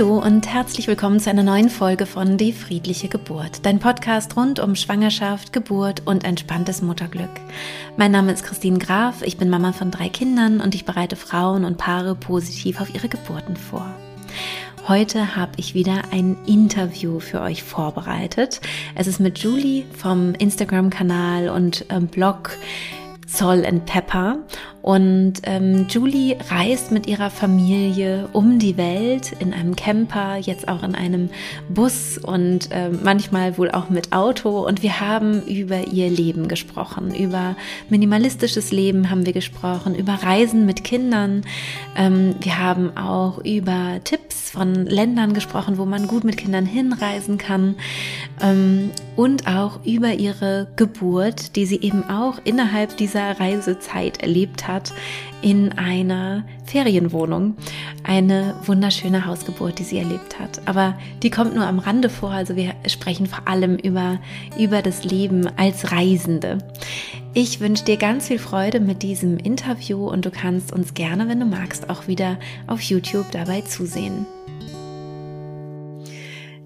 Hallo 0.00 0.16
und 0.16 0.48
herzlich 0.48 0.88
willkommen 0.88 1.20
zu 1.20 1.28
einer 1.28 1.42
neuen 1.42 1.68
Folge 1.68 2.06
von 2.06 2.38
Die 2.38 2.54
friedliche 2.54 3.08
Geburt, 3.08 3.66
dein 3.66 3.80
Podcast 3.80 4.34
rund 4.34 4.58
um 4.58 4.74
Schwangerschaft, 4.74 5.52
Geburt 5.52 6.06
und 6.06 6.24
entspanntes 6.24 6.80
Mutterglück. 6.80 7.28
Mein 7.98 8.10
Name 8.10 8.32
ist 8.32 8.42
Christine 8.42 8.78
Graf, 8.78 9.20
ich 9.20 9.36
bin 9.36 9.50
Mama 9.50 9.74
von 9.74 9.90
drei 9.90 10.08
Kindern 10.08 10.62
und 10.62 10.74
ich 10.74 10.86
bereite 10.86 11.16
Frauen 11.16 11.66
und 11.66 11.76
Paare 11.76 12.14
positiv 12.14 12.80
auf 12.80 12.94
ihre 12.94 13.10
Geburten 13.10 13.56
vor. 13.56 13.94
Heute 14.88 15.36
habe 15.36 15.52
ich 15.58 15.74
wieder 15.74 16.04
ein 16.12 16.38
Interview 16.46 17.20
für 17.20 17.42
euch 17.42 17.62
vorbereitet. 17.62 18.62
Es 18.94 19.06
ist 19.06 19.20
mit 19.20 19.40
Julie 19.40 19.84
vom 19.94 20.32
Instagram-Kanal 20.32 21.50
und 21.50 21.84
ähm, 21.90 22.06
Blog 22.06 22.52
Zoll 23.32 23.64
and 23.64 23.86
Pepper. 23.86 24.38
Und 24.82 25.34
ähm, 25.42 25.86
Julie 25.90 26.36
reist 26.48 26.90
mit 26.90 27.06
ihrer 27.06 27.28
Familie 27.28 28.28
um 28.32 28.58
die 28.58 28.78
Welt 28.78 29.32
in 29.38 29.52
einem 29.52 29.76
Camper, 29.76 30.36
jetzt 30.36 30.68
auch 30.68 30.82
in 30.82 30.94
einem 30.94 31.28
Bus 31.68 32.16
und 32.16 32.72
äh, 32.72 32.88
manchmal 32.88 33.58
wohl 33.58 33.70
auch 33.70 33.90
mit 33.90 34.12
Auto. 34.12 34.66
Und 34.66 34.82
wir 34.82 35.00
haben 35.00 35.42
über 35.42 35.88
ihr 35.88 36.08
Leben 36.08 36.48
gesprochen, 36.48 37.14
über 37.14 37.56
minimalistisches 37.90 38.72
Leben 38.72 39.10
haben 39.10 39.26
wir 39.26 39.34
gesprochen, 39.34 39.94
über 39.94 40.14
Reisen 40.14 40.64
mit 40.64 40.82
Kindern. 40.82 41.42
Ähm, 41.96 42.34
wir 42.40 42.58
haben 42.58 42.96
auch 42.96 43.38
über 43.44 44.00
Tipps 44.02 44.39
von 44.52 44.86
Ländern 44.86 45.32
gesprochen, 45.32 45.78
wo 45.78 45.84
man 45.84 46.06
gut 46.06 46.24
mit 46.24 46.36
Kindern 46.36 46.66
hinreisen 46.66 47.38
kann. 47.38 47.76
Ähm, 48.40 48.90
und 49.16 49.46
auch 49.46 49.84
über 49.84 50.14
ihre 50.14 50.68
Geburt, 50.76 51.56
die 51.56 51.66
sie 51.66 51.80
eben 51.80 52.08
auch 52.08 52.38
innerhalb 52.44 52.96
dieser 52.96 53.38
Reisezeit 53.38 54.22
erlebt 54.22 54.66
hat 54.66 54.92
in 55.42 55.72
einer 55.72 56.44
Ferienwohnung. 56.64 57.56
Eine 58.02 58.54
wunderschöne 58.64 59.26
Hausgeburt, 59.26 59.78
die 59.78 59.84
sie 59.84 59.98
erlebt 59.98 60.38
hat. 60.38 60.60
Aber 60.66 60.98
die 61.22 61.30
kommt 61.30 61.54
nur 61.54 61.66
am 61.66 61.78
Rande 61.78 62.08
vor. 62.08 62.30
Also 62.30 62.56
wir 62.56 62.74
sprechen 62.86 63.26
vor 63.26 63.46
allem 63.46 63.76
über, 63.76 64.18
über 64.58 64.82
das 64.82 65.04
Leben 65.04 65.48
als 65.56 65.92
Reisende. 65.92 66.58
Ich 67.32 67.60
wünsche 67.60 67.84
dir 67.84 67.96
ganz 67.96 68.26
viel 68.26 68.40
Freude 68.40 68.80
mit 68.80 69.02
diesem 69.02 69.38
Interview 69.38 70.08
und 70.08 70.26
du 70.26 70.30
kannst 70.30 70.72
uns 70.72 70.94
gerne, 70.94 71.28
wenn 71.28 71.38
du 71.38 71.46
magst, 71.46 71.88
auch 71.88 72.08
wieder 72.08 72.38
auf 72.66 72.80
YouTube 72.80 73.30
dabei 73.30 73.60
zusehen. 73.60 74.26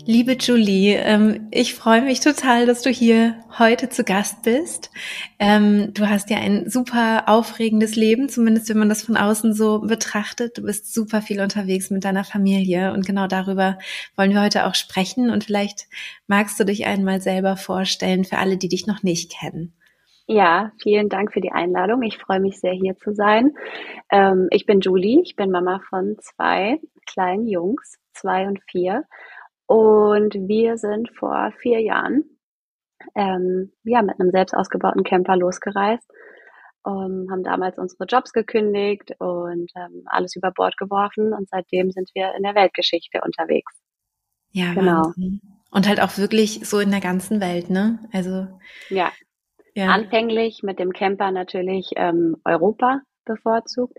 Liebe 0.06 0.33
Julie, 0.33 0.97
ähm, 0.97 1.48
ich 1.50 1.74
freue 1.74 2.02
mich 2.02 2.20
total, 2.20 2.66
dass 2.66 2.83
du 2.83 2.91
hier 2.91 3.36
heute 3.58 3.88
zu 3.88 4.05
Gast 4.05 4.42
bist. 4.42 4.91
Ähm, 5.38 5.94
du 5.94 6.10
hast 6.10 6.28
ja 6.28 6.36
ein 6.36 6.69
super 6.69 7.24
aufregendes 7.27 7.97
Leben, 7.97 8.28
zumindest 8.28 8.69
wenn 8.69 8.77
man 8.77 8.91
das 8.91 9.02
von 9.02 9.16
außen 9.16 9.55
so 9.55 9.80
betrachtet. 9.80 10.58
Du 10.58 10.62
bist 10.62 10.92
super 10.92 11.22
viel 11.22 11.41
unterwegs 11.41 11.88
mit 11.88 12.05
deiner 12.05 12.25
Familie 12.25 12.92
und 12.92 13.06
genau 13.06 13.28
darüber 13.28 13.78
wollen 14.14 14.32
wir 14.32 14.42
heute 14.42 14.66
auch 14.66 14.75
sprechen. 14.75 15.30
Und 15.30 15.44
vielleicht 15.44 15.86
magst 16.27 16.60
du 16.60 16.64
dich 16.64 16.84
einmal 16.84 17.22
selber 17.22 17.56
vorstellen 17.56 18.25
für 18.25 18.36
alle, 18.36 18.58
die 18.58 18.69
dich 18.69 18.86
noch 18.86 19.02
nicht 19.02 19.32
kennen. 19.32 19.72
Ja, 20.27 20.72
vielen 20.82 21.08
Dank 21.08 21.32
für 21.32 21.41
die 21.41 21.52
Einladung. 21.52 22.02
Ich 22.02 22.19
freue 22.19 22.41
mich 22.41 22.60
sehr, 22.60 22.72
hier 22.72 22.97
zu 22.98 23.14
sein. 23.14 23.52
Ähm, 24.10 24.48
ich 24.50 24.66
bin 24.66 24.80
Julie, 24.80 25.22
ich 25.22 25.34
bin 25.34 25.50
Mama 25.50 25.80
von 25.88 26.16
zwei 26.20 26.78
kleinen 27.06 27.47
Jungs, 27.47 27.98
zwei 28.12 28.47
und 28.47 28.60
vier. 28.70 29.05
Und 29.66 30.34
wir 30.34 30.76
sind 30.76 31.10
vor 31.16 31.52
vier 31.60 31.80
Jahren 31.80 32.24
ähm, 33.14 33.72
ja, 33.84 34.02
mit 34.02 34.20
einem 34.20 34.30
selbst 34.30 34.54
ausgebauten 34.54 35.04
Camper 35.04 35.36
losgereist, 35.36 36.08
ähm, 36.86 37.28
haben 37.30 37.42
damals 37.42 37.78
unsere 37.78 38.04
Jobs 38.04 38.32
gekündigt 38.32 39.12
und 39.18 39.70
ähm, 39.76 40.02
alles 40.06 40.36
über 40.36 40.50
Bord 40.50 40.76
geworfen 40.76 41.32
und 41.32 41.48
seitdem 41.48 41.90
sind 41.90 42.10
wir 42.14 42.34
in 42.36 42.42
der 42.42 42.54
Weltgeschichte 42.54 43.20
unterwegs. 43.22 43.72
Ja, 44.50 44.74
genau. 44.74 45.06
Wahnsinn. 45.06 45.41
Und 45.70 45.88
halt 45.88 46.00
auch 46.00 46.16
wirklich 46.19 46.69
so 46.69 46.78
in 46.78 46.91
der 46.91 47.00
ganzen 47.00 47.41
Welt, 47.41 47.69
ne? 47.69 47.98
Also 48.12 48.47
ja. 48.91 49.10
ja. 49.74 49.88
Anfänglich 49.88 50.62
mit 50.62 50.78
dem 50.78 50.92
Camper 50.92 51.32
natürlich 51.32 51.91
ähm, 51.97 52.36
Europa 52.44 53.00
bevorzugt. 53.24 53.98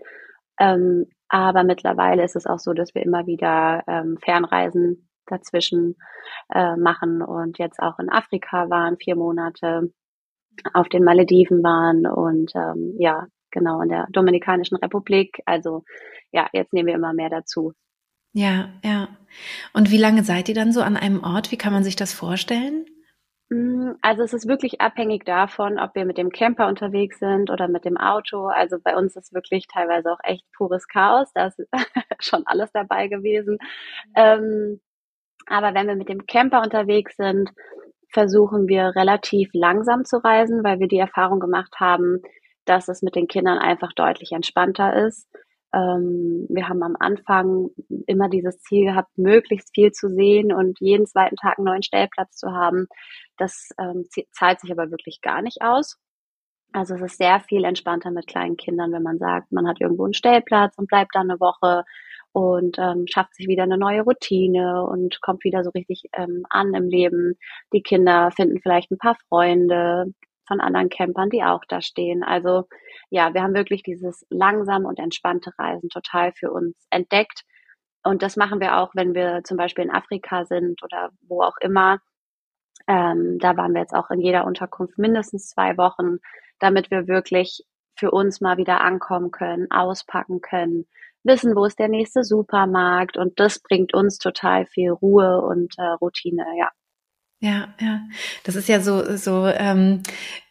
Ähm, 0.58 1.06
aber 1.28 1.64
mittlerweile 1.64 2.24
ist 2.24 2.36
es 2.36 2.46
auch 2.46 2.58
so, 2.58 2.72
dass 2.72 2.94
wir 2.94 3.02
immer 3.02 3.26
wieder 3.26 3.82
ähm, 3.88 4.16
Fernreisen 4.22 5.05
dazwischen 5.26 5.96
äh, 6.52 6.76
machen 6.76 7.22
und 7.22 7.58
jetzt 7.58 7.80
auch 7.80 7.98
in 7.98 8.10
Afrika 8.10 8.70
waren, 8.70 8.96
vier 8.98 9.16
Monate, 9.16 9.92
auf 10.72 10.88
den 10.88 11.04
Malediven 11.04 11.62
waren 11.62 12.06
und 12.06 12.52
ähm, 12.54 12.94
ja, 12.98 13.26
genau, 13.50 13.80
in 13.82 13.88
der 13.88 14.06
Dominikanischen 14.10 14.76
Republik. 14.76 15.40
Also 15.44 15.84
ja, 16.32 16.48
jetzt 16.52 16.72
nehmen 16.72 16.88
wir 16.88 16.94
immer 16.94 17.12
mehr 17.12 17.30
dazu. 17.30 17.72
Ja, 18.32 18.68
ja. 18.84 19.08
Und 19.72 19.90
wie 19.90 19.98
lange 19.98 20.22
seid 20.22 20.48
ihr 20.48 20.54
dann 20.54 20.72
so 20.72 20.82
an 20.82 20.96
einem 20.96 21.22
Ort? 21.24 21.52
Wie 21.52 21.56
kann 21.56 21.72
man 21.72 21.84
sich 21.84 21.96
das 21.96 22.12
vorstellen? 22.12 22.84
Mm, 23.48 23.92
also 24.02 24.22
es 24.22 24.34
ist 24.34 24.48
wirklich 24.48 24.80
abhängig 24.80 25.24
davon, 25.24 25.78
ob 25.78 25.94
wir 25.94 26.04
mit 26.04 26.18
dem 26.18 26.30
Camper 26.30 26.66
unterwegs 26.68 27.18
sind 27.18 27.50
oder 27.50 27.68
mit 27.68 27.84
dem 27.84 27.96
Auto. 27.96 28.46
Also 28.46 28.78
bei 28.82 28.96
uns 28.96 29.16
ist 29.16 29.32
wirklich 29.32 29.66
teilweise 29.68 30.12
auch 30.12 30.18
echt 30.22 30.44
pures 30.52 30.88
Chaos. 30.88 31.32
Da 31.32 31.46
ist 31.46 31.60
schon 32.20 32.42
alles 32.46 32.70
dabei 32.72 33.08
gewesen. 33.08 33.58
Ähm, 34.14 34.80
aber 35.46 35.74
wenn 35.74 35.86
wir 35.86 35.96
mit 35.96 36.08
dem 36.08 36.26
Camper 36.26 36.62
unterwegs 36.62 37.16
sind, 37.16 37.50
versuchen 38.10 38.68
wir 38.68 38.94
relativ 38.96 39.50
langsam 39.52 40.04
zu 40.04 40.22
reisen, 40.22 40.64
weil 40.64 40.80
wir 40.80 40.88
die 40.88 40.98
Erfahrung 40.98 41.40
gemacht 41.40 41.74
haben, 41.78 42.22
dass 42.64 42.88
es 42.88 43.02
mit 43.02 43.14
den 43.14 43.28
Kindern 43.28 43.58
einfach 43.58 43.92
deutlich 43.92 44.32
entspannter 44.32 45.06
ist. 45.06 45.28
Ähm, 45.74 46.46
wir 46.48 46.68
haben 46.68 46.82
am 46.82 46.96
Anfang 46.98 47.68
immer 48.06 48.28
dieses 48.28 48.60
Ziel 48.60 48.86
gehabt, 48.86 49.16
möglichst 49.16 49.74
viel 49.74 49.92
zu 49.92 50.08
sehen 50.08 50.52
und 50.52 50.80
jeden 50.80 51.06
zweiten 51.06 51.36
Tag 51.36 51.58
einen 51.58 51.66
neuen 51.66 51.82
Stellplatz 51.82 52.36
zu 52.36 52.52
haben. 52.52 52.86
Das 53.36 53.70
ähm, 53.78 54.06
zahlt 54.32 54.60
sich 54.60 54.70
aber 54.70 54.90
wirklich 54.90 55.20
gar 55.20 55.42
nicht 55.42 55.62
aus. 55.62 55.98
Also 56.72 56.94
es 56.94 57.02
ist 57.02 57.18
sehr 57.18 57.40
viel 57.40 57.64
entspannter 57.64 58.10
mit 58.10 58.26
kleinen 58.26 58.56
Kindern, 58.56 58.92
wenn 58.92 59.02
man 59.02 59.18
sagt, 59.18 59.52
man 59.52 59.66
hat 59.66 59.80
irgendwo 59.80 60.04
einen 60.04 60.14
Stellplatz 60.14 60.76
und 60.76 60.88
bleibt 60.88 61.14
da 61.14 61.20
eine 61.20 61.40
Woche 61.40 61.84
und 62.36 62.76
ähm, 62.78 63.06
schafft 63.06 63.34
sich 63.34 63.48
wieder 63.48 63.62
eine 63.62 63.78
neue 63.78 64.02
Routine 64.02 64.84
und 64.84 65.22
kommt 65.22 65.42
wieder 65.42 65.64
so 65.64 65.70
richtig 65.70 66.02
ähm, 66.12 66.44
an 66.50 66.74
im 66.74 66.90
Leben. 66.90 67.38
Die 67.72 67.80
Kinder 67.80 68.30
finden 68.30 68.60
vielleicht 68.60 68.90
ein 68.90 68.98
paar 68.98 69.16
Freunde 69.30 70.12
von 70.46 70.60
anderen 70.60 70.90
Campern, 70.90 71.30
die 71.30 71.42
auch 71.42 71.62
da 71.66 71.80
stehen. 71.80 72.22
Also 72.22 72.64
ja, 73.08 73.32
wir 73.32 73.42
haben 73.42 73.54
wirklich 73.54 73.82
dieses 73.82 74.26
langsame 74.28 74.86
und 74.86 74.98
entspannte 74.98 75.50
Reisen 75.58 75.88
total 75.88 76.32
für 76.32 76.50
uns 76.50 76.76
entdeckt. 76.90 77.44
Und 78.04 78.20
das 78.20 78.36
machen 78.36 78.60
wir 78.60 78.76
auch, 78.76 78.90
wenn 78.92 79.14
wir 79.14 79.40
zum 79.44 79.56
Beispiel 79.56 79.84
in 79.84 79.90
Afrika 79.90 80.44
sind 80.44 80.82
oder 80.82 81.08
wo 81.22 81.40
auch 81.40 81.56
immer. 81.62 82.00
Ähm, 82.86 83.38
da 83.38 83.56
waren 83.56 83.72
wir 83.72 83.80
jetzt 83.80 83.94
auch 83.94 84.10
in 84.10 84.20
jeder 84.20 84.44
Unterkunft 84.44 84.98
mindestens 84.98 85.48
zwei 85.48 85.78
Wochen, 85.78 86.18
damit 86.58 86.90
wir 86.90 87.08
wirklich 87.08 87.64
für 87.98 88.10
uns 88.10 88.42
mal 88.42 88.58
wieder 88.58 88.82
ankommen 88.82 89.30
können, 89.30 89.70
auspacken 89.70 90.42
können, 90.42 90.84
wissen, 91.26 91.54
wo 91.56 91.64
ist 91.64 91.78
der 91.78 91.88
nächste 91.88 92.24
Supermarkt 92.24 93.16
und 93.16 93.38
das 93.40 93.58
bringt 93.58 93.94
uns 93.94 94.18
total 94.18 94.66
viel 94.66 94.90
Ruhe 94.90 95.40
und 95.42 95.74
äh, 95.78 95.82
Routine, 96.00 96.44
ja. 96.58 96.70
Ja, 97.40 97.68
ja. 97.80 98.00
Das 98.44 98.56
ist 98.56 98.66
ja 98.66 98.80
so, 98.80 99.14
so, 99.16 99.46
ähm, 99.46 100.02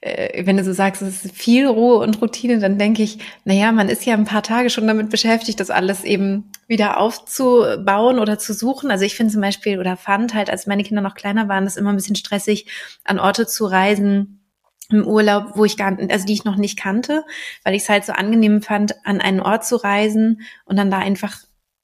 äh, 0.01 0.45
wenn 0.45 0.55
du 0.55 0.63
so 0.63 0.71
sagst, 0.71 1.01
es 1.01 1.25
ist 1.25 1.35
viel 1.35 1.65
Ruhe 1.65 1.97
und 1.97 2.21
Routine, 2.21 2.59
dann 2.59 2.77
denke 2.77 3.01
ich, 3.01 3.17
naja, 3.43 3.71
man 3.71 3.89
ist 3.89 4.05
ja 4.05 4.13
ein 4.13 4.25
paar 4.25 4.43
Tage 4.43 4.69
schon 4.69 4.85
damit 4.85 5.09
beschäftigt, 5.09 5.59
das 5.59 5.71
alles 5.71 6.03
eben 6.03 6.51
wieder 6.67 6.99
aufzubauen 6.99 8.19
oder 8.19 8.37
zu 8.37 8.53
suchen. 8.53 8.91
Also 8.91 9.03
ich 9.03 9.15
finde 9.15 9.33
zum 9.33 9.41
Beispiel 9.41 9.79
oder 9.79 9.97
fand 9.97 10.35
halt, 10.35 10.51
als 10.51 10.67
meine 10.67 10.83
Kinder 10.83 11.01
noch 11.01 11.15
kleiner 11.15 11.49
waren, 11.49 11.65
das 11.65 11.77
immer 11.77 11.89
ein 11.89 11.95
bisschen 11.95 12.15
stressig, 12.15 12.67
an 13.03 13.19
Orte 13.19 13.47
zu 13.47 13.65
reisen, 13.65 14.44
im 14.89 15.05
Urlaub, 15.05 15.51
wo 15.55 15.65
ich 15.65 15.77
gar, 15.77 15.97
also 16.09 16.25
die 16.25 16.33
ich 16.33 16.45
noch 16.45 16.57
nicht 16.57 16.77
kannte, 16.77 17.23
weil 17.63 17.75
ich 17.75 17.83
es 17.83 17.89
halt 17.89 18.05
so 18.05 18.13
angenehm 18.13 18.61
fand, 18.61 18.95
an 19.05 19.21
einen 19.21 19.39
Ort 19.39 19.65
zu 19.65 19.75
reisen 19.75 20.41
und 20.65 20.77
dann 20.77 20.91
da 20.91 20.99
einfach 20.99 21.37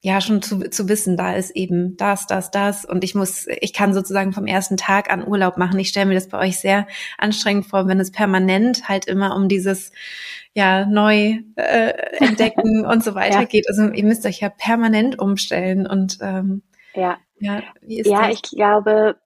ja 0.03 0.19
schon 0.19 0.41
zu, 0.41 0.69
zu 0.69 0.89
wissen, 0.89 1.15
da 1.15 1.35
ist 1.35 1.51
eben 1.51 1.95
das, 1.95 2.25
das, 2.25 2.49
das 2.49 2.85
und 2.85 3.03
ich 3.03 3.13
muss, 3.13 3.45
ich 3.47 3.71
kann 3.71 3.93
sozusagen 3.93 4.33
vom 4.33 4.47
ersten 4.47 4.75
Tag 4.75 5.11
an 5.11 5.27
Urlaub 5.27 5.57
machen. 5.57 5.79
Ich 5.79 5.89
stelle 5.89 6.07
mir 6.07 6.15
das 6.15 6.27
bei 6.27 6.39
euch 6.39 6.59
sehr 6.59 6.87
anstrengend 7.19 7.67
vor, 7.67 7.87
wenn 7.87 7.99
es 7.99 8.11
permanent 8.11 8.89
halt 8.89 9.05
immer 9.05 9.35
um 9.35 9.47
dieses 9.47 9.91
ja 10.53 10.85
neu 10.85 11.37
äh, 11.55 11.93
entdecken 12.19 12.85
und 12.91 13.03
so 13.03 13.13
weiter 13.13 13.41
ja. 13.41 13.45
geht. 13.45 13.69
Also 13.69 13.89
ihr 13.89 14.03
müsst 14.03 14.25
euch 14.25 14.39
ja 14.39 14.49
permanent 14.49 15.19
umstellen 15.19 15.85
und 15.85 16.17
ähm, 16.21 16.63
ja, 16.95 17.17
ja, 17.39 17.61
wie 17.81 17.99
ist 17.99 18.07
ja, 18.07 18.27
das? 18.27 18.33
ich 18.33 18.41
glaube, 18.41 19.17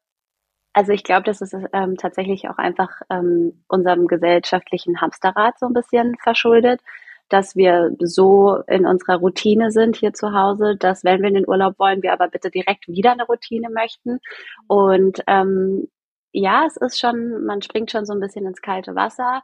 also 0.76 0.92
ich 0.92 1.06
glaube, 1.06 1.24
das 1.24 1.40
ist 1.40 1.56
ähm, 1.72 1.96
tatsächlich 1.96 2.50
auch 2.50 2.58
einfach 2.58 2.90
ähm, 3.10 3.64
unserem 3.70 4.08
gesellschaftlichen 4.08 5.00
Hamsterrad 5.00 5.58
so 5.58 5.68
ein 5.68 5.74
bisschen 5.74 6.18
verschuldet, 6.22 6.82
dass 7.30 7.56
wir 7.56 7.96
so 8.00 8.58
in 8.68 8.86
unserer 8.86 9.16
Routine 9.20 9.72
sind 9.72 9.96
hier 9.96 10.12
zu 10.14 10.34
Hause, 10.34 10.76
dass 10.78 11.06
wenn 11.06 11.22
wir 11.22 11.30
in 11.30 11.36
den 11.36 11.48
Urlaub 11.48 11.80
wollen, 11.80 12.04
wir 12.04 12.12
aber 12.12 12.28
bitte 12.28 12.52
direkt 12.52 12.90
wieder 12.90 13.14
eine 13.14 13.24
Routine 13.26 13.70
möchten. 13.70 14.20
Und 14.68 15.24
ähm, 15.28 15.88
ja, 16.34 16.66
es 16.68 16.76
ist 16.76 17.00
schon, 17.00 17.46
man 17.46 17.62
springt 17.62 17.90
schon 17.90 18.06
so 18.06 18.12
ein 18.12 18.20
bisschen 18.20 18.46
ins 18.46 18.62
kalte 18.62 18.96
Wasser. 18.96 19.44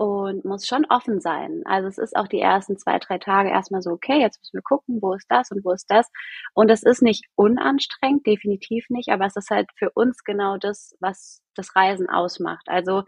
Und 0.00 0.46
muss 0.46 0.66
schon 0.66 0.86
offen 0.86 1.20
sein. 1.20 1.60
Also 1.66 1.86
es 1.86 1.98
ist 1.98 2.16
auch 2.16 2.26
die 2.26 2.40
ersten 2.40 2.78
zwei, 2.78 2.98
drei 2.98 3.18
Tage 3.18 3.50
erstmal 3.50 3.82
so, 3.82 3.90
okay, 3.90 4.18
jetzt 4.18 4.38
müssen 4.40 4.56
wir 4.56 4.62
gucken, 4.62 5.02
wo 5.02 5.12
ist 5.12 5.26
das 5.28 5.50
und 5.50 5.62
wo 5.62 5.72
ist 5.72 5.90
das. 5.90 6.10
Und 6.54 6.70
es 6.70 6.82
ist 6.82 7.02
nicht 7.02 7.26
unanstrengend, 7.34 8.26
definitiv 8.26 8.88
nicht, 8.88 9.10
aber 9.10 9.26
es 9.26 9.36
ist 9.36 9.50
halt 9.50 9.68
für 9.76 9.90
uns 9.90 10.24
genau 10.24 10.56
das, 10.56 10.96
was 11.00 11.42
das 11.54 11.76
Reisen 11.76 12.08
ausmacht. 12.08 12.66
Also 12.68 13.02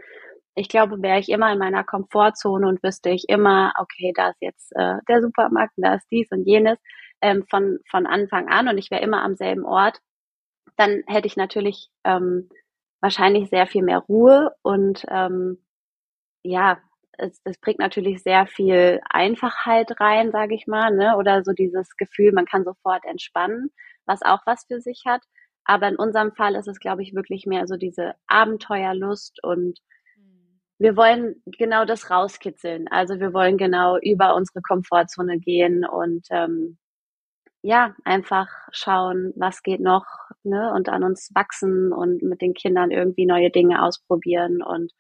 ich 0.55 0.69
glaube, 0.69 1.01
wäre 1.01 1.19
ich 1.19 1.31
immer 1.31 1.51
in 1.51 1.59
meiner 1.59 1.83
Komfortzone 1.83 2.69
und 2.69 2.83
wüsste 2.83 3.09
ich 3.09 3.25
immer, 3.27 3.73
okay, 3.79 4.13
da 4.15 4.29
ist 4.29 4.43
jetzt 4.43 4.73
äh, 4.77 4.97
der 5.09 5.23
Supermarkt, 5.23 5.73
da 5.79 5.95
ist 5.95 6.07
dies 6.11 6.31
und 6.31 6.45
jenes 6.45 6.79
ähm, 7.23 7.47
von, 7.49 7.79
von 7.91 8.07
Anfang 8.07 8.49
an 8.51 8.69
und 8.69 8.77
ich 8.77 8.91
wäre 8.91 9.01
immer 9.01 9.23
am 9.23 9.35
selben 9.35 9.65
Ort, 9.65 9.99
dann 10.77 11.05
hätte 11.07 11.27
ich 11.27 11.39
natürlich 11.39 11.89
ähm, 12.05 12.51
wahrscheinlich 13.01 13.49
sehr 13.49 13.67
viel 13.67 13.83
mehr 13.83 14.01
Ruhe 14.01 14.55
und 14.61 15.07
ähm, 15.09 15.57
ja, 16.43 16.79
es, 17.19 17.41
es 17.45 17.59
bringt 17.59 17.79
natürlich 17.79 18.23
sehr 18.23 18.47
viel 18.47 19.01
Einfachheit 19.09 20.01
rein, 20.01 20.31
sage 20.33 20.55
ich 20.55 20.67
mal, 20.67 20.95
ne? 20.95 21.17
oder 21.17 21.45
so 21.45 21.53
dieses 21.53 21.97
Gefühl, 21.97 22.33
man 22.33 22.47
kann 22.47 22.65
sofort 22.65 23.05
entspannen, 23.05 23.71
was 24.07 24.23
auch 24.23 24.41
was 24.47 24.65
für 24.67 24.81
sich 24.81 25.05
hat. 25.07 25.23
Aber 25.65 25.89
in 25.89 25.97
unserem 25.97 26.33
Fall 26.33 26.57
ist 26.57 26.69
es, 26.69 26.81
glaube 26.81 27.03
ich, 27.03 27.15
wirklich 27.15 27.47
mehr 27.47 27.67
so 27.67 27.77
diese 27.77 28.15
Abenteuerlust 28.27 29.43
und 29.45 29.79
wir 30.79 30.97
wollen 30.97 31.41
genau 31.47 31.85
das 31.85 32.11
rauskitzeln. 32.11 32.89
Also 32.89 33.21
wir 33.21 33.33
wollen 33.33 33.57
genau 33.57 33.99
über 33.99 34.35
unsere 34.35 34.61
Komfortzone 34.63 35.39
gehen 35.39 35.85
und 35.85 36.27
ähm, 36.31 36.77
ja, 37.63 37.95
einfach 38.05 38.49
schauen, 38.73 39.33
was 39.37 39.63
geht 39.63 39.81
noch, 39.81 40.05
ne, 40.43 40.73
und 40.75 40.89
an 40.89 41.05
uns 41.05 41.31
wachsen 41.35 41.93
und 41.93 42.23
mit 42.23 42.41
den 42.43 42.55
Kindern 42.55 42.91
irgendwie 42.91 43.27
neue 43.27 43.51
Dinge 43.51 43.85
ausprobieren 43.85 44.63
und 44.63 44.93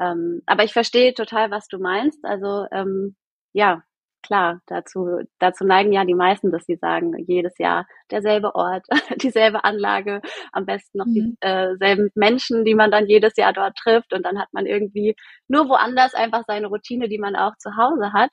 ähm, 0.00 0.42
aber 0.46 0.64
ich 0.64 0.72
verstehe 0.72 1.14
total, 1.14 1.50
was 1.50 1.68
du 1.68 1.78
meinst. 1.78 2.24
Also 2.24 2.66
ähm, 2.72 3.16
ja, 3.52 3.82
klar, 4.22 4.60
dazu, 4.66 5.20
dazu 5.38 5.64
neigen 5.64 5.92
ja 5.92 6.04
die 6.04 6.14
meisten, 6.14 6.50
dass 6.50 6.64
sie 6.66 6.76
sagen, 6.76 7.14
jedes 7.26 7.56
Jahr 7.58 7.86
derselbe 8.10 8.54
Ort, 8.54 8.86
dieselbe 9.22 9.64
Anlage, 9.64 10.20
am 10.52 10.66
besten 10.66 10.98
noch 10.98 11.06
mhm. 11.06 11.36
dieselben 11.42 12.06
äh, 12.06 12.10
Menschen, 12.14 12.64
die 12.64 12.74
man 12.74 12.90
dann 12.90 13.06
jedes 13.06 13.36
Jahr 13.36 13.52
dort 13.52 13.76
trifft 13.76 14.12
und 14.12 14.24
dann 14.24 14.38
hat 14.38 14.48
man 14.52 14.66
irgendwie 14.66 15.14
nur 15.48 15.68
woanders 15.68 16.14
einfach 16.14 16.44
seine 16.46 16.68
Routine, 16.68 17.08
die 17.08 17.18
man 17.18 17.36
auch 17.36 17.56
zu 17.58 17.76
Hause 17.76 18.12
hat. 18.12 18.30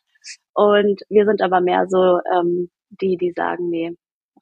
Und 0.54 1.02
wir 1.10 1.26
sind 1.26 1.42
aber 1.42 1.62
mehr 1.62 1.86
so 1.88 2.20
ähm, 2.34 2.70
die, 2.90 3.18
die 3.18 3.32
sagen, 3.32 3.70
nee, 3.70 3.96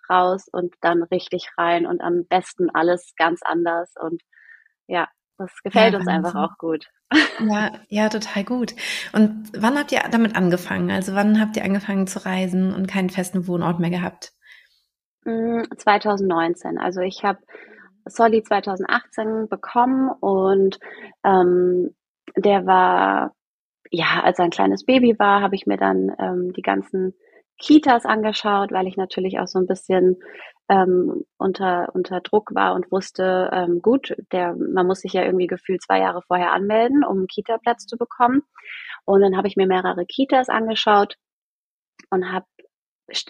raus 0.09 0.47
und 0.51 0.73
dann 0.81 1.03
richtig 1.03 1.49
rein 1.57 1.85
und 1.85 2.01
am 2.01 2.25
besten 2.27 2.69
alles 2.69 3.13
ganz 3.17 3.41
anders 3.43 3.93
und 3.99 4.21
ja, 4.87 5.07
das 5.37 5.51
gefällt 5.63 5.93
ja, 5.93 5.99
uns 5.99 6.07
einfach 6.07 6.35
auch 6.35 6.57
gut. 6.57 6.87
Ja, 7.39 7.71
ja, 7.89 8.09
total 8.09 8.43
gut. 8.43 8.73
Und 9.13 9.51
wann 9.55 9.77
habt 9.77 9.91
ihr 9.91 10.01
damit 10.11 10.35
angefangen? 10.35 10.91
Also 10.91 11.13
wann 11.13 11.39
habt 11.39 11.57
ihr 11.57 11.63
angefangen 11.63 12.07
zu 12.07 12.25
reisen 12.25 12.73
und 12.73 12.87
keinen 12.87 13.09
festen 13.09 13.47
Wohnort 13.47 13.79
mehr 13.79 13.89
gehabt? 13.89 14.33
2019. 15.23 16.75
Mm, 16.75 16.77
also 16.77 17.01
ich 17.01 17.23
habe 17.23 17.39
Solly 18.05 18.43
2018 18.43 19.47
bekommen 19.49 20.09
und 20.19 20.79
ähm, 21.23 21.95
der 22.35 22.65
war, 22.65 23.33
ja, 23.91 24.21
als 24.23 24.39
er 24.39 24.45
ein 24.45 24.51
kleines 24.51 24.85
Baby 24.85 25.17
war, 25.19 25.41
habe 25.41 25.55
ich 25.55 25.65
mir 25.65 25.77
dann 25.77 26.11
ähm, 26.19 26.53
die 26.53 26.61
ganzen 26.61 27.13
Kitas 27.59 28.05
angeschaut, 28.05 28.71
weil 28.71 28.87
ich 28.87 28.97
natürlich 28.97 29.39
auch 29.39 29.47
so 29.47 29.59
ein 29.59 29.67
bisschen 29.67 30.17
ähm, 30.69 31.25
unter, 31.37 31.89
unter 31.93 32.21
Druck 32.21 32.55
war 32.55 32.73
und 32.73 32.91
wusste, 32.91 33.49
ähm, 33.53 33.81
gut, 33.81 34.15
der, 34.31 34.55
man 34.55 34.87
muss 34.87 35.01
sich 35.01 35.13
ja 35.13 35.23
irgendwie 35.23 35.47
gefühlt 35.47 35.81
zwei 35.81 35.99
Jahre 35.99 36.21
vorher 36.21 36.51
anmelden, 36.53 37.03
um 37.03 37.17
einen 37.17 37.27
Kita-Platz 37.27 37.85
zu 37.85 37.97
bekommen. 37.97 38.43
Und 39.05 39.21
dann 39.21 39.35
habe 39.35 39.47
ich 39.47 39.57
mir 39.57 39.67
mehrere 39.67 40.05
Kitas 40.05 40.49
angeschaut 40.49 41.15
und 42.09 42.31
habe, 42.31 42.45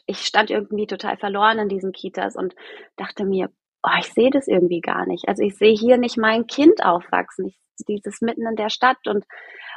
ich 0.06 0.20
stand 0.20 0.52
irgendwie 0.52 0.86
total 0.86 1.18
verloren 1.18 1.60
in 1.60 1.70
diesen 1.70 1.92
Kitas 1.92 2.36
und 2.36 2.54
dachte 2.96 3.26
mir, 3.26 3.50
oh, 3.82 3.98
ich 4.00 4.14
sehe 4.14 4.30
das 4.30 4.48
irgendwie 4.48 4.82
gar 4.82 5.06
nicht. 5.08 5.28
Also 5.28 5.44
ich 5.44 5.58
sehe 5.58 5.74
hier 5.74 5.98
nicht 5.98 6.18
mein 6.18 6.48
Kind 6.48 6.86
aufwachsen. 6.86 7.48
Ich, 7.48 7.60
dieses 7.88 8.22
mitten 8.22 8.46
in 8.48 8.56
der 8.56 8.70
Stadt 8.70 9.08
und, 9.08 9.26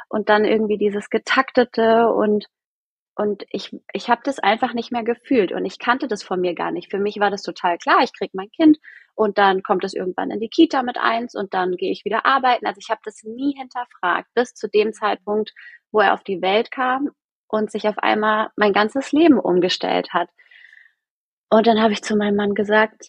und 0.07 0.29
dann 0.29 0.45
irgendwie 0.45 0.77
dieses 0.77 1.09
getaktete 1.09 2.09
und 2.09 2.45
und 3.17 3.45
ich, 3.49 3.75
ich 3.93 4.09
habe 4.09 4.21
das 4.23 4.37
einfach 4.37 4.73
nicht 4.73 4.91
mehr 4.91 5.03
gefühlt 5.03 5.51
und 5.51 5.65
ich 5.65 5.79
kannte 5.79 6.07
das 6.07 6.21
von 6.21 6.39
mir 6.39 6.53
gar 6.53 6.69
nicht. 6.69 6.91
Für 6.91 6.99
mich 6.99 7.19
war 7.19 7.31
das 7.31 7.41
total 7.41 7.79
klar, 7.79 8.03
ich 8.03 8.13
krieg 8.13 8.29
mein 8.33 8.51
Kind 8.51 8.77
und 9.15 9.39
dann 9.39 9.63
kommt 9.63 9.83
es 9.83 9.95
irgendwann 9.95 10.29
in 10.29 10.39
die 10.39 10.49
Kita 10.49 10.83
mit 10.83 10.99
eins 10.99 11.33
und 11.33 11.55
dann 11.55 11.77
gehe 11.77 11.91
ich 11.91 12.05
wieder 12.05 12.27
arbeiten. 12.27 12.67
Also 12.67 12.77
ich 12.79 12.91
habe 12.91 13.01
das 13.03 13.23
nie 13.23 13.55
hinterfragt, 13.57 14.27
bis 14.35 14.53
zu 14.53 14.69
dem 14.69 14.93
Zeitpunkt, 14.93 15.51
wo 15.91 16.01
er 16.01 16.13
auf 16.13 16.23
die 16.23 16.43
Welt 16.43 16.69
kam 16.69 17.09
und 17.47 17.71
sich 17.71 17.87
auf 17.87 17.97
einmal 17.97 18.49
mein 18.55 18.71
ganzes 18.71 19.11
Leben 19.11 19.39
umgestellt 19.39 20.13
hat. 20.13 20.29
Und 21.49 21.65
dann 21.65 21.81
habe 21.81 21.93
ich 21.93 22.03
zu 22.03 22.15
meinem 22.15 22.35
Mann 22.35 22.53
gesagt, 22.53 23.07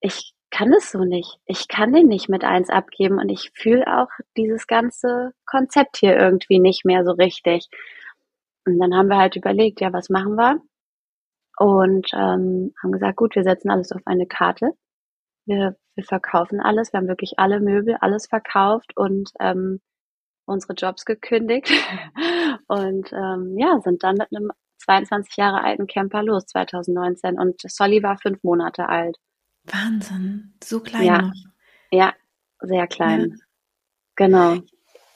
ich 0.00 0.32
kann 0.52 0.72
es 0.72 0.92
so 0.92 1.04
nicht. 1.04 1.38
Ich 1.46 1.66
kann 1.66 1.92
den 1.92 2.06
nicht 2.06 2.28
mit 2.28 2.44
eins 2.44 2.70
abgeben 2.70 3.18
und 3.18 3.28
ich 3.30 3.50
fühle 3.54 3.86
auch 3.86 4.10
dieses 4.36 4.68
ganze 4.68 5.32
Konzept 5.44 5.96
hier 5.96 6.16
irgendwie 6.16 6.60
nicht 6.60 6.84
mehr 6.84 7.04
so 7.04 7.12
richtig. 7.12 7.68
Und 8.66 8.78
dann 8.78 8.94
haben 8.94 9.08
wir 9.08 9.16
halt 9.16 9.36
überlegt, 9.36 9.80
ja, 9.80 9.92
was 9.92 10.08
machen 10.08 10.34
wir? 10.34 10.60
Und 11.58 12.08
ähm, 12.14 12.72
haben 12.82 12.92
gesagt, 12.92 13.16
gut, 13.16 13.34
wir 13.34 13.44
setzen 13.44 13.70
alles 13.70 13.92
auf 13.92 14.02
eine 14.06 14.26
Karte. 14.26 14.72
Wir, 15.46 15.76
wir 15.94 16.04
verkaufen 16.04 16.60
alles. 16.60 16.92
Wir 16.92 16.98
haben 16.98 17.08
wirklich 17.08 17.38
alle 17.38 17.60
Möbel, 17.60 17.96
alles 18.00 18.26
verkauft 18.26 18.96
und 18.96 19.30
ähm, 19.40 19.80
unsere 20.46 20.74
Jobs 20.74 21.04
gekündigt. 21.04 21.70
und 22.68 23.12
ähm, 23.12 23.56
ja, 23.58 23.80
sind 23.80 24.02
dann 24.02 24.16
mit 24.16 24.28
einem 24.34 24.50
22 24.78 25.36
Jahre 25.36 25.62
alten 25.62 25.86
Camper 25.86 26.22
los, 26.22 26.46
2019. 26.46 27.38
Und 27.38 27.60
Solly 27.60 28.02
war 28.02 28.18
fünf 28.18 28.42
Monate 28.42 28.88
alt. 28.88 29.16
Wahnsinn, 29.64 30.54
so 30.62 30.80
klein 30.80 31.04
ja. 31.04 31.22
noch. 31.22 31.34
Ja, 31.90 32.14
sehr 32.60 32.86
klein. 32.86 33.30
Ja. 33.30 33.36
Genau. 34.16 34.58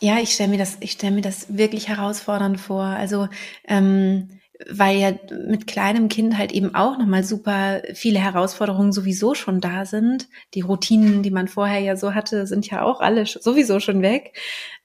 Ja, 0.04 0.18
ich 0.18 0.34
stelle 0.34 0.50
mir 0.50 0.58
das, 0.58 0.76
ich 0.80 0.92
stelle 0.92 1.14
mir 1.14 1.22
das 1.22 1.56
wirklich 1.56 1.88
herausfordernd 1.88 2.60
vor. 2.60 2.82
Also 2.82 3.26
ähm, 3.66 4.38
weil 4.68 4.98
ja 4.98 5.12
mit 5.46 5.66
kleinem 5.66 6.10
Kind 6.10 6.36
halt 6.36 6.52
eben 6.52 6.74
auch 6.74 6.98
nochmal 6.98 7.24
super 7.24 7.80
viele 7.94 8.18
Herausforderungen 8.18 8.92
sowieso 8.92 9.34
schon 9.34 9.62
da 9.62 9.86
sind. 9.86 10.28
Die 10.52 10.60
Routinen, 10.60 11.22
die 11.22 11.30
man 11.30 11.48
vorher 11.48 11.80
ja 11.80 11.96
so 11.96 12.12
hatte, 12.12 12.46
sind 12.46 12.68
ja 12.70 12.82
auch 12.82 13.00
alle 13.00 13.24
sowieso 13.24 13.80
schon 13.80 14.02
weg. 14.02 14.36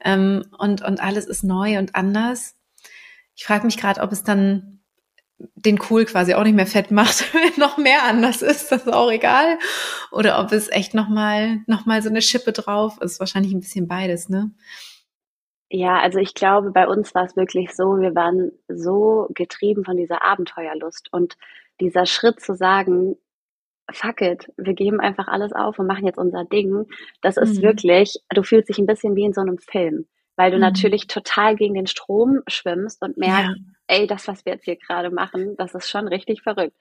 Ähm, 0.05 0.45
und, 0.57 0.83
und 0.83 1.01
alles 1.01 1.25
ist 1.25 1.43
neu 1.43 1.79
und 1.79 1.95
anders. 1.95 2.55
Ich 3.35 3.43
frage 3.43 3.65
mich 3.65 3.75
gerade, 3.75 3.99
ob 3.99 4.13
es 4.13 4.23
dann 4.23 4.79
den 5.37 5.79
Kohl 5.79 6.05
quasi 6.05 6.33
auch 6.33 6.45
nicht 6.45 6.55
mehr 6.55 6.65
fett 6.65 6.91
macht, 6.91 7.25
wenn 7.33 7.59
noch 7.59 7.77
mehr 7.77 8.03
anders 8.03 8.41
ist, 8.41 8.71
das 8.71 8.83
ist 8.83 8.93
auch 8.93 9.11
egal. 9.11 9.59
Oder 10.13 10.39
ob 10.39 10.53
es 10.53 10.69
echt 10.69 10.93
nochmal 10.93 11.59
noch 11.67 11.85
mal 11.85 12.01
so 12.01 12.07
eine 12.07 12.21
Schippe 12.21 12.53
drauf 12.53 13.01
ist. 13.01 13.19
Wahrscheinlich 13.19 13.51
ein 13.51 13.59
bisschen 13.59 13.89
beides, 13.89 14.29
ne? 14.29 14.51
Ja, 15.71 15.99
also 15.99 16.19
ich 16.19 16.33
glaube, 16.33 16.71
bei 16.71 16.87
uns 16.87 17.13
war 17.13 17.25
es 17.25 17.35
wirklich 17.35 17.75
so, 17.75 17.99
wir 17.99 18.15
waren 18.15 18.51
so 18.67 19.27
getrieben 19.35 19.85
von 19.85 19.97
dieser 19.97 20.23
Abenteuerlust 20.23 21.09
und 21.11 21.37
dieser 21.79 22.05
Schritt 22.07 22.39
zu 22.41 22.55
sagen, 22.55 23.15
fuck 23.91 24.21
it, 24.21 24.51
wir 24.57 24.73
geben 24.73 24.99
einfach 24.99 25.27
alles 25.27 25.53
auf 25.53 25.77
und 25.79 25.87
machen 25.87 26.05
jetzt 26.05 26.17
unser 26.17 26.43
Ding. 26.45 26.87
Das 27.21 27.37
ist 27.37 27.57
mhm. 27.57 27.63
wirklich, 27.63 28.17
du 28.33 28.43
fühlst 28.43 28.69
dich 28.69 28.79
ein 28.79 28.87
bisschen 28.87 29.15
wie 29.15 29.25
in 29.25 29.33
so 29.33 29.41
einem 29.41 29.59
Film 29.59 30.07
weil 30.39 30.51
du 30.51 30.55
mhm. 30.55 30.61
natürlich 30.61 31.07
total 31.07 31.57
gegen 31.57 31.73
den 31.73 31.85
Strom 31.85 32.43
schwimmst 32.47 33.01
und 33.01 33.17
merkst, 33.17 33.57
ja. 33.57 33.73
ey, 33.87 34.07
das, 34.07 34.25
was 34.29 34.45
wir 34.45 34.53
jetzt 34.53 34.63
hier 34.63 34.77
gerade 34.77 35.11
machen, 35.11 35.57
das 35.57 35.75
ist 35.75 35.89
schon 35.89 36.07
richtig 36.07 36.43
verrückt. 36.43 36.77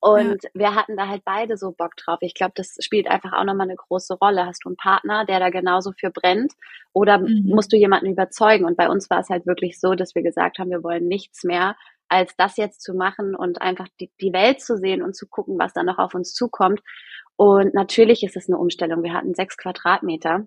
Und 0.00 0.42
ja. 0.42 0.50
wir 0.54 0.74
hatten 0.74 0.96
da 0.96 1.06
halt 1.06 1.20
beide 1.22 1.58
so 1.58 1.72
Bock 1.72 1.96
drauf. 1.96 2.16
Ich 2.22 2.32
glaube, 2.32 2.52
das 2.54 2.78
spielt 2.80 3.06
einfach 3.06 3.34
auch 3.34 3.44
nochmal 3.44 3.66
eine 3.66 3.76
große 3.76 4.14
Rolle. 4.14 4.46
Hast 4.46 4.64
du 4.64 4.70
einen 4.70 4.78
Partner, 4.78 5.26
der 5.26 5.38
da 5.38 5.50
genauso 5.50 5.92
für 5.92 6.10
brennt 6.10 6.54
oder 6.94 7.18
mhm. 7.18 7.42
musst 7.44 7.74
du 7.74 7.76
jemanden 7.76 8.06
überzeugen? 8.06 8.64
Und 8.64 8.78
bei 8.78 8.88
uns 8.88 9.10
war 9.10 9.20
es 9.20 9.28
halt 9.28 9.44
wirklich 9.44 9.78
so, 9.78 9.94
dass 9.94 10.14
wir 10.14 10.22
gesagt 10.22 10.58
haben, 10.58 10.70
wir 10.70 10.82
wollen 10.82 11.06
nichts 11.06 11.44
mehr 11.44 11.76
als 12.08 12.34
das 12.38 12.56
jetzt 12.56 12.80
zu 12.80 12.94
machen 12.94 13.34
und 13.34 13.60
einfach 13.60 13.88
die, 14.00 14.10
die 14.18 14.32
Welt 14.32 14.62
zu 14.62 14.78
sehen 14.78 15.02
und 15.02 15.14
zu 15.14 15.26
gucken, 15.26 15.58
was 15.58 15.74
da 15.74 15.82
noch 15.82 15.98
auf 15.98 16.14
uns 16.14 16.32
zukommt. 16.32 16.80
Und 17.36 17.74
natürlich 17.74 18.22
ist 18.22 18.36
es 18.36 18.48
eine 18.48 18.56
Umstellung. 18.56 19.02
Wir 19.02 19.12
hatten 19.12 19.34
sechs 19.34 19.58
Quadratmeter 19.58 20.46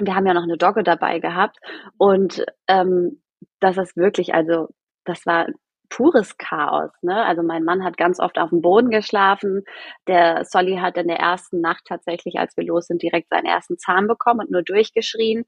wir 0.00 0.14
haben 0.14 0.26
ja 0.26 0.34
noch 0.34 0.42
eine 0.44 0.56
Dogge 0.56 0.82
dabei 0.82 1.18
gehabt 1.18 1.58
und 1.98 2.44
ähm, 2.68 3.22
das 3.60 3.76
ist 3.76 3.96
wirklich, 3.96 4.34
also 4.34 4.68
das 5.04 5.26
war 5.26 5.46
pures 5.88 6.38
Chaos. 6.38 6.90
Ne? 7.02 7.14
Also 7.24 7.42
mein 7.42 7.64
Mann 7.64 7.84
hat 7.84 7.96
ganz 7.96 8.18
oft 8.18 8.38
auf 8.38 8.50
dem 8.50 8.62
Boden 8.62 8.90
geschlafen. 8.90 9.62
Der 10.06 10.44
Solly 10.44 10.76
hat 10.76 10.96
in 10.96 11.08
der 11.08 11.18
ersten 11.18 11.60
Nacht 11.60 11.84
tatsächlich, 11.86 12.38
als 12.38 12.56
wir 12.56 12.64
los 12.64 12.86
sind, 12.86 13.02
direkt 13.02 13.28
seinen 13.28 13.44
ersten 13.46 13.78
Zahn 13.78 14.08
bekommen 14.08 14.40
und 14.40 14.50
nur 14.50 14.62
durchgeschrien. 14.62 15.44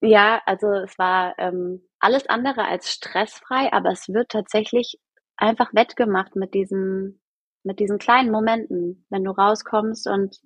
Ja, 0.00 0.42
also 0.46 0.66
es 0.72 0.98
war 0.98 1.34
ähm, 1.38 1.86
alles 2.00 2.28
andere 2.28 2.64
als 2.64 2.90
stressfrei, 2.90 3.72
aber 3.72 3.90
es 3.90 4.08
wird 4.08 4.30
tatsächlich 4.30 4.98
einfach 5.36 5.72
wettgemacht 5.72 6.34
mit 6.34 6.54
diesen, 6.54 7.20
mit 7.62 7.78
diesen 7.78 7.98
kleinen 7.98 8.32
Momenten, 8.32 9.06
wenn 9.10 9.22
du 9.22 9.30
rauskommst 9.30 10.08
und 10.08 10.36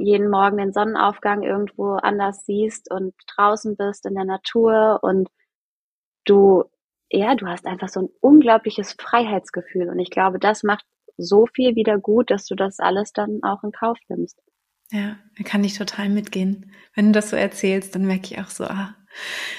jeden 0.00 0.30
Morgen 0.30 0.56
den 0.56 0.72
Sonnenaufgang 0.72 1.42
irgendwo 1.42 1.94
anders 1.94 2.44
siehst 2.46 2.90
und 2.90 3.14
draußen 3.36 3.76
bist 3.76 4.06
in 4.06 4.14
der 4.14 4.24
Natur 4.24 5.00
und 5.02 5.28
du, 6.24 6.64
ja, 7.10 7.34
du 7.34 7.46
hast 7.46 7.66
einfach 7.66 7.88
so 7.88 8.00
ein 8.00 8.08
unglaubliches 8.20 8.94
Freiheitsgefühl. 8.98 9.88
Und 9.88 9.98
ich 9.98 10.10
glaube, 10.10 10.38
das 10.38 10.62
macht 10.62 10.84
so 11.16 11.46
viel 11.46 11.74
wieder 11.74 11.98
gut, 11.98 12.30
dass 12.30 12.46
du 12.46 12.54
das 12.54 12.78
alles 12.78 13.12
dann 13.12 13.40
auch 13.42 13.62
in 13.62 13.72
Kauf 13.72 13.98
nimmst. 14.08 14.40
Ja, 14.92 15.16
da 15.36 15.44
kann 15.44 15.62
ich 15.62 15.78
total 15.78 16.08
mitgehen. 16.08 16.72
Wenn 16.94 17.06
du 17.06 17.12
das 17.12 17.30
so 17.30 17.36
erzählst, 17.36 17.94
dann 17.94 18.06
merke 18.06 18.26
ich 18.34 18.40
auch 18.40 18.48
so, 18.48 18.64
ah, 18.64 18.96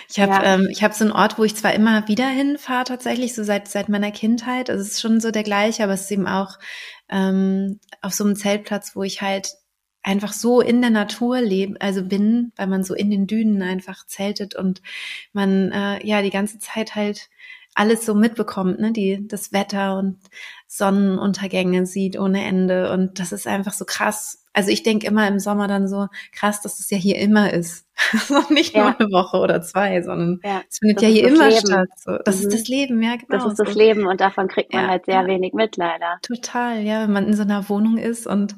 ich 0.09 0.19
habe 0.19 0.31
ja. 0.31 0.55
ähm, 0.55 0.67
ich 0.71 0.83
habe 0.83 0.93
so 0.93 1.03
einen 1.03 1.13
Ort, 1.13 1.37
wo 1.37 1.43
ich 1.43 1.55
zwar 1.55 1.73
immer 1.73 2.07
wieder 2.07 2.27
hinfahre, 2.27 2.85
tatsächlich 2.85 3.35
so 3.35 3.43
seit 3.43 3.67
seit 3.67 3.89
meiner 3.89 4.11
Kindheit. 4.11 4.69
Also 4.69 4.81
es 4.81 4.93
ist 4.93 5.01
schon 5.01 5.19
so 5.19 5.31
der 5.31 5.43
gleiche, 5.43 5.83
aber 5.83 5.93
es 5.93 6.01
ist 6.01 6.11
eben 6.11 6.27
auch 6.27 6.57
ähm, 7.09 7.79
auf 8.01 8.13
so 8.13 8.23
einem 8.23 8.35
Zeltplatz, 8.35 8.95
wo 8.95 9.03
ich 9.03 9.21
halt 9.21 9.53
einfach 10.03 10.33
so 10.33 10.61
in 10.61 10.81
der 10.81 10.89
Natur 10.89 11.41
leben, 11.41 11.77
also 11.79 12.03
bin, 12.03 12.51
weil 12.55 12.67
man 12.67 12.83
so 12.83 12.93
in 12.93 13.11
den 13.11 13.27
Dünen 13.27 13.61
einfach 13.61 14.05
zeltet 14.07 14.55
und 14.55 14.81
man 15.33 15.71
äh, 15.71 16.05
ja 16.05 16.21
die 16.21 16.31
ganze 16.31 16.59
Zeit 16.59 16.95
halt 16.95 17.29
alles 17.75 18.05
so 18.05 18.15
mitbekommt, 18.15 18.79
ne, 18.79 18.91
die 18.91 19.27
das 19.27 19.53
Wetter 19.53 19.97
und 19.97 20.17
Sonnenuntergänge 20.73 21.85
sieht 21.85 22.17
ohne 22.17 22.45
Ende 22.45 22.93
und 22.93 23.19
das 23.19 23.33
ist 23.33 23.45
einfach 23.45 23.73
so 23.73 23.83
krass. 23.83 24.45
Also 24.53 24.71
ich 24.71 24.83
denke 24.83 25.05
immer 25.05 25.27
im 25.27 25.37
Sommer 25.37 25.67
dann 25.67 25.89
so 25.89 26.07
krass, 26.31 26.61
dass 26.61 26.79
es 26.79 26.89
ja 26.89 26.97
hier 26.97 27.17
immer 27.17 27.51
ist. 27.51 27.85
nicht 28.49 28.73
ja. 28.73 28.83
nur 28.83 28.97
eine 28.97 29.09
Woche 29.09 29.35
oder 29.39 29.61
zwei, 29.61 30.01
sondern 30.01 30.39
ja. 30.45 30.61
es 30.69 30.79
findet 30.79 31.01
ja 31.01 31.09
hier 31.09 31.27
immer 31.27 31.49
Leben. 31.49 31.59
statt. 31.59 31.89
So. 31.97 32.17
Das 32.23 32.39
mhm. 32.39 32.47
ist 32.47 32.53
das 32.53 32.67
Leben, 32.69 33.03
ja, 33.03 33.17
genau. 33.17 33.27
Das 33.31 33.45
ist 33.47 33.59
das 33.59 33.75
Leben 33.75 34.07
und 34.07 34.21
davon 34.21 34.47
kriegt 34.47 34.71
man 34.71 34.83
ja, 34.83 34.89
halt 34.91 35.05
sehr 35.07 35.27
wenig 35.27 35.51
mit, 35.51 35.75
leider. 35.75 36.19
Total, 36.21 36.79
ja, 36.79 37.03
wenn 37.03 37.11
man 37.11 37.27
in 37.27 37.33
so 37.33 37.43
einer 37.43 37.67
Wohnung 37.67 37.97
ist 37.97 38.25
und 38.25 38.55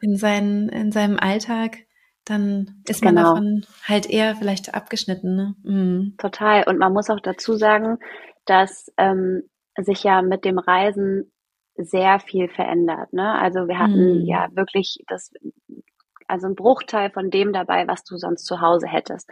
in, 0.00 0.16
seinen, 0.16 0.68
in 0.68 0.90
seinem 0.90 1.16
Alltag, 1.16 1.78
dann 2.24 2.82
ist 2.88 3.04
man 3.04 3.14
genau. 3.14 3.34
davon 3.34 3.66
halt 3.84 4.10
eher 4.10 4.34
vielleicht 4.34 4.74
abgeschnitten. 4.74 5.36
Ne? 5.36 5.54
Mhm. 5.62 6.14
Total. 6.18 6.64
Und 6.64 6.80
man 6.80 6.92
muss 6.92 7.08
auch 7.08 7.20
dazu 7.20 7.54
sagen, 7.54 7.98
dass 8.46 8.92
ähm, 8.96 9.44
sich 9.76 10.02
ja 10.02 10.22
mit 10.22 10.44
dem 10.44 10.58
Reisen 10.58 11.30
sehr 11.84 12.20
viel 12.20 12.48
verändert. 12.48 13.12
Ne? 13.12 13.38
Also 13.38 13.68
wir 13.68 13.78
hatten 13.78 14.20
mhm. 14.20 14.26
ja 14.26 14.48
wirklich 14.52 14.98
das 15.08 15.32
also 16.28 16.46
ein 16.46 16.54
Bruchteil 16.54 17.10
von 17.10 17.30
dem 17.30 17.52
dabei, 17.52 17.86
was 17.86 18.04
du 18.04 18.16
sonst 18.16 18.46
zu 18.46 18.60
Hause 18.60 18.86
hättest. 18.86 19.28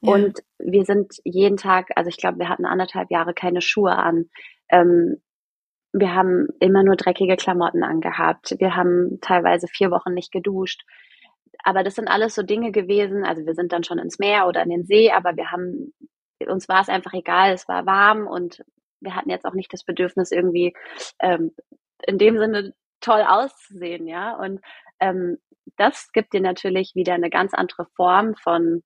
Ja. 0.00 0.12
Und 0.12 0.38
wir 0.58 0.84
sind 0.84 1.14
jeden 1.24 1.56
Tag, 1.56 1.88
also 1.96 2.08
ich 2.08 2.18
glaube, 2.18 2.38
wir 2.38 2.48
hatten 2.48 2.66
anderthalb 2.66 3.10
Jahre 3.10 3.34
keine 3.34 3.60
Schuhe 3.60 3.96
an. 3.96 4.26
Ähm, 4.68 5.20
wir 5.92 6.14
haben 6.14 6.48
immer 6.60 6.84
nur 6.84 6.96
dreckige 6.96 7.36
Klamotten 7.36 7.82
angehabt. 7.82 8.54
Wir 8.58 8.76
haben 8.76 9.18
teilweise 9.22 9.66
vier 9.66 9.90
Wochen 9.90 10.12
nicht 10.12 10.30
geduscht. 10.30 10.84
Aber 11.64 11.82
das 11.82 11.94
sind 11.94 12.08
alles 12.08 12.34
so 12.34 12.42
Dinge 12.42 12.70
gewesen. 12.70 13.24
Also 13.24 13.44
wir 13.44 13.54
sind 13.54 13.72
dann 13.72 13.82
schon 13.82 13.98
ins 13.98 14.18
Meer 14.18 14.46
oder 14.46 14.62
in 14.62 14.70
den 14.70 14.84
See, 14.84 15.10
aber 15.10 15.36
wir 15.36 15.50
haben, 15.50 15.94
uns 16.46 16.68
war 16.68 16.82
es 16.82 16.88
einfach 16.88 17.14
egal. 17.14 17.52
Es 17.52 17.66
war 17.66 17.86
warm 17.86 18.26
und 18.26 18.62
wir 19.00 19.16
hatten 19.16 19.30
jetzt 19.30 19.46
auch 19.46 19.54
nicht 19.54 19.72
das 19.72 19.84
Bedürfnis 19.84 20.30
irgendwie 20.30 20.74
ähm, 21.20 21.52
in 22.06 22.18
dem 22.18 22.38
Sinne 22.38 22.74
toll 23.00 23.24
auszusehen, 23.26 24.06
ja. 24.06 24.36
Und 24.36 24.60
ähm, 25.00 25.38
das 25.76 26.12
gibt 26.12 26.32
dir 26.32 26.40
natürlich 26.40 26.94
wieder 26.94 27.14
eine 27.14 27.30
ganz 27.30 27.54
andere 27.54 27.86
Form 27.96 28.34
von 28.36 28.82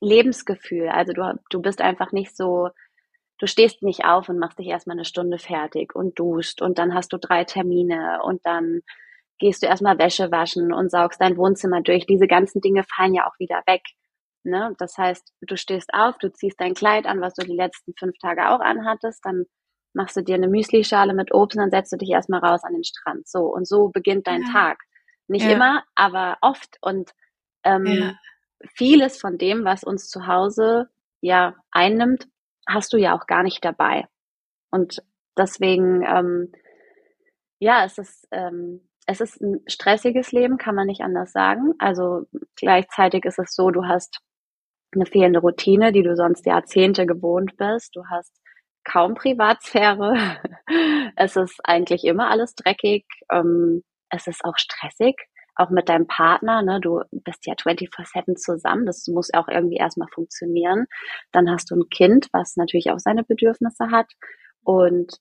Lebensgefühl. 0.00 0.88
Also 0.88 1.12
du, 1.12 1.38
du 1.50 1.60
bist 1.60 1.80
einfach 1.80 2.12
nicht 2.12 2.36
so, 2.36 2.68
du 3.38 3.46
stehst 3.46 3.82
nicht 3.82 4.04
auf 4.04 4.28
und 4.28 4.38
machst 4.38 4.58
dich 4.58 4.68
erstmal 4.68 4.96
eine 4.96 5.04
Stunde 5.04 5.38
fertig 5.38 5.94
und 5.94 6.18
duscht 6.18 6.62
und 6.62 6.78
dann 6.78 6.94
hast 6.94 7.12
du 7.12 7.18
drei 7.18 7.44
Termine 7.44 8.20
und 8.22 8.44
dann 8.44 8.80
gehst 9.38 9.62
du 9.62 9.66
erstmal 9.66 9.98
Wäsche 9.98 10.30
waschen 10.30 10.72
und 10.72 10.90
saugst 10.90 11.20
dein 11.20 11.36
Wohnzimmer 11.36 11.80
durch. 11.82 12.06
Diese 12.06 12.26
ganzen 12.26 12.60
Dinge 12.60 12.84
fallen 12.84 13.14
ja 13.14 13.26
auch 13.28 13.38
wieder 13.38 13.62
weg. 13.66 13.82
Ne? 14.44 14.74
Das 14.78 14.96
heißt, 14.98 15.32
du 15.42 15.56
stehst 15.56 15.92
auf, 15.92 16.18
du 16.18 16.32
ziehst 16.32 16.60
dein 16.60 16.74
Kleid 16.74 17.06
an, 17.06 17.20
was 17.20 17.34
du 17.34 17.44
die 17.44 17.56
letzten 17.56 17.92
fünf 17.98 18.18
Tage 18.18 18.50
auch 18.50 18.60
anhattest, 18.60 19.24
dann 19.24 19.46
machst 19.98 20.16
du 20.16 20.22
dir 20.22 20.36
eine 20.36 20.48
Müslischale 20.48 21.12
mit 21.12 21.34
Obst 21.34 21.58
und 21.58 21.62
dann 21.62 21.70
setzt 21.70 21.92
du 21.92 21.96
dich 21.96 22.10
erstmal 22.10 22.40
raus 22.40 22.62
an 22.62 22.72
den 22.72 22.84
Strand. 22.84 23.28
So, 23.28 23.52
und 23.52 23.66
so 23.66 23.88
beginnt 23.88 24.28
dein 24.28 24.42
ja. 24.42 24.52
Tag. 24.52 24.78
Nicht 25.26 25.44
ja. 25.44 25.52
immer, 25.52 25.82
aber 25.96 26.38
oft. 26.40 26.78
Und 26.80 27.10
ähm, 27.64 27.86
ja. 27.86 28.14
vieles 28.76 29.20
von 29.20 29.36
dem, 29.36 29.64
was 29.64 29.82
uns 29.82 30.08
zu 30.08 30.26
Hause 30.28 30.88
ja 31.20 31.56
einnimmt, 31.72 32.28
hast 32.66 32.92
du 32.92 32.96
ja 32.96 33.14
auch 33.14 33.26
gar 33.26 33.42
nicht 33.42 33.64
dabei. 33.64 34.06
Und 34.70 35.02
deswegen, 35.36 36.04
ähm, 36.06 36.52
ja, 37.58 37.84
es 37.84 37.98
ist, 37.98 38.28
ähm, 38.30 38.88
es 39.06 39.20
ist 39.20 39.40
ein 39.40 39.62
stressiges 39.66 40.30
Leben, 40.30 40.58
kann 40.58 40.76
man 40.76 40.86
nicht 40.86 41.00
anders 41.00 41.32
sagen. 41.32 41.74
Also 41.80 42.26
gleichzeitig 42.54 43.24
ist 43.24 43.40
es 43.40 43.52
so, 43.52 43.70
du 43.70 43.84
hast 43.84 44.20
eine 44.94 45.06
fehlende 45.06 45.40
Routine, 45.40 45.90
die 45.90 46.04
du 46.04 46.14
sonst 46.14 46.46
Jahrzehnte 46.46 47.04
gewohnt 47.04 47.56
bist. 47.56 47.96
Du 47.96 48.04
hast 48.08 48.32
kaum 48.88 49.14
Privatsphäre. 49.14 50.38
es 51.16 51.36
ist 51.36 51.60
eigentlich 51.64 52.04
immer 52.04 52.30
alles 52.30 52.54
dreckig. 52.54 53.04
Ähm, 53.30 53.82
es 54.10 54.26
ist 54.26 54.44
auch 54.44 54.56
stressig, 54.56 55.16
auch 55.54 55.70
mit 55.70 55.88
deinem 55.88 56.06
Partner, 56.06 56.62
ne? 56.62 56.80
Du 56.80 57.02
bist 57.10 57.46
ja 57.46 57.54
24-7 57.54 58.36
zusammen, 58.36 58.86
das 58.86 59.06
muss 59.08 59.32
auch 59.34 59.48
irgendwie 59.48 59.76
erstmal 59.76 60.08
funktionieren. 60.08 60.86
Dann 61.32 61.50
hast 61.50 61.70
du 61.70 61.76
ein 61.76 61.88
Kind, 61.90 62.28
was 62.32 62.56
natürlich 62.56 62.90
auch 62.90 62.98
seine 62.98 63.24
Bedürfnisse 63.24 63.90
hat. 63.90 64.10
Und 64.64 65.18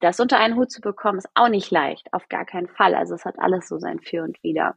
das 0.00 0.20
unter 0.20 0.38
einen 0.38 0.56
Hut 0.56 0.70
zu 0.70 0.80
bekommen, 0.80 1.18
ist 1.18 1.28
auch 1.34 1.48
nicht 1.48 1.70
leicht, 1.70 2.08
auf 2.12 2.28
gar 2.28 2.44
keinen 2.44 2.68
Fall. 2.68 2.94
Also 2.94 3.14
es 3.14 3.24
hat 3.24 3.38
alles 3.38 3.68
so 3.68 3.78
sein 3.78 4.00
Für 4.00 4.22
und 4.22 4.42
Wider. 4.42 4.76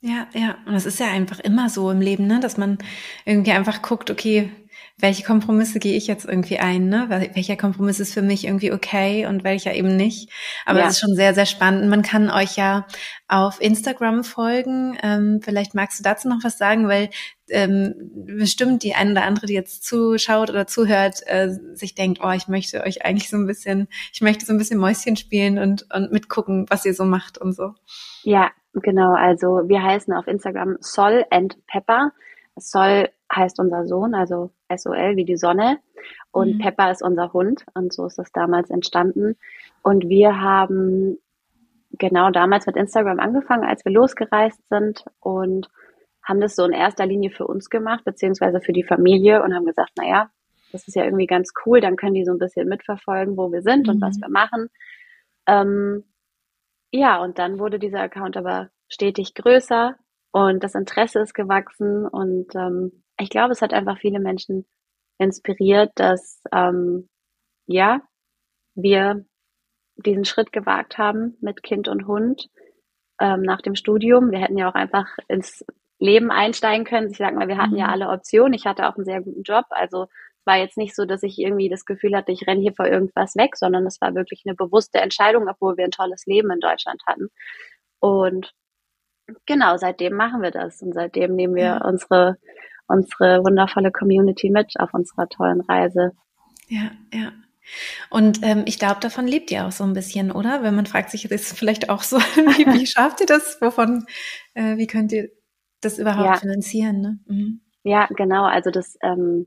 Ja, 0.00 0.28
ja. 0.34 0.58
Und 0.66 0.74
es 0.74 0.86
ist 0.86 1.00
ja 1.00 1.08
einfach 1.08 1.40
immer 1.40 1.68
so 1.68 1.90
im 1.90 2.00
Leben, 2.00 2.26
ne? 2.26 2.38
dass 2.40 2.56
man 2.56 2.78
irgendwie 3.24 3.52
einfach 3.52 3.82
guckt, 3.82 4.10
okay, 4.10 4.52
welche 4.98 5.24
Kompromisse 5.24 5.78
gehe 5.78 5.96
ich 5.96 6.06
jetzt 6.06 6.24
irgendwie 6.24 6.58
ein, 6.58 6.88
ne? 6.88 7.06
Welcher 7.34 7.56
Kompromiss 7.56 8.00
ist 8.00 8.14
für 8.14 8.22
mich 8.22 8.46
irgendwie 8.46 8.72
okay 8.72 9.26
und 9.26 9.44
welcher 9.44 9.74
eben 9.74 9.94
nicht. 9.94 10.30
Aber 10.64 10.82
es 10.84 10.92
ist 10.92 11.00
schon 11.00 11.14
sehr, 11.14 11.34
sehr 11.34 11.44
spannend. 11.44 11.90
Man 11.90 12.00
kann 12.00 12.30
euch 12.30 12.56
ja 12.56 12.86
auf 13.28 13.60
Instagram 13.60 14.24
folgen. 14.24 14.96
Ähm, 15.02 15.40
vielleicht 15.42 15.74
magst 15.74 15.98
du 15.98 16.02
dazu 16.02 16.28
noch 16.28 16.42
was 16.42 16.56
sagen, 16.56 16.88
weil 16.88 17.10
ähm, 17.50 17.94
bestimmt 18.26 18.82
die 18.82 18.94
eine 18.94 19.12
oder 19.12 19.24
andere, 19.24 19.46
die 19.46 19.52
jetzt 19.52 19.84
zuschaut 19.84 20.48
oder 20.48 20.66
zuhört, 20.66 21.20
äh, 21.26 21.50
sich 21.74 21.94
denkt, 21.94 22.20
oh, 22.24 22.30
ich 22.30 22.48
möchte 22.48 22.82
euch 22.82 23.04
eigentlich 23.04 23.28
so 23.28 23.36
ein 23.36 23.46
bisschen, 23.46 23.88
ich 24.14 24.22
möchte 24.22 24.46
so 24.46 24.52
ein 24.54 24.58
bisschen 24.58 24.80
Mäuschen 24.80 25.16
spielen 25.16 25.58
und, 25.58 25.86
und 25.94 26.10
mitgucken, 26.10 26.64
was 26.70 26.86
ihr 26.86 26.94
so 26.94 27.04
macht 27.04 27.36
und 27.36 27.52
so. 27.52 27.74
Ja, 28.22 28.50
genau. 28.72 29.12
Also 29.12 29.62
wir 29.66 29.82
heißen 29.82 30.14
auf 30.14 30.26
Instagram 30.26 30.78
Sol 30.80 31.24
and 31.30 31.58
Pepper. 31.66 32.12
Sol 32.56 33.10
heißt 33.34 33.58
unser 33.58 33.86
Sohn, 33.86 34.14
also 34.14 34.50
SOL 34.74 35.16
wie 35.16 35.24
die 35.24 35.36
Sonne. 35.36 35.78
Und 36.30 36.54
mhm. 36.54 36.58
Pepper 36.58 36.90
ist 36.90 37.02
unser 37.02 37.32
Hund. 37.32 37.64
Und 37.74 37.92
so 37.92 38.06
ist 38.06 38.18
das 38.18 38.30
damals 38.32 38.70
entstanden. 38.70 39.36
Und 39.82 40.08
wir 40.08 40.40
haben 40.40 41.18
genau 41.92 42.30
damals 42.30 42.66
mit 42.66 42.76
Instagram 42.76 43.20
angefangen, 43.20 43.64
als 43.64 43.84
wir 43.84 43.92
losgereist 43.92 44.66
sind 44.68 45.04
und 45.20 45.68
haben 46.22 46.40
das 46.40 46.56
so 46.56 46.64
in 46.64 46.72
erster 46.72 47.06
Linie 47.06 47.30
für 47.30 47.46
uns 47.46 47.70
gemacht, 47.70 48.04
beziehungsweise 48.04 48.60
für 48.60 48.72
die 48.72 48.82
Familie 48.82 49.42
und 49.42 49.54
haben 49.54 49.64
gesagt, 49.64 49.92
naja, 49.96 50.28
das 50.72 50.88
ist 50.88 50.96
ja 50.96 51.04
irgendwie 51.04 51.26
ganz 51.26 51.52
cool, 51.64 51.80
dann 51.80 51.96
können 51.96 52.14
die 52.14 52.24
so 52.24 52.32
ein 52.32 52.38
bisschen 52.38 52.68
mitverfolgen, 52.68 53.36
wo 53.36 53.52
wir 53.52 53.62
sind 53.62 53.86
mhm. 53.86 53.94
und 53.94 54.00
was 54.02 54.16
mhm. 54.16 54.22
wir 54.22 54.28
machen. 54.30 54.68
Ähm, 55.46 56.04
ja, 56.90 57.22
und 57.22 57.38
dann 57.38 57.58
wurde 57.58 57.78
dieser 57.78 58.00
Account 58.00 58.36
aber 58.36 58.70
stetig 58.88 59.34
größer 59.34 59.96
und 60.36 60.62
das 60.62 60.74
Interesse 60.74 61.20
ist 61.20 61.32
gewachsen 61.32 62.06
und 62.06 62.54
ähm, 62.54 63.02
ich 63.18 63.30
glaube, 63.30 63.52
es 63.52 63.62
hat 63.62 63.72
einfach 63.72 63.96
viele 63.96 64.20
Menschen 64.20 64.66
inspiriert, 65.16 65.92
dass 65.94 66.42
ähm, 66.52 67.08
ja 67.66 68.02
wir 68.74 69.24
diesen 69.96 70.26
Schritt 70.26 70.52
gewagt 70.52 70.98
haben 70.98 71.38
mit 71.40 71.62
Kind 71.62 71.88
und 71.88 72.06
Hund 72.06 72.50
ähm, 73.18 73.40
nach 73.40 73.62
dem 73.62 73.76
Studium. 73.76 74.30
Wir 74.30 74.40
hätten 74.40 74.58
ja 74.58 74.68
auch 74.68 74.74
einfach 74.74 75.06
ins 75.26 75.64
Leben 75.98 76.30
einsteigen 76.30 76.84
können. 76.84 77.10
Ich 77.10 77.16
sag 77.16 77.34
mal, 77.34 77.48
wir 77.48 77.56
hatten 77.56 77.72
mhm. 77.72 77.78
ja 77.78 77.88
alle 77.88 78.10
Optionen. 78.10 78.52
Ich 78.52 78.66
hatte 78.66 78.90
auch 78.90 78.96
einen 78.96 79.06
sehr 79.06 79.22
guten 79.22 79.42
Job. 79.42 79.64
Also 79.70 80.02
es 80.02 80.44
war 80.44 80.58
jetzt 80.58 80.76
nicht 80.76 80.94
so, 80.94 81.06
dass 81.06 81.22
ich 81.22 81.38
irgendwie 81.38 81.70
das 81.70 81.86
Gefühl 81.86 82.14
hatte, 82.14 82.32
ich 82.32 82.46
renne 82.46 82.60
hier 82.60 82.74
vor 82.74 82.84
irgendwas 82.86 83.36
weg, 83.36 83.56
sondern 83.56 83.86
es 83.86 84.02
war 84.02 84.14
wirklich 84.14 84.42
eine 84.44 84.54
bewusste 84.54 84.98
Entscheidung, 84.98 85.48
obwohl 85.48 85.78
wir 85.78 85.86
ein 85.86 85.90
tolles 85.92 86.26
Leben 86.26 86.50
in 86.50 86.60
Deutschland 86.60 87.00
hatten. 87.06 87.30
Und 88.00 88.52
genau, 89.46 89.76
seitdem 89.76 90.14
machen 90.14 90.42
wir 90.42 90.50
das 90.50 90.82
und 90.82 90.94
seitdem 90.94 91.34
nehmen 91.34 91.54
wir 91.54 91.64
ja. 91.64 91.84
unsere 91.84 92.38
unsere 92.88 93.44
wundervolle 93.44 93.90
Community 93.90 94.50
mit 94.50 94.78
auf 94.78 94.94
unserer 94.94 95.28
tollen 95.28 95.60
Reise. 95.60 96.12
Ja, 96.68 96.90
ja. 97.12 97.32
Und 98.10 98.40
ähm, 98.42 98.62
ich 98.66 98.78
glaube, 98.78 99.00
davon 99.00 99.26
lebt 99.26 99.50
ihr 99.50 99.66
auch 99.66 99.72
so 99.72 99.82
ein 99.82 99.92
bisschen, 99.92 100.30
oder? 100.30 100.62
Wenn 100.62 100.76
man 100.76 100.86
fragt 100.86 101.10
sich, 101.10 101.28
ist 101.28 101.58
vielleicht 101.58 101.90
auch 101.90 102.02
so, 102.02 102.18
wie, 102.36 102.66
wie 102.80 102.86
schafft 102.86 103.20
ihr 103.20 103.26
das? 103.26 103.60
Wovon, 103.60 104.06
äh, 104.54 104.76
wie 104.76 104.86
könnt 104.86 105.12
ihr 105.12 105.30
das 105.80 105.98
überhaupt 105.98 106.26
ja. 106.26 106.36
finanzieren? 106.36 107.00
Ne? 107.00 107.18
Mhm. 107.26 107.60
Ja, 107.82 108.06
genau. 108.16 108.44
Also 108.44 108.70
das, 108.70 108.96
ähm, 109.02 109.46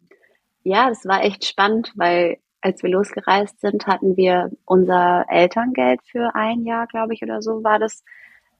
ja, 0.64 0.90
das 0.90 1.06
war 1.06 1.24
echt 1.24 1.46
spannend, 1.46 1.94
weil 1.96 2.38
als 2.62 2.84
wir 2.84 2.90
losgereist 2.90 3.62
sind, 3.62 3.88
hatten 3.88 4.18
wir 4.18 4.52
unser 4.66 5.26
Elterngeld 5.30 6.02
für 6.04 6.36
ein 6.36 6.66
Jahr, 6.66 6.88
glaube 6.88 7.14
ich, 7.14 7.24
oder 7.24 7.42
so 7.42 7.64
war 7.64 7.80
das. 7.80 8.04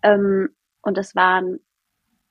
Ähm, 0.02 0.50
und 0.82 0.98
das 0.98 1.16
waren 1.16 1.60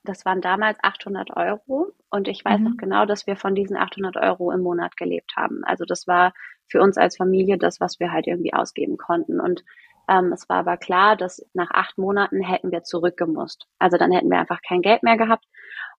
das 0.04 0.24
waren 0.24 0.40
damals 0.40 0.78
800 0.82 1.36
Euro 1.36 1.92
und 2.10 2.28
ich 2.28 2.44
weiß 2.44 2.58
mhm. 2.60 2.64
noch 2.64 2.76
genau, 2.78 3.04
dass 3.04 3.26
wir 3.26 3.36
von 3.36 3.54
diesen 3.54 3.76
800 3.76 4.16
Euro 4.16 4.50
im 4.52 4.62
Monat 4.62 4.96
gelebt 4.96 5.34
haben. 5.36 5.64
Also 5.64 5.84
das 5.84 6.06
war 6.06 6.32
für 6.66 6.80
uns 6.80 6.96
als 6.96 7.16
Familie 7.16 7.58
das, 7.58 7.80
was 7.80 8.00
wir 8.00 8.12
halt 8.12 8.26
irgendwie 8.26 8.54
ausgeben 8.54 8.96
konnten. 8.96 9.40
Und 9.40 9.64
ähm, 10.08 10.32
es 10.32 10.48
war 10.48 10.58
aber 10.58 10.76
klar, 10.76 11.16
dass 11.16 11.44
nach 11.52 11.70
acht 11.70 11.98
Monaten 11.98 12.42
hätten 12.42 12.70
wir 12.70 12.84
zurückgemusst. 12.84 13.66
Also 13.78 13.98
dann 13.98 14.12
hätten 14.12 14.30
wir 14.30 14.38
einfach 14.38 14.60
kein 14.66 14.82
Geld 14.82 15.02
mehr 15.02 15.16
gehabt. 15.16 15.44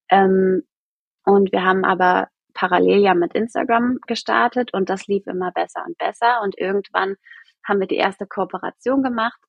Ähm, 0.10 0.63
und 1.25 1.51
wir 1.51 1.63
haben 1.63 1.86
aber 1.86 2.29
parallel 2.56 3.00
ja 3.00 3.13
mit 3.13 3.34
Instagram 3.34 4.00
gestartet 4.08 4.74
und 4.74 4.89
das 4.89 5.08
lief 5.08 5.27
immer 5.27 5.51
besser 5.51 5.84
und 5.86 5.98
besser. 5.98 6.41
Und 6.41 6.58
irgendwann 6.58 7.15
haben 7.63 7.79
wir 7.79 7.88
die 7.88 7.98
erste 7.98 8.25
Kooperation 8.25 9.03
gemacht. 9.03 9.39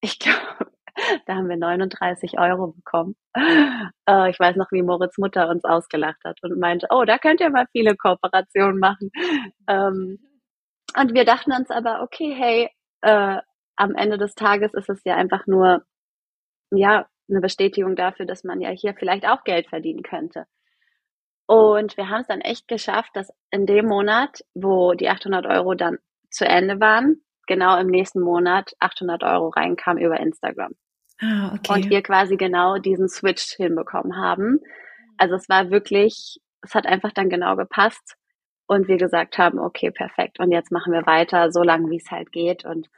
Ich 0.00 0.18
glaube, 0.20 0.70
da 1.26 1.36
haben 1.36 1.48
wir 1.48 1.56
39 1.56 2.38
Euro 2.38 2.68
bekommen. 2.68 3.16
Äh, 4.08 4.30
ich 4.30 4.40
weiß 4.40 4.56
noch, 4.56 4.72
wie 4.72 4.82
Moritz 4.82 5.18
Mutter 5.18 5.50
uns 5.50 5.64
ausgelacht 5.64 6.24
hat 6.24 6.42
und 6.42 6.58
meinte, 6.58 6.86
oh, 6.90 7.04
da 7.04 7.18
könnt 7.18 7.40
ihr 7.40 7.50
mal 7.50 7.66
viele 7.72 7.94
Kooperationen 7.94 8.78
machen. 8.78 9.10
Ähm, 9.68 10.18
und 10.98 11.12
wir 11.12 11.26
dachten 11.26 11.52
uns 11.52 11.70
aber, 11.70 12.00
okay, 12.02 12.34
hey, 12.34 12.70
äh, 13.02 13.42
am 13.76 13.94
Ende 13.94 14.16
des 14.16 14.34
Tages 14.34 14.72
ist 14.72 14.88
es 14.88 15.02
ja 15.04 15.14
einfach 15.14 15.46
nur, 15.46 15.82
ja, 16.70 17.06
eine 17.28 17.40
Bestätigung 17.40 17.96
dafür, 17.96 18.24
dass 18.24 18.44
man 18.44 18.62
ja 18.62 18.70
hier 18.70 18.94
vielleicht 18.94 19.26
auch 19.26 19.44
Geld 19.44 19.68
verdienen 19.68 20.02
könnte. 20.02 20.46
Und 21.46 21.96
wir 21.96 22.08
haben 22.08 22.22
es 22.22 22.26
dann 22.28 22.40
echt 22.40 22.68
geschafft, 22.68 23.10
dass 23.14 23.32
in 23.50 23.66
dem 23.66 23.86
Monat, 23.86 24.40
wo 24.54 24.94
die 24.94 25.08
800 25.08 25.46
Euro 25.46 25.74
dann 25.74 25.98
zu 26.30 26.46
Ende 26.46 26.80
waren, 26.80 27.22
genau 27.46 27.78
im 27.78 27.88
nächsten 27.88 28.20
Monat 28.20 28.72
800 28.80 29.22
Euro 29.24 29.48
reinkam 29.48 29.98
über 29.98 30.20
Instagram. 30.20 30.72
Ah, 31.20 31.54
okay. 31.54 31.72
Und 31.72 31.90
wir 31.90 32.02
quasi 32.02 32.36
genau 32.36 32.78
diesen 32.78 33.08
Switch 33.08 33.54
hinbekommen 33.56 34.16
haben. 34.16 34.60
Also 35.16 35.34
es 35.34 35.48
war 35.48 35.70
wirklich, 35.70 36.40
es 36.62 36.74
hat 36.74 36.86
einfach 36.86 37.12
dann 37.12 37.28
genau 37.28 37.56
gepasst 37.56 38.16
und 38.66 38.86
wir 38.86 38.98
gesagt 38.98 39.38
haben, 39.38 39.58
okay, 39.58 39.90
perfekt. 39.90 40.38
Und 40.38 40.52
jetzt 40.52 40.70
machen 40.70 40.92
wir 40.92 41.06
weiter, 41.06 41.50
so 41.50 41.62
lange 41.62 41.90
wie 41.90 41.96
es 41.96 42.10
halt 42.10 42.30
geht. 42.30 42.64
Und 42.64 42.88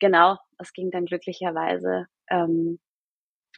genau, 0.00 0.36
es 0.58 0.72
ging 0.72 0.90
dann 0.90 1.06
glücklicherweise 1.06 2.06
ähm, 2.28 2.80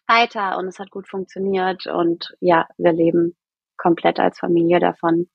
weiter 0.06 0.58
und 0.58 0.66
es 0.66 0.78
hat 0.78 0.90
gut 0.90 1.08
funktioniert 1.08 1.86
und 1.86 2.34
ja, 2.40 2.66
wir 2.76 2.92
leben 2.92 3.36
komplett 3.76 4.20
als 4.20 4.38
Familie 4.38 4.80
davon. 4.80 5.28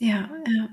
Ja, 0.00 0.28
ja. 0.46 0.68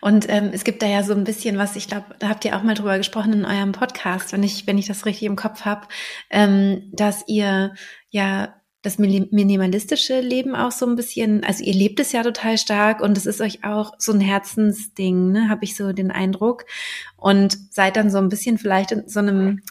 Und 0.00 0.26
ähm, 0.28 0.50
es 0.52 0.64
gibt 0.64 0.82
da 0.82 0.86
ja 0.86 1.02
so 1.02 1.12
ein 1.12 1.24
bisschen 1.24 1.58
was, 1.58 1.76
ich 1.76 1.88
glaube, 1.88 2.06
da 2.18 2.28
habt 2.28 2.44
ihr 2.44 2.56
auch 2.56 2.62
mal 2.62 2.74
drüber 2.74 2.98
gesprochen 2.98 3.32
in 3.32 3.44
eurem 3.44 3.72
Podcast, 3.72 4.32
wenn 4.32 4.42
ich, 4.42 4.66
wenn 4.66 4.78
ich 4.78 4.86
das 4.86 5.06
richtig 5.06 5.24
im 5.24 5.36
Kopf 5.36 5.64
habe, 5.64 5.86
ähm, 6.30 6.90
dass 6.92 7.24
ihr 7.26 7.74
ja 8.10 8.54
das 8.86 8.98
minimalistische 8.98 10.20
Leben 10.20 10.54
auch 10.54 10.70
so 10.70 10.86
ein 10.86 10.94
bisschen, 10.94 11.42
also 11.42 11.64
ihr 11.64 11.74
lebt 11.74 11.98
es 11.98 12.12
ja 12.12 12.22
total 12.22 12.56
stark 12.56 13.00
und 13.00 13.18
es 13.18 13.26
ist 13.26 13.40
euch 13.40 13.64
auch 13.64 13.94
so 13.98 14.12
ein 14.12 14.20
Herzensding, 14.20 15.32
ne, 15.32 15.48
habe 15.48 15.64
ich 15.64 15.74
so 15.74 15.92
den 15.92 16.12
Eindruck. 16.12 16.66
Und 17.16 17.58
seid 17.72 17.96
dann 17.96 18.10
so 18.10 18.18
ein 18.18 18.28
bisschen 18.28 18.58
vielleicht 18.58 18.92
in 18.92 19.08
so 19.08 19.18
einem 19.18 19.62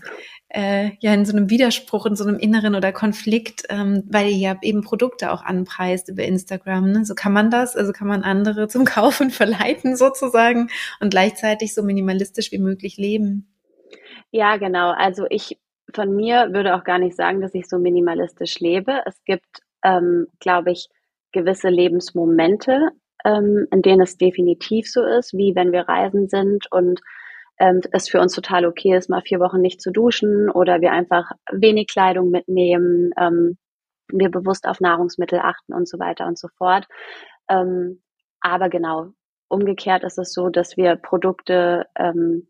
äh, 0.56 0.92
ja 1.02 1.14
in 1.14 1.26
so 1.26 1.36
einem 1.36 1.50
Widerspruch, 1.50 2.06
in 2.06 2.16
so 2.16 2.26
einem 2.26 2.40
inneren 2.40 2.76
oder 2.76 2.94
Konflikt, 2.94 3.64
ähm, 3.70 4.04
weil 4.10 4.30
ihr 4.30 4.38
ja 4.38 4.58
eben 4.62 4.82
Produkte 4.82 5.32
auch 5.32 5.44
anpreist 5.44 6.08
über 6.08 6.24
Instagram. 6.24 6.92
Ne? 6.92 7.06
So 7.06 7.14
kann 7.14 7.34
man 7.34 7.52
das, 7.52 7.76
also 7.76 7.92
kann 7.92 8.08
man 8.08 8.24
andere 8.24 8.70
zum 8.70 8.86
Kaufen 8.86 9.32
verleiten 9.32 9.98
sozusagen 9.98 10.70
und 11.02 11.10
gleichzeitig 11.10 11.74
so 11.74 11.84
minimalistisch 11.84 12.52
wie 12.54 12.60
möglich 12.60 12.96
leben. 12.98 13.54
Ja, 14.32 14.56
genau. 14.58 14.92
Also 14.92 15.26
ich 15.30 15.60
von 15.94 16.16
mir 16.16 16.50
würde 16.52 16.76
auch 16.76 16.84
gar 16.84 17.00
nicht 17.00 17.16
sagen, 17.16 17.42
dass 17.42 17.54
ich 17.54 17.68
so 17.68 17.78
minimalistisch 17.78 18.60
lebe. 18.60 19.02
Es 19.06 19.24
gibt, 19.24 19.62
ähm, 19.84 20.28
glaube 20.40 20.72
ich, 20.72 20.90
gewisse 21.32 21.70
Lebensmomente, 21.70 22.92
ähm, 23.26 23.68
in 23.72 23.82
denen 23.82 24.02
es 24.02 24.18
definitiv 24.18 24.90
so 24.90 25.04
ist, 25.04 25.34
wie 25.34 25.54
wenn 25.56 25.72
wir 25.72 25.82
reisen 25.82 26.28
sind 26.28 26.72
und 26.72 27.02
ähm, 27.60 27.82
es 27.92 28.10
für 28.10 28.20
uns 28.20 28.34
total 28.34 28.66
okay 28.66 28.96
ist, 28.96 29.10
mal 29.10 29.22
vier 29.22 29.40
Wochen 29.40 29.62
nicht 29.62 29.82
zu 29.82 29.92
duschen 29.92 30.50
oder 30.50 30.82
wir 30.82 30.92
einfach 30.92 31.32
wenig 31.52 31.88
Kleidung 31.88 32.30
mitnehmen, 32.32 33.12
ähm, 33.18 33.58
wir 34.12 34.30
bewusst 34.30 34.68
auf 34.68 34.80
Nahrungsmittel 34.80 35.40
achten 35.40 35.74
und 35.74 35.88
so 35.88 36.00
weiter 36.00 36.28
und 36.28 36.38
so 36.38 36.48
fort. 36.58 36.88
Ähm, 37.50 38.02
aber 38.40 38.70
genau, 38.70 39.08
umgekehrt 39.48 40.04
ist 40.04 40.20
es 40.20 40.34
so, 40.34 40.50
dass 40.50 40.78
wir 40.78 40.96
Produkte 40.96 41.88
ähm, 41.96 42.48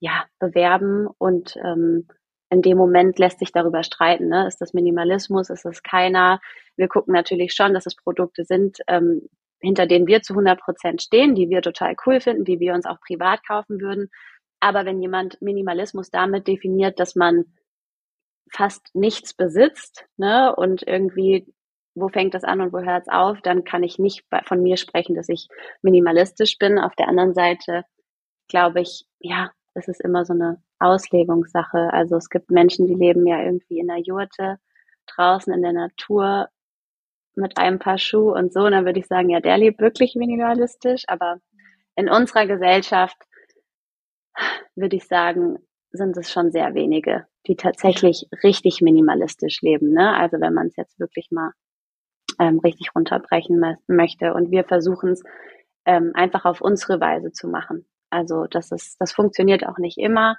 ja 0.00 0.24
bewerben 0.38 1.06
und 1.18 1.56
ähm, 1.62 2.08
in 2.50 2.62
dem 2.62 2.78
Moment 2.78 3.18
lässt 3.18 3.40
sich 3.40 3.52
darüber 3.52 3.82
streiten. 3.82 4.28
Ne? 4.28 4.46
Ist 4.46 4.60
das 4.60 4.72
Minimalismus? 4.72 5.50
Ist 5.50 5.64
das 5.64 5.82
keiner? 5.82 6.40
Wir 6.76 6.88
gucken 6.88 7.12
natürlich 7.12 7.54
schon, 7.54 7.74
dass 7.74 7.86
es 7.86 7.96
Produkte 7.96 8.44
sind, 8.44 8.78
ähm, 8.86 9.28
hinter 9.60 9.86
denen 9.86 10.06
wir 10.06 10.22
zu 10.22 10.34
100 10.34 10.60
Prozent 10.60 11.02
stehen, 11.02 11.34
die 11.34 11.48
wir 11.48 11.62
total 11.62 11.96
cool 12.06 12.20
finden, 12.20 12.44
die 12.44 12.60
wir 12.60 12.74
uns 12.74 12.86
auch 12.86 13.00
privat 13.00 13.44
kaufen 13.46 13.80
würden. 13.80 14.10
Aber 14.66 14.84
wenn 14.84 15.00
jemand 15.00 15.40
Minimalismus 15.40 16.10
damit 16.10 16.48
definiert, 16.48 16.98
dass 16.98 17.14
man 17.14 17.44
fast 18.50 18.92
nichts 18.94 19.32
besitzt, 19.32 20.06
ne, 20.16 20.52
und 20.56 20.82
irgendwie, 20.82 21.46
wo 21.94 22.08
fängt 22.08 22.34
das 22.34 22.42
an 22.42 22.60
und 22.60 22.72
wo 22.72 22.80
hört 22.80 23.02
es 23.02 23.08
auf, 23.08 23.40
dann 23.42 23.62
kann 23.62 23.84
ich 23.84 24.00
nicht 24.00 24.24
von 24.44 24.64
mir 24.64 24.76
sprechen, 24.76 25.14
dass 25.14 25.28
ich 25.28 25.46
minimalistisch 25.82 26.58
bin. 26.58 26.80
Auf 26.80 26.96
der 26.96 27.06
anderen 27.06 27.32
Seite 27.32 27.84
glaube 28.48 28.80
ich, 28.80 29.06
ja, 29.20 29.52
es 29.74 29.86
ist 29.86 30.00
immer 30.00 30.24
so 30.24 30.32
eine 30.32 30.60
Auslegungssache. 30.80 31.92
Also 31.92 32.16
es 32.16 32.28
gibt 32.28 32.50
Menschen, 32.50 32.88
die 32.88 32.94
leben 32.94 33.24
ja 33.24 33.40
irgendwie 33.40 33.78
in 33.78 33.86
der 33.86 34.00
Jurte, 34.00 34.58
draußen 35.06 35.52
in 35.52 35.62
der 35.62 35.74
Natur 35.74 36.48
mit 37.36 37.56
einem 37.56 37.78
Paar 37.78 37.98
Schuhe 37.98 38.32
und 38.32 38.52
so. 38.52 38.64
Und 38.64 38.72
dann 38.72 38.84
würde 38.84 38.98
ich 38.98 39.06
sagen, 39.06 39.30
ja, 39.30 39.38
der 39.38 39.58
lebt 39.58 39.80
wirklich 39.80 40.16
minimalistisch. 40.16 41.04
Aber 41.06 41.38
in 41.94 42.08
unserer 42.08 42.46
Gesellschaft 42.48 43.16
würde 44.74 44.96
ich 44.96 45.06
sagen, 45.06 45.58
sind 45.92 46.16
es 46.16 46.30
schon 46.30 46.50
sehr 46.50 46.74
wenige, 46.74 47.26
die 47.46 47.56
tatsächlich 47.56 48.28
richtig 48.42 48.80
minimalistisch 48.80 49.62
leben. 49.62 49.92
Ne? 49.92 50.14
Also 50.14 50.40
wenn 50.40 50.54
man 50.54 50.66
es 50.68 50.76
jetzt 50.76 50.98
wirklich 50.98 51.28
mal 51.30 51.52
ähm, 52.38 52.58
richtig 52.60 52.90
runterbrechen 52.94 53.60
möchte. 53.86 54.34
Und 54.34 54.50
wir 54.50 54.64
versuchen 54.64 55.10
es 55.10 55.22
ähm, 55.84 56.12
einfach 56.14 56.44
auf 56.44 56.60
unsere 56.60 57.00
Weise 57.00 57.32
zu 57.32 57.48
machen. 57.48 57.86
Also 58.10 58.46
das 58.46 58.72
ist, 58.72 59.00
das 59.00 59.12
funktioniert 59.12 59.66
auch 59.66 59.78
nicht 59.78 59.98
immer. 59.98 60.36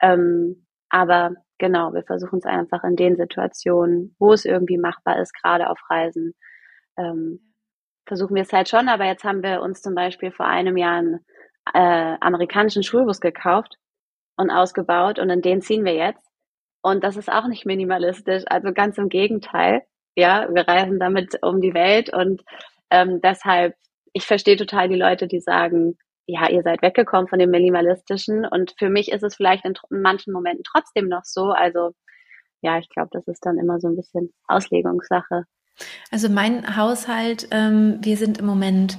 Ähm, 0.00 0.66
aber 0.90 1.34
genau, 1.58 1.92
wir 1.92 2.02
versuchen 2.04 2.38
es 2.38 2.44
einfach 2.44 2.84
in 2.84 2.96
den 2.96 3.16
Situationen, 3.16 4.14
wo 4.18 4.32
es 4.32 4.44
irgendwie 4.44 4.78
machbar 4.78 5.20
ist, 5.20 5.32
gerade 5.34 5.68
auf 5.70 5.78
Reisen, 5.90 6.34
ähm, 6.96 7.54
versuchen 8.06 8.34
wir 8.34 8.42
es 8.42 8.52
halt 8.52 8.68
schon. 8.68 8.88
Aber 8.88 9.04
jetzt 9.04 9.24
haben 9.24 9.42
wir 9.42 9.62
uns 9.62 9.82
zum 9.82 9.94
Beispiel 9.94 10.32
vor 10.32 10.46
einem 10.46 10.76
Jahr 10.76 10.98
einen 10.98 11.20
äh, 11.74 12.16
amerikanischen 12.20 12.82
Schulbus 12.82 13.20
gekauft 13.20 13.76
und 14.36 14.50
ausgebaut 14.50 15.18
und 15.18 15.30
in 15.30 15.42
den 15.42 15.60
ziehen 15.60 15.84
wir 15.84 15.94
jetzt. 15.94 16.26
Und 16.82 17.04
das 17.04 17.16
ist 17.16 17.30
auch 17.30 17.46
nicht 17.48 17.66
minimalistisch, 17.66 18.44
also 18.46 18.72
ganz 18.72 18.98
im 18.98 19.08
Gegenteil. 19.08 19.82
Ja, 20.16 20.48
wir 20.52 20.66
reisen 20.66 20.98
damit 20.98 21.38
um 21.42 21.60
die 21.60 21.74
Welt 21.74 22.12
und 22.12 22.42
ähm, 22.90 23.20
deshalb, 23.20 23.74
ich 24.12 24.26
verstehe 24.26 24.56
total 24.56 24.88
die 24.88 24.96
Leute, 24.96 25.26
die 25.26 25.40
sagen, 25.40 25.96
ja, 26.26 26.48
ihr 26.50 26.62
seid 26.62 26.82
weggekommen 26.82 27.28
von 27.28 27.38
dem 27.38 27.50
Minimalistischen 27.50 28.44
und 28.44 28.74
für 28.78 28.90
mich 28.90 29.10
ist 29.10 29.22
es 29.22 29.36
vielleicht 29.36 29.64
in, 29.64 29.74
in 29.90 30.02
manchen 30.02 30.32
Momenten 30.32 30.64
trotzdem 30.64 31.08
noch 31.08 31.24
so. 31.24 31.50
Also 31.50 31.92
ja, 32.60 32.78
ich 32.78 32.88
glaube, 32.88 33.10
das 33.12 33.26
ist 33.28 33.44
dann 33.46 33.58
immer 33.58 33.80
so 33.80 33.88
ein 33.88 33.96
bisschen 33.96 34.32
Auslegungssache. 34.46 35.44
Also 36.10 36.28
mein 36.28 36.76
Haushalt, 36.76 37.48
ähm, 37.50 37.98
wir 38.02 38.16
sind 38.16 38.38
im 38.38 38.46
Moment 38.46 38.98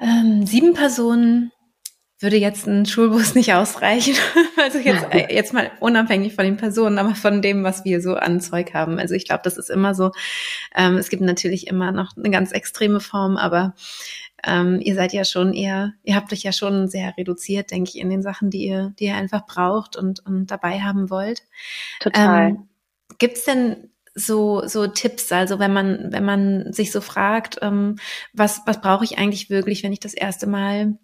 ähm, 0.00 0.44
sieben 0.44 0.74
Personen, 0.74 1.52
würde 2.20 2.36
jetzt 2.36 2.66
ein 2.66 2.86
Schulbus 2.86 3.34
nicht 3.34 3.52
ausreichen. 3.54 4.14
Also 4.56 4.78
jetzt, 4.78 5.06
äh, 5.10 5.32
jetzt 5.32 5.52
mal 5.52 5.70
unabhängig 5.80 6.34
von 6.34 6.44
den 6.44 6.56
Personen, 6.56 6.98
aber 6.98 7.14
von 7.14 7.42
dem, 7.42 7.62
was 7.62 7.84
wir 7.84 8.00
so 8.00 8.14
an 8.14 8.40
Zeug 8.40 8.74
haben. 8.74 8.98
Also 8.98 9.14
ich 9.14 9.24
glaube, 9.24 9.42
das 9.44 9.56
ist 9.56 9.70
immer 9.70 9.94
so. 9.94 10.10
Ähm, 10.74 10.96
es 10.96 11.08
gibt 11.08 11.22
natürlich 11.22 11.68
immer 11.68 11.92
noch 11.92 12.16
eine 12.16 12.30
ganz 12.30 12.52
extreme 12.52 13.00
Form, 13.00 13.36
aber 13.36 13.74
ähm, 14.44 14.80
ihr 14.80 14.94
seid 14.94 15.12
ja 15.12 15.24
schon 15.24 15.52
eher, 15.52 15.94
ihr 16.02 16.14
habt 16.14 16.32
euch 16.32 16.42
ja 16.42 16.52
schon 16.52 16.88
sehr 16.88 17.16
reduziert, 17.16 17.70
denke 17.70 17.90
ich, 17.90 17.98
in 17.98 18.10
den 18.10 18.22
Sachen, 18.22 18.50
die 18.50 18.66
ihr, 18.66 18.92
die 18.98 19.06
ihr 19.06 19.16
einfach 19.16 19.46
braucht 19.46 19.96
und, 19.96 20.24
und 20.26 20.46
dabei 20.46 20.80
haben 20.80 21.10
wollt. 21.10 21.42
Total. 22.00 22.50
Ähm, 22.50 22.68
Gibt 23.18 23.36
es 23.38 23.44
denn 23.44 23.90
so, 24.14 24.66
so 24.66 24.86
Tipps, 24.86 25.30
also 25.32 25.58
wenn 25.58 25.72
man, 25.72 26.12
wenn 26.12 26.24
man 26.24 26.72
sich 26.72 26.92
so 26.92 27.00
fragt, 27.00 27.58
ähm, 27.62 27.96
was, 28.32 28.62
was 28.66 28.80
brauche 28.80 29.04
ich 29.04 29.18
eigentlich 29.18 29.50
wirklich, 29.50 29.82
wenn 29.82 29.92
ich 29.92 30.00
das 30.00 30.14
erste 30.14 30.46
Mal 30.46 30.98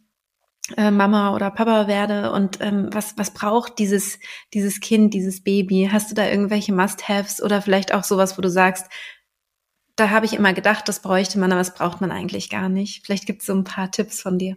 äh, 0.76 0.90
Mama 0.90 1.34
oder 1.34 1.50
Papa 1.50 1.86
werde 1.88 2.32
und 2.32 2.60
ähm, 2.60 2.88
was, 2.92 3.18
was 3.18 3.32
braucht 3.32 3.78
dieses, 3.78 4.18
dieses 4.54 4.80
Kind, 4.80 5.12
dieses 5.12 5.42
Baby? 5.42 5.90
Hast 5.92 6.10
du 6.10 6.14
da 6.14 6.26
irgendwelche 6.26 6.72
Must-Haves 6.72 7.42
oder 7.42 7.60
vielleicht 7.60 7.92
auch 7.92 8.04
sowas, 8.04 8.38
wo 8.38 8.42
du 8.42 8.48
sagst, 8.48 8.90
da 9.96 10.10
habe 10.10 10.26
ich 10.26 10.34
immer 10.34 10.52
gedacht, 10.52 10.88
das 10.88 11.00
bräuchte 11.00 11.38
man, 11.38 11.52
aber 11.52 11.60
das 11.60 11.74
braucht 11.74 12.00
man 12.00 12.10
eigentlich 12.10 12.50
gar 12.50 12.68
nicht. 12.68 13.04
Vielleicht 13.04 13.26
gibt 13.26 13.40
es 13.42 13.46
so 13.46 13.54
ein 13.54 13.64
paar 13.64 13.90
Tipps 13.90 14.20
von 14.22 14.38
dir. 14.38 14.56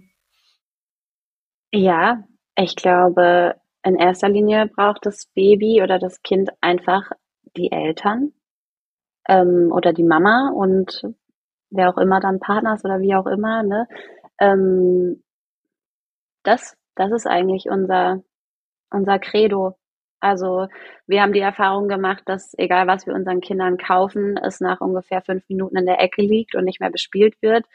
Ja, 1.73 2.23
ich 2.55 2.75
glaube, 2.75 3.55
in 3.83 3.95
erster 3.95 4.29
Linie 4.29 4.67
braucht 4.67 5.05
das 5.05 5.27
Baby 5.35 5.83
oder 5.83 5.99
das 5.99 6.21
Kind 6.23 6.49
einfach 6.61 7.11
die 7.55 7.71
Eltern 7.71 8.31
ähm, 9.27 9.71
oder 9.71 9.93
die 9.93 10.03
Mama 10.03 10.51
und 10.55 11.03
wer 11.69 11.89
auch 11.89 11.97
immer 11.97 12.19
dann 12.19 12.39
Partner 12.39 12.75
ist 12.75 12.85
oder 12.85 13.01
wie 13.01 13.13
auch 13.13 13.27
immer, 13.27 13.63
ne? 13.63 13.87
Ähm, 14.39 15.23
das, 16.47 16.77
das 16.95 17.11
ist 17.11 17.27
eigentlich 17.27 17.65
unser, 17.69 18.23
unser 18.89 19.19
Credo. 19.19 19.75
Also 20.19 20.67
wir 21.05 21.21
haben 21.21 21.33
die 21.33 21.39
Erfahrung 21.41 21.87
gemacht, 21.87 22.23
dass 22.25 22.55
egal 22.57 22.87
was 22.87 23.05
wir 23.05 23.13
unseren 23.13 23.41
Kindern 23.41 23.77
kaufen, 23.77 24.37
es 24.37 24.59
nach 24.61 24.81
ungefähr 24.81 25.21
fünf 25.21 25.47
Minuten 25.49 25.77
in 25.77 25.85
der 25.85 26.01
Ecke 26.01 26.21
liegt 26.21 26.55
und 26.55 26.63
nicht 26.65 26.79
mehr 26.79 26.89
bespielt 26.89 27.35
wird. 27.41 27.65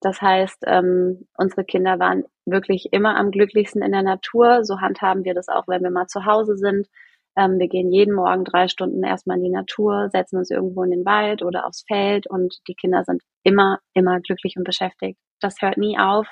Das 0.00 0.20
heißt, 0.20 0.64
ähm, 0.66 1.26
unsere 1.36 1.64
Kinder 1.64 1.98
waren 1.98 2.24
wirklich 2.44 2.92
immer 2.92 3.16
am 3.16 3.30
glücklichsten 3.30 3.82
in 3.82 3.92
der 3.92 4.02
Natur. 4.02 4.64
So 4.64 4.80
handhaben 4.80 5.24
wir 5.24 5.34
das 5.34 5.48
auch, 5.48 5.68
wenn 5.68 5.82
wir 5.82 5.90
mal 5.90 6.06
zu 6.06 6.26
Hause 6.26 6.56
sind. 6.56 6.88
Ähm, 7.36 7.58
wir 7.58 7.68
gehen 7.68 7.92
jeden 7.92 8.14
Morgen 8.14 8.44
drei 8.44 8.68
Stunden 8.68 9.04
erstmal 9.04 9.38
in 9.38 9.44
die 9.44 9.50
Natur, 9.50 10.08
setzen 10.10 10.38
uns 10.38 10.50
irgendwo 10.50 10.82
in 10.82 10.90
den 10.90 11.04
Wald 11.04 11.42
oder 11.42 11.66
aufs 11.66 11.84
Feld 11.86 12.26
und 12.26 12.56
die 12.68 12.74
Kinder 12.74 13.04
sind 13.04 13.22
immer, 13.42 13.78
immer 13.94 14.20
glücklich 14.20 14.56
und 14.56 14.64
beschäftigt. 14.64 15.18
Das 15.40 15.60
hört 15.60 15.76
nie 15.76 15.98
auf. 15.98 16.26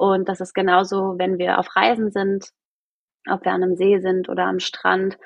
Und 0.00 0.30
das 0.30 0.40
ist 0.40 0.54
genauso, 0.54 1.18
wenn 1.18 1.36
wir 1.36 1.58
auf 1.58 1.76
Reisen 1.76 2.10
sind, 2.10 2.52
ob 3.28 3.44
wir 3.44 3.52
an 3.52 3.62
einem 3.62 3.76
See 3.76 3.98
sind 3.98 4.30
oder 4.30 4.44
am 4.46 4.58
Strand. 4.58 5.18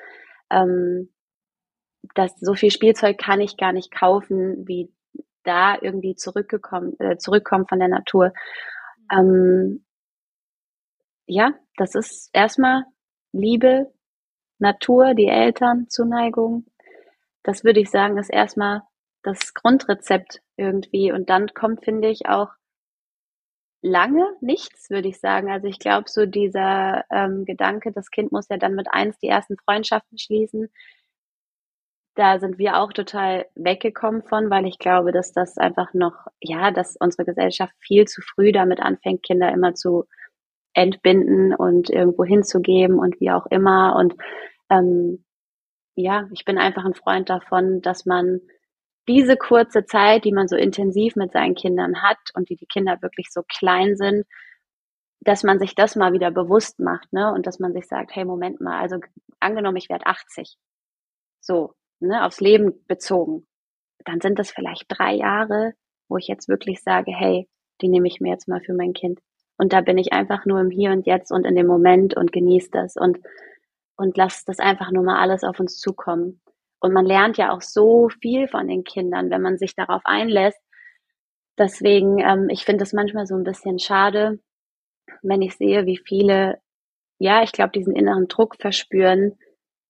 Ähm, 0.49 1.13
das, 2.13 2.37
so 2.41 2.55
viel 2.55 2.71
Spielzeug 2.71 3.17
kann 3.17 3.39
ich 3.39 3.55
gar 3.55 3.71
nicht 3.71 3.89
kaufen, 3.89 4.67
wie 4.67 4.93
da 5.43 5.77
irgendwie 5.81 6.15
zurückgekommen, 6.15 6.99
äh, 6.99 7.15
zurückkommen 7.15 7.67
von 7.69 7.79
der 7.79 7.87
Natur. 7.87 8.33
Ähm, 9.09 9.85
ja, 11.25 11.53
das 11.77 11.95
ist 11.95 12.29
erstmal 12.33 12.83
Liebe, 13.31 13.93
Natur, 14.59 15.13
die 15.13 15.27
Eltern, 15.27 15.87
Zuneigung. 15.87 16.65
Das 17.43 17.63
würde 17.63 17.79
ich 17.79 17.89
sagen, 17.89 18.17
ist 18.17 18.29
erstmal 18.29 18.81
das 19.23 19.53
Grundrezept 19.53 20.41
irgendwie. 20.57 21.13
Und 21.13 21.29
dann 21.29 21.47
kommt, 21.53 21.85
finde 21.85 22.09
ich, 22.09 22.25
auch 22.25 22.49
lange 23.85 24.25
nichts, 24.41 24.89
würde 24.89 25.07
ich 25.07 25.19
sagen. 25.19 25.51
Also 25.51 25.67
ich 25.67 25.79
glaube, 25.79 26.09
so 26.09 26.25
dieser 26.25 27.05
ähm, 27.11 27.45
Gedanke, 27.45 27.91
das 27.91 28.09
Kind 28.09 28.31
muss 28.31 28.49
ja 28.49 28.57
dann 28.57 28.73
mit 28.73 28.87
eins 28.89 29.17
die 29.19 29.27
ersten 29.27 29.57
Freundschaften 29.57 30.17
schließen, 30.17 30.69
da 32.15 32.39
sind 32.39 32.57
wir 32.57 32.77
auch 32.77 32.93
total 32.93 33.45
weggekommen 33.55 34.23
von, 34.23 34.49
weil 34.49 34.65
ich 34.65 34.79
glaube, 34.79 35.11
dass 35.11 35.33
das 35.33 35.57
einfach 35.57 35.93
noch, 35.93 36.27
ja, 36.39 36.71
dass 36.71 36.95
unsere 36.97 37.25
Gesellschaft 37.25 37.73
viel 37.79 38.05
zu 38.05 38.21
früh 38.21 38.51
damit 38.51 38.79
anfängt, 38.79 39.21
Kinder 39.21 39.51
immer 39.51 39.75
zu 39.75 40.05
entbinden 40.73 41.53
und 41.53 41.89
irgendwo 41.89 42.23
hinzugeben 42.23 42.99
und 42.99 43.19
wie 43.19 43.31
auch 43.31 43.45
immer. 43.47 43.95
Und 43.97 44.15
ähm, 44.69 45.25
ja, 45.95 46.27
ich 46.31 46.45
bin 46.45 46.57
einfach 46.57 46.85
ein 46.85 46.95
Freund 46.95 47.29
davon, 47.29 47.81
dass 47.81 48.05
man 48.05 48.41
diese 49.07 49.37
kurze 49.37 49.85
Zeit, 49.85 50.25
die 50.25 50.31
man 50.31 50.47
so 50.47 50.55
intensiv 50.55 51.15
mit 51.15 51.31
seinen 51.31 51.55
Kindern 51.55 52.01
hat 52.01 52.17
und 52.33 52.49
die 52.49 52.55
die 52.55 52.65
Kinder 52.65 53.01
wirklich 53.01 53.27
so 53.31 53.43
klein 53.43 53.95
sind, 53.95 54.25
dass 55.21 55.43
man 55.43 55.59
sich 55.59 55.75
das 55.75 55.95
mal 55.95 56.13
wieder 56.13 56.31
bewusst 56.31 56.79
macht, 56.79 57.11
ne? 57.11 57.33
Und 57.33 57.47
dass 57.47 57.59
man 57.59 57.73
sich 57.73 57.87
sagt, 57.87 58.15
hey, 58.15 58.25
Moment 58.25 58.61
mal, 58.61 58.79
also 58.79 58.97
angenommen, 59.39 59.77
ich 59.77 59.89
werde 59.89 60.05
80. 60.05 60.57
So, 61.41 61.73
ne, 61.99 62.25
aufs 62.25 62.41
Leben 62.41 62.85
bezogen, 62.87 63.47
dann 64.05 64.21
sind 64.21 64.39
das 64.39 64.51
vielleicht 64.51 64.85
drei 64.87 65.13
Jahre, 65.13 65.73
wo 66.07 66.17
ich 66.17 66.27
jetzt 66.27 66.47
wirklich 66.47 66.81
sage, 66.83 67.11
hey, 67.11 67.47
die 67.81 67.87
nehme 67.89 68.07
ich 68.07 68.21
mir 68.21 68.29
jetzt 68.31 68.47
mal 68.47 68.61
für 68.61 68.73
mein 68.73 68.93
Kind. 68.93 69.19
Und 69.57 69.73
da 69.73 69.81
bin 69.81 69.97
ich 69.97 70.13
einfach 70.13 70.45
nur 70.45 70.59
im 70.59 70.69
Hier 70.69 70.91
und 70.91 71.05
Jetzt 71.07 71.31
und 71.31 71.45
in 71.45 71.55
dem 71.55 71.67
Moment 71.67 72.15
und 72.15 72.31
genieße 72.31 72.69
das 72.71 72.95
und, 72.95 73.19
und 73.95 74.17
lass 74.17 74.45
das 74.45 74.59
einfach 74.59 74.91
nur 74.91 75.03
mal 75.03 75.19
alles 75.19 75.43
auf 75.43 75.59
uns 75.59 75.79
zukommen. 75.79 76.41
Und 76.85 76.93
man 76.93 77.07
lernt 77.07 77.37
ja 77.37 77.51
auch 77.51 77.61
so 77.63 78.09
viel 78.21 78.47
von 78.47 78.67
den 78.67 78.83
Kindern, 78.83 79.31
wenn 79.31 79.41
man 79.41 79.57
sich 79.57 79.73
darauf 79.73 80.03
einlässt. 80.05 80.61
Deswegen, 81.57 82.19
ähm, 82.19 82.47
ich 82.49 82.63
finde 82.63 82.83
es 82.83 82.93
manchmal 82.93 83.25
so 83.25 83.33
ein 83.35 83.43
bisschen 83.43 83.79
schade, 83.79 84.39
wenn 85.23 85.41
ich 85.41 85.55
sehe, 85.55 85.87
wie 85.87 85.97
viele, 85.97 86.59
ja, 87.17 87.41
ich 87.41 87.51
glaube, 87.53 87.71
diesen 87.71 87.95
inneren 87.95 88.27
Druck 88.27 88.57
verspüren, 88.59 89.35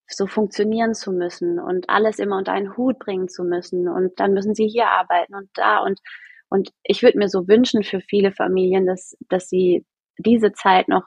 so 0.08 0.26
funktionieren 0.26 0.94
zu 0.94 1.12
müssen 1.12 1.60
und 1.60 1.90
alles 1.90 2.18
immer 2.18 2.38
unter 2.38 2.54
einen 2.54 2.78
Hut 2.78 2.98
bringen 2.98 3.28
zu 3.28 3.44
müssen. 3.44 3.90
Und 3.90 4.18
dann 4.22 4.32
müssen 4.34 4.56
sie 4.56 4.68
hier 4.68 4.88
arbeiten 4.88 5.36
und 5.36 5.50
da. 5.56 5.80
Und 5.80 6.00
und 6.48 6.72
ich 6.84 7.04
würde 7.04 7.18
mir 7.18 7.28
so 7.28 7.50
wünschen 7.50 7.84
für 7.84 8.00
viele 8.00 8.32
Familien, 8.32 8.86
dass 8.86 9.18
dass 9.28 9.50
sie 9.50 9.86
diese 10.18 10.54
Zeit 10.54 10.88
noch 10.88 11.04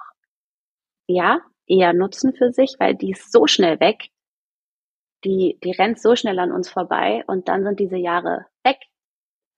ja 1.07 1.41
eher 1.67 1.95
nutzen 1.95 2.35
für 2.35 2.53
sich, 2.53 2.77
weil 2.79 2.95
die 2.95 3.13
ist 3.13 3.33
so 3.33 3.47
schnell 3.47 3.81
weg, 3.81 4.09
die 5.25 5.59
die 5.65 5.73
rennt 5.73 6.01
so 6.01 6.17
schnell 6.17 6.39
an 6.39 6.53
uns 6.53 6.69
vorbei 6.71 7.25
und 7.27 7.49
dann 7.49 7.65
sind 7.65 7.81
diese 7.81 7.97
Jahre 7.97 8.47
weg, 8.65 8.79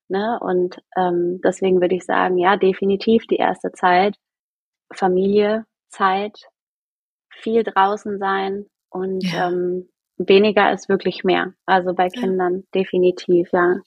ne 0.09 0.39
und 0.41 0.81
ähm, 0.97 1.41
deswegen 1.43 1.81
würde 1.81 1.95
ich 1.95 2.05
sagen 2.05 2.37
ja 2.37 2.57
definitiv 2.57 3.25
die 3.27 3.37
erste 3.37 3.71
Zeit 3.71 4.15
Familie 4.93 5.65
Zeit 5.89 6.49
viel 7.29 7.63
draußen 7.63 8.19
sein, 8.19 8.65
und 8.91 9.23
ja. 9.23 9.49
ähm, 9.49 9.87
weniger 10.17 10.71
ist 10.71 10.89
wirklich 10.89 11.23
mehr. 11.23 11.53
Also 11.65 11.93
bei 11.93 12.09
Kindern 12.09 12.57
ja. 12.57 12.81
definitiv, 12.81 13.49
ja. 13.51 13.77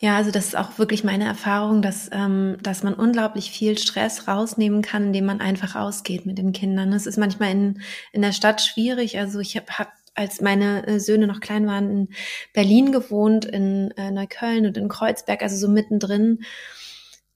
Ja, 0.00 0.16
also 0.16 0.30
das 0.30 0.46
ist 0.46 0.56
auch 0.56 0.78
wirklich 0.78 1.02
meine 1.02 1.24
Erfahrung, 1.24 1.82
dass, 1.82 2.08
ähm, 2.12 2.56
dass 2.62 2.84
man 2.84 2.94
unglaublich 2.94 3.50
viel 3.50 3.76
Stress 3.76 4.28
rausnehmen 4.28 4.80
kann, 4.80 5.06
indem 5.08 5.26
man 5.26 5.40
einfach 5.40 5.74
ausgeht 5.74 6.24
mit 6.24 6.38
den 6.38 6.52
Kindern. 6.52 6.92
Es 6.92 7.06
ist 7.06 7.18
manchmal 7.18 7.50
in, 7.50 7.82
in 8.12 8.22
der 8.22 8.30
Stadt 8.30 8.60
schwierig. 8.60 9.18
Also 9.18 9.40
ich 9.40 9.56
habe 9.56 9.66
hab, 9.76 9.92
als 10.18 10.40
meine 10.40 10.86
äh, 10.86 11.00
Söhne 11.00 11.26
noch 11.26 11.40
klein 11.40 11.66
waren, 11.66 11.90
in 11.90 12.08
Berlin 12.52 12.92
gewohnt, 12.92 13.44
in 13.44 13.92
äh, 13.96 14.10
Neukölln 14.10 14.66
und 14.66 14.76
in 14.76 14.88
Kreuzberg, 14.88 15.42
also 15.42 15.56
so 15.56 15.72
mittendrin. 15.72 16.40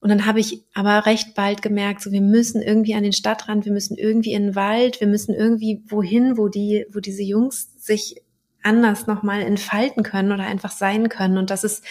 Und 0.01 0.09
dann 0.09 0.27
habe 0.27 0.41
ich 0.41 0.65
aber 0.75 1.07
recht 1.07 1.35
bald 1.37 1.63
gemerkt, 1.63 2.03
so 2.03 2.11
wir 2.11 2.21
müssen 2.21 2.61
irgendwie 2.61 2.95
an 2.95 3.05
den 3.05 3.13
Stadtrand, 3.13 3.65
wir 3.65 3.73
müssen 3.73 3.97
irgendwie 3.97 4.33
in 4.33 4.47
den 4.47 4.55
Wald, 4.57 5.01
wir 5.01 5.07
müssen 5.07 5.33
irgendwie 5.33 5.83
wohin, 5.87 6.37
wo 6.37 6.49
die, 6.49 6.87
wo 6.91 6.99
diese 6.99 7.23
Jungs 7.23 7.71
sich 7.79 8.22
anders 8.63 9.07
nochmal 9.07 9.43
entfalten 9.43 10.03
können 10.03 10.33
oder 10.33 10.45
einfach 10.45 10.71
sein 10.71 11.09
können. 11.09 11.39
Und 11.39 11.51
das 11.51 11.65
ist 11.65 11.85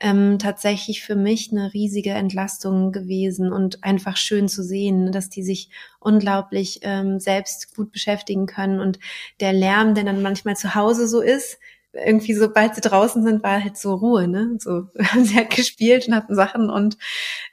ähm, 0.00 0.38
tatsächlich 0.38 1.02
für 1.02 1.16
mich 1.16 1.50
eine 1.50 1.72
riesige 1.72 2.10
Entlastung 2.10 2.92
gewesen 2.92 3.52
und 3.52 3.82
einfach 3.84 4.16
schön 4.16 4.48
zu 4.48 4.62
sehen, 4.62 5.12
dass 5.12 5.30
die 5.30 5.42
sich 5.42 5.70
unglaublich 6.00 6.80
ähm, 6.82 7.20
selbst 7.20 7.74
gut 7.74 7.92
beschäftigen 7.92 8.46
können. 8.46 8.80
Und 8.80 8.98
der 9.40 9.52
Lärm, 9.52 9.94
der 9.94 10.04
dann 10.04 10.22
manchmal 10.22 10.56
zu 10.56 10.74
Hause 10.74 11.08
so 11.08 11.20
ist, 11.20 11.58
irgendwie, 11.92 12.34
sobald 12.34 12.74
sie 12.74 12.80
draußen 12.80 13.22
sind, 13.22 13.42
war 13.42 13.62
halt 13.62 13.76
so 13.76 13.94
Ruhe, 13.94 14.28
ne? 14.28 14.56
So, 14.58 14.88
sie 15.22 15.36
hat 15.38 15.50
gespielt 15.50 16.06
und 16.08 16.14
hatten 16.14 16.34
Sachen 16.34 16.70
und 16.70 16.98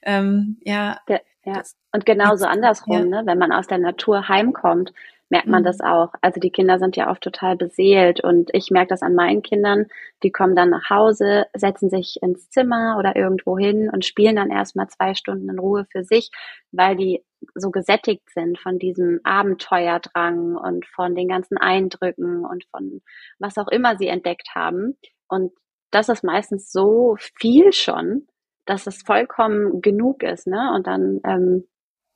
ähm, 0.01 0.57
ja. 0.63 0.99
ja, 1.07 1.19
ja. 1.45 1.61
Und 1.91 2.05
genauso 2.05 2.45
andersrum, 2.45 3.11
ja. 3.11 3.21
ne? 3.21 3.23
Wenn 3.25 3.37
man 3.37 3.51
aus 3.51 3.67
der 3.67 3.77
Natur 3.77 4.27
heimkommt, 4.27 4.93
merkt 5.33 5.47
man 5.47 5.63
mhm. 5.63 5.65
das 5.65 5.81
auch. 5.81 6.13
Also 6.21 6.39
die 6.39 6.51
Kinder 6.51 6.77
sind 6.77 6.95
ja 6.95 7.09
oft 7.09 7.23
total 7.23 7.57
beseelt 7.57 8.23
und 8.23 8.51
ich 8.53 8.69
merke 8.69 8.89
das 8.89 9.01
an 9.01 9.15
meinen 9.15 9.41
Kindern. 9.41 9.87
Die 10.21 10.31
kommen 10.31 10.55
dann 10.55 10.69
nach 10.69 10.91
Hause, 10.91 11.47
setzen 11.55 11.89
sich 11.89 12.21
ins 12.21 12.51
Zimmer 12.51 12.97
oder 12.99 13.15
irgendwo 13.15 13.57
hin 13.57 13.89
und 13.91 14.05
spielen 14.05 14.35
dann 14.35 14.51
erstmal 14.51 14.87
zwei 14.89 15.15
Stunden 15.15 15.49
in 15.49 15.57
Ruhe 15.57 15.87
für 15.91 16.03
sich, 16.03 16.29
weil 16.71 16.95
die 16.95 17.25
so 17.55 17.71
gesättigt 17.71 18.29
sind 18.29 18.59
von 18.59 18.77
diesem 18.77 19.21
Abenteuerdrang 19.23 20.55
und 20.55 20.85
von 20.85 21.15
den 21.15 21.27
ganzen 21.27 21.57
Eindrücken 21.57 22.45
und 22.45 22.65
von 22.69 23.01
was 23.39 23.57
auch 23.57 23.69
immer 23.69 23.97
sie 23.97 24.07
entdeckt 24.07 24.49
haben. 24.53 24.99
Und 25.27 25.51
das 25.89 26.09
ist 26.09 26.23
meistens 26.23 26.71
so 26.71 27.17
viel 27.39 27.73
schon, 27.73 28.27
dass 28.67 28.85
es 28.85 29.01
vollkommen 29.01 29.81
genug 29.81 30.21
ist, 30.21 30.45
ne? 30.45 30.73
Und 30.75 30.85
dann, 30.85 31.21
ähm, 31.25 31.67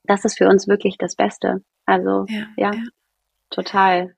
das 0.04 0.24
ist 0.24 0.38
für 0.38 0.48
uns 0.48 0.68
wirklich 0.68 0.98
das 0.98 1.16
Beste. 1.16 1.64
Also 1.84 2.26
ja, 2.28 2.46
ja, 2.56 2.72
ja. 2.72 2.82
Total. 3.50 4.14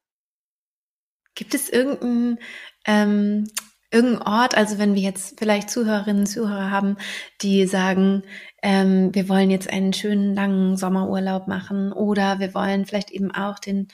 Gibt 1.35 1.55
es 1.55 1.69
irgendeinen 1.69 2.39
ähm, 2.85 3.47
irgendein 3.91 4.23
Ort, 4.23 4.57
also 4.57 4.79
wenn 4.79 4.95
wir 4.95 5.03
jetzt 5.03 5.39
vielleicht 5.39 5.71
Zuhörerinnen 5.71 6.21
und 6.23 6.27
Zuhörer 6.27 6.71
haben, 6.71 6.97
die 7.43 7.67
sagen, 7.67 8.23
ähm, 8.63 9.15
wir 9.15 9.29
wollen 9.29 9.51
jetzt 9.51 9.69
einen 9.69 9.93
schönen 9.93 10.35
langen 10.35 10.77
Sommerurlaub 10.77 11.49
machen 11.49 11.93
oder 11.93 12.39
wir 12.39 12.55
wollen 12.55 12.87
vielleicht 12.87 13.11
eben 13.11 13.33
auch 13.33 13.59
den, 13.59 13.89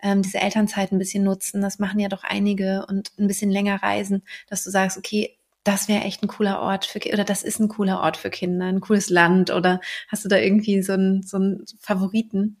ähm, 0.00 0.22
diese 0.22 0.40
Elternzeit 0.40 0.92
ein 0.92 0.98
bisschen 0.98 1.24
nutzen, 1.24 1.60
das 1.60 1.78
machen 1.78 2.00
ja 2.00 2.08
doch 2.08 2.24
einige 2.24 2.86
und 2.88 3.12
ein 3.18 3.26
bisschen 3.26 3.50
länger 3.50 3.82
reisen, 3.82 4.22
dass 4.48 4.64
du 4.64 4.70
sagst, 4.70 4.96
okay, 4.96 5.36
das 5.64 5.86
wäre 5.86 6.04
echt 6.04 6.22
ein 6.22 6.28
cooler 6.28 6.60
Ort 6.60 6.86
für 6.86 6.98
oder 7.12 7.24
das 7.24 7.42
ist 7.42 7.60
ein 7.60 7.68
cooler 7.68 8.00
Ort 8.00 8.16
für 8.16 8.30
Kinder, 8.30 8.66
ein 8.66 8.80
cooles 8.80 9.10
Land 9.10 9.50
oder 9.50 9.80
hast 10.08 10.24
du 10.24 10.28
da 10.28 10.36
irgendwie 10.38 10.82
so 10.82 10.94
einen, 10.94 11.22
so 11.22 11.36
einen 11.36 11.64
Favoriten? 11.78 12.58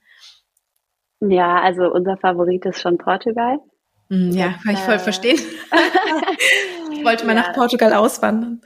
Ja, 1.28 1.60
also 1.60 1.92
unser 1.92 2.16
Favorit 2.16 2.66
ist 2.66 2.80
schon 2.80 2.98
Portugal. 2.98 3.58
Hm, 4.10 4.32
ja, 4.32 4.54
kann 4.62 4.74
ich 4.74 4.80
voll 4.80 4.94
äh, 4.94 4.98
verstehen. 4.98 5.38
ich 6.92 7.04
wollte 7.04 7.24
mal 7.24 7.36
ja. 7.36 7.42
nach 7.42 7.52
Portugal 7.52 7.92
auswandern. 7.94 8.60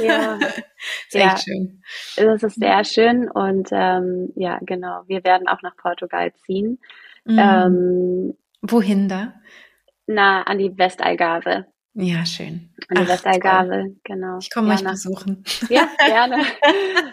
ja, 0.00 0.38
sehr 1.08 1.26
ja. 1.26 1.36
schön. 1.36 1.82
Das 2.16 2.42
ist 2.42 2.56
sehr 2.56 2.84
schön 2.84 3.30
und 3.30 3.68
ähm, 3.70 4.32
ja, 4.34 4.58
genau. 4.62 5.02
Wir 5.06 5.22
werden 5.22 5.46
auch 5.46 5.62
nach 5.62 5.76
Portugal 5.76 6.32
ziehen. 6.44 6.80
Mhm. 7.24 7.38
Ähm, 7.38 8.34
Wohin 8.62 9.08
da? 9.08 9.34
Na, 10.06 10.42
an 10.42 10.58
die 10.58 10.76
Westalgarve. 10.76 11.66
Ja, 11.94 12.26
schön. 12.26 12.70
An 12.88 12.96
die 12.96 13.02
Ach, 13.04 13.08
Westalgarve, 13.08 13.96
genau. 14.04 14.38
Ich 14.40 14.50
komme 14.50 14.74
euch 14.74 14.82
besuchen. 14.82 15.44
Ja, 15.68 15.88
gerne. 16.04 16.44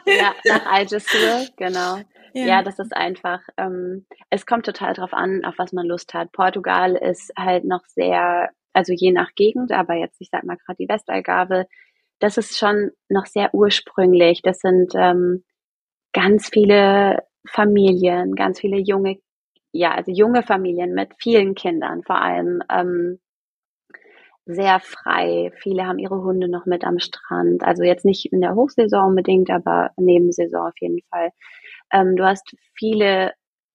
ja, 0.05 0.33
nach 0.45 0.65
Algesur, 0.65 1.47
genau. 1.57 1.99
Ja. 2.45 2.63
das 2.63 2.79
ist 2.79 2.95
einfach, 2.95 3.41
ähm, 3.57 4.05
es 4.29 4.45
kommt 4.45 4.65
total 4.65 4.93
drauf 4.93 5.13
an, 5.13 5.45
auf 5.45 5.55
was 5.57 5.73
man 5.73 5.85
Lust 5.85 6.13
hat. 6.13 6.31
Portugal 6.31 6.95
ist 6.95 7.31
halt 7.37 7.65
noch 7.65 7.85
sehr, 7.85 8.49
also 8.73 8.93
je 8.93 9.11
nach 9.11 9.33
Gegend, 9.35 9.71
aber 9.71 9.95
jetzt, 9.95 10.21
ich 10.21 10.29
sag 10.31 10.43
mal 10.43 10.57
gerade 10.57 10.77
die 10.77 10.89
Westalgarve, 10.89 11.67
das 12.19 12.37
ist 12.37 12.57
schon 12.57 12.91
noch 13.09 13.25
sehr 13.25 13.53
ursprünglich. 13.53 14.41
Das 14.41 14.59
sind 14.59 14.93
ähm, 14.95 15.43
ganz 16.13 16.49
viele 16.49 17.23
Familien, 17.47 18.35
ganz 18.35 18.59
viele 18.59 18.77
junge, 18.77 19.17
ja, 19.71 19.93
also 19.93 20.11
junge 20.11 20.43
Familien 20.43 20.93
mit 20.93 21.11
vielen 21.19 21.55
Kindern 21.55 22.03
vor 22.03 22.21
allem. 22.21 22.61
Ähm, 22.71 23.19
sehr 24.47 24.79
frei. 24.79 25.51
Viele 25.61 25.85
haben 25.85 25.99
ihre 25.99 26.23
Hunde 26.23 26.47
noch 26.47 26.65
mit 26.65 26.85
am 26.85 26.99
Strand. 26.99 27.63
Also 27.63 27.83
jetzt 27.83 28.05
nicht 28.05 28.31
in 28.31 28.41
der 28.41 28.55
Hochsaison 28.55 29.09
unbedingt, 29.09 29.49
aber 29.49 29.91
Nebensaison 29.97 30.67
auf 30.67 30.73
jeden 30.79 31.01
Fall. 31.09 31.31
Ähm, 31.91 32.15
du 32.15 32.25
hast 32.25 32.55
viele 32.73 33.33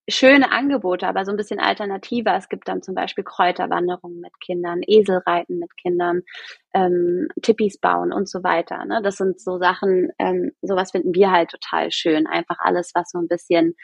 schöne 0.08 0.50
Angebote, 0.50 1.06
aber 1.06 1.24
so 1.24 1.30
ein 1.30 1.36
bisschen 1.36 1.60
alternativer. 1.60 2.36
Es 2.36 2.48
gibt 2.48 2.68
dann 2.68 2.82
zum 2.82 2.94
Beispiel 2.94 3.24
Kräuterwanderungen 3.24 4.20
mit 4.20 4.32
Kindern, 4.40 4.80
Eselreiten 4.86 5.58
mit 5.58 5.76
Kindern, 5.76 6.22
ähm, 6.74 7.28
Tippis 7.40 7.78
bauen 7.78 8.12
und 8.12 8.28
so 8.28 8.42
weiter. 8.42 8.84
Ne? 8.84 9.00
Das 9.02 9.16
sind 9.16 9.40
so 9.40 9.58
Sachen, 9.58 10.10
ähm, 10.18 10.52
sowas 10.60 10.90
finden 10.90 11.14
wir 11.14 11.30
halt 11.30 11.50
total 11.50 11.92
schön. 11.92 12.26
Einfach 12.26 12.56
alles, 12.60 12.90
was 12.94 13.10
so 13.10 13.18
ein 13.18 13.28
bisschen 13.28 13.76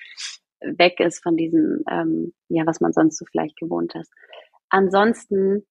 weg 0.61 0.99
ist 1.01 1.23
von 1.23 1.37
diesem, 1.37 1.85
ähm, 1.91 2.35
ja, 2.49 2.67
was 2.67 2.81
man 2.81 2.93
sonst 2.93 3.19
so 3.19 3.25
vielleicht 3.31 3.57
gewohnt 3.57 3.95
ist. 3.95 4.13
Ansonsten, 4.71 5.67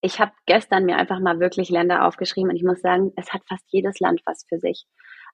ich 0.00 0.20
habe 0.20 0.32
gestern 0.46 0.84
mir 0.84 0.96
einfach 0.96 1.20
mal 1.20 1.40
wirklich 1.40 1.68
Länder 1.68 2.06
aufgeschrieben 2.06 2.50
und 2.50 2.56
ich 2.56 2.64
muss 2.64 2.80
sagen, 2.80 3.12
es 3.16 3.32
hat 3.32 3.42
fast 3.48 3.64
jedes 3.68 3.98
Land 4.00 4.22
was 4.24 4.44
für 4.48 4.58
sich. 4.58 4.86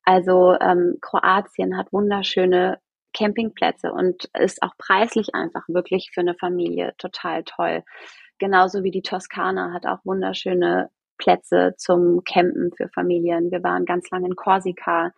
Also 0.04 0.56
ähm, 0.60 0.98
Kroatien 1.00 1.76
hat 1.76 1.92
wunderschöne 1.92 2.78
Campingplätze 3.14 3.92
und 3.92 4.30
ist 4.38 4.62
auch 4.62 4.76
preislich 4.78 5.34
einfach 5.34 5.64
wirklich 5.68 6.10
für 6.12 6.20
eine 6.20 6.34
Familie 6.34 6.94
total 6.98 7.44
toll. 7.44 7.82
Genauso 8.38 8.84
wie 8.84 8.90
die 8.90 9.02
Toskana 9.02 9.72
hat 9.72 9.86
auch 9.86 9.98
wunderschöne 10.04 10.90
Plätze 11.18 11.74
zum 11.76 12.22
Campen 12.24 12.70
für 12.76 12.88
Familien. 12.88 13.50
Wir 13.50 13.62
waren 13.62 13.84
ganz 13.84 14.08
lange 14.10 14.26
in 14.28 14.36
Korsika. 14.36 15.12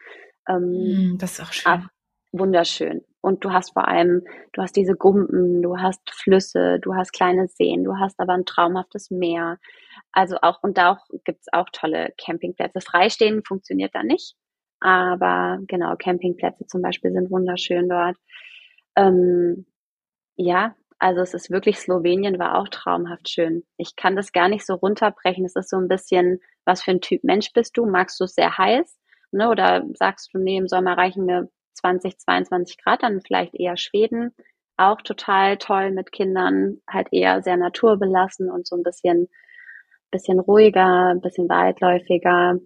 Ähm, 0.49 1.17
das 1.19 1.33
ist 1.33 1.41
auch 1.41 1.53
schön. 1.53 1.89
Wunderschön. 2.33 3.05
Und 3.21 3.45
du 3.45 3.53
hast 3.53 3.73
vor 3.73 3.87
allem, 3.89 4.23
du 4.53 4.63
hast 4.63 4.77
diese 4.77 4.95
Gumpen, 4.95 5.63
du 5.63 5.79
hast 5.79 6.01
Flüsse, 6.11 6.79
du 6.81 6.95
hast 6.95 7.13
kleine 7.13 7.49
Seen, 7.49 7.85
du 7.85 7.99
hast 7.99 8.19
aber 8.19 8.33
ein 8.33 8.47
traumhaftes 8.47 9.11
Meer. 9.11 9.59
Also 10.13 10.37
auch, 10.41 10.63
und 10.63 10.79
da 10.79 10.93
auch, 10.93 11.07
gibt's 11.25 11.49
auch 11.53 11.69
tolle 11.73 12.15
Campingplätze. 12.17 12.81
Freistehen 12.81 13.43
funktioniert 13.45 13.95
da 13.95 14.03
nicht. 14.03 14.37
Aber 14.81 15.59
genau, 15.69 15.95
Campingplätze 15.97 16.67
zum 16.67 16.83
Beispiel 16.83 17.13
sind 17.13 17.31
wunderschön 17.31 17.89
dort. 17.89 18.17
Ähm, 18.97 19.67
ja, 20.37 20.75
also 20.99 21.23
es 21.23 21.35
ist 21.35 21.51
wirklich, 21.51 21.79
Slowenien 21.79 22.39
war 22.39 22.59
auch 22.59 22.69
traumhaft 22.69 23.29
schön. 23.31 23.65
Ich 23.79 23.97
kann 23.97 24.17
das 24.17 24.33
gar 24.33 24.49
nicht 24.49 24.67
so 24.67 24.75
runterbrechen. 24.75 25.45
Es 25.45 25.57
ist 25.57 25.71
so 25.71 25.79
ein 25.79 25.89
bisschen, 25.89 26.41
was 26.65 26.83
für 26.83 26.93
ein 26.93 27.01
Typ 27.01 27.25
Mensch 27.25 27.53
bist 27.55 27.77
du? 27.77 27.87
Magst 27.87 28.21
du 28.21 28.25
es 28.25 28.35
sehr 28.35 28.57
heiß? 28.59 28.99
Ne? 29.33 29.49
Oder 29.49 29.85
sagst 29.95 30.31
du, 30.35 30.39
nee, 30.39 30.59
im 30.59 30.69
Sommer 30.69 30.99
reichen 30.99 31.25
mir 31.27 31.49
20, 31.75 32.19
22 32.19 32.79
Grad, 32.83 33.03
dann 33.03 33.23
vielleicht 33.23 33.55
eher 33.55 33.77
Schweden. 33.77 34.35
Auch 34.77 35.01
total 35.03 35.59
toll 35.59 35.91
mit 35.93 36.13
Kindern, 36.13 36.81
halt 36.89 37.09
eher 37.13 37.43
sehr 37.43 37.57
naturbelassen 37.57 38.51
und 38.51 38.67
so 38.67 38.77
ein 38.77 38.83
bisschen, 38.83 39.29
bisschen 40.11 40.39
ruhiger, 40.41 41.11
ein 41.11 41.21
bisschen 41.21 41.49
weitläufiger. 41.49 42.59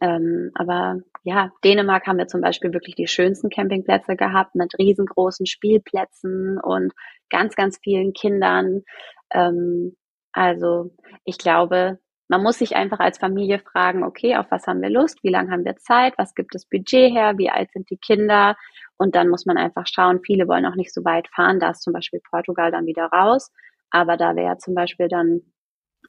Ähm, 0.00 0.50
aber 0.54 1.00
ja, 1.22 1.50
Dänemark 1.64 2.06
haben 2.06 2.18
wir 2.18 2.28
zum 2.28 2.40
Beispiel 2.40 2.72
wirklich 2.72 2.94
die 2.94 3.06
schönsten 3.06 3.48
Campingplätze 3.50 4.16
gehabt 4.16 4.54
mit 4.54 4.74
riesengroßen 4.78 5.46
Spielplätzen 5.46 6.58
und 6.60 6.92
ganz, 7.30 7.54
ganz 7.56 7.78
vielen 7.82 8.12
Kindern. 8.12 8.82
Ähm, 9.30 9.96
also 10.32 10.90
ich 11.24 11.38
glaube, 11.38 11.98
man 12.28 12.42
muss 12.42 12.58
sich 12.58 12.76
einfach 12.76 12.98
als 12.98 13.18
Familie 13.18 13.60
fragen, 13.60 14.02
okay, 14.04 14.36
auf 14.36 14.46
was 14.50 14.66
haben 14.66 14.82
wir 14.82 14.90
Lust, 14.90 15.22
wie 15.22 15.30
lange 15.30 15.50
haben 15.50 15.64
wir 15.64 15.76
Zeit, 15.76 16.14
was 16.18 16.34
gibt 16.34 16.54
das 16.54 16.66
Budget 16.66 17.12
her, 17.12 17.38
wie 17.38 17.50
alt 17.50 17.70
sind 17.72 17.88
die 17.90 17.98
Kinder? 17.98 18.56
Und 18.98 19.14
dann 19.14 19.28
muss 19.28 19.46
man 19.46 19.56
einfach 19.56 19.86
schauen, 19.86 20.20
viele 20.24 20.48
wollen 20.48 20.66
auch 20.66 20.74
nicht 20.74 20.92
so 20.92 21.04
weit 21.04 21.28
fahren, 21.28 21.60
da 21.60 21.70
ist 21.70 21.82
zum 21.82 21.92
Beispiel 21.92 22.20
Portugal 22.28 22.70
dann 22.72 22.86
wieder 22.86 23.06
raus, 23.06 23.52
aber 23.90 24.16
da 24.16 24.34
wäre 24.34 24.58
zum 24.58 24.74
Beispiel 24.74 25.08
dann, 25.08 25.42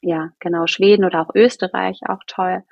ja, 0.02 0.30
genau, 0.40 0.66
Schweden 0.66 1.04
oder 1.04 1.22
auch 1.22 1.34
Österreich 1.34 2.00
auch 2.08 2.20
toll 2.26 2.64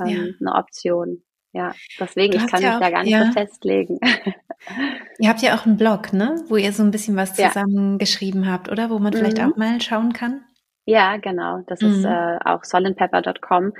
ähm, 0.00 0.08
ja. 0.08 0.22
eine 0.40 0.58
Option. 0.58 1.22
Ja, 1.52 1.72
deswegen, 2.00 2.34
ich 2.34 2.46
kann 2.48 2.60
ja 2.60 2.68
mich 2.68 2.76
auch, 2.76 2.80
da 2.80 2.90
gar 2.90 3.02
nicht 3.04 3.12
ja. 3.12 3.26
so 3.26 3.32
festlegen. 3.32 4.00
Ihr 5.20 5.28
habt 5.28 5.40
ja 5.40 5.54
auch 5.54 5.66
einen 5.66 5.76
Blog, 5.76 6.12
ne? 6.12 6.42
Wo 6.48 6.56
ihr 6.56 6.72
so 6.72 6.82
ein 6.82 6.90
bisschen 6.90 7.16
was 7.16 7.34
zusammengeschrieben 7.34 8.50
habt, 8.50 8.68
oder? 8.68 8.90
Wo 8.90 8.98
man 8.98 9.12
vielleicht 9.12 9.38
mhm. 9.38 9.52
auch 9.52 9.56
mal 9.56 9.80
schauen 9.80 10.12
kann. 10.12 10.44
Ja, 10.86 11.16
genau. 11.16 11.60
Das 11.66 11.80
mhm. 11.80 11.90
ist 11.90 12.04
äh, 12.04 12.38
auch 12.44 12.64
solidpepper.com. 12.64 13.72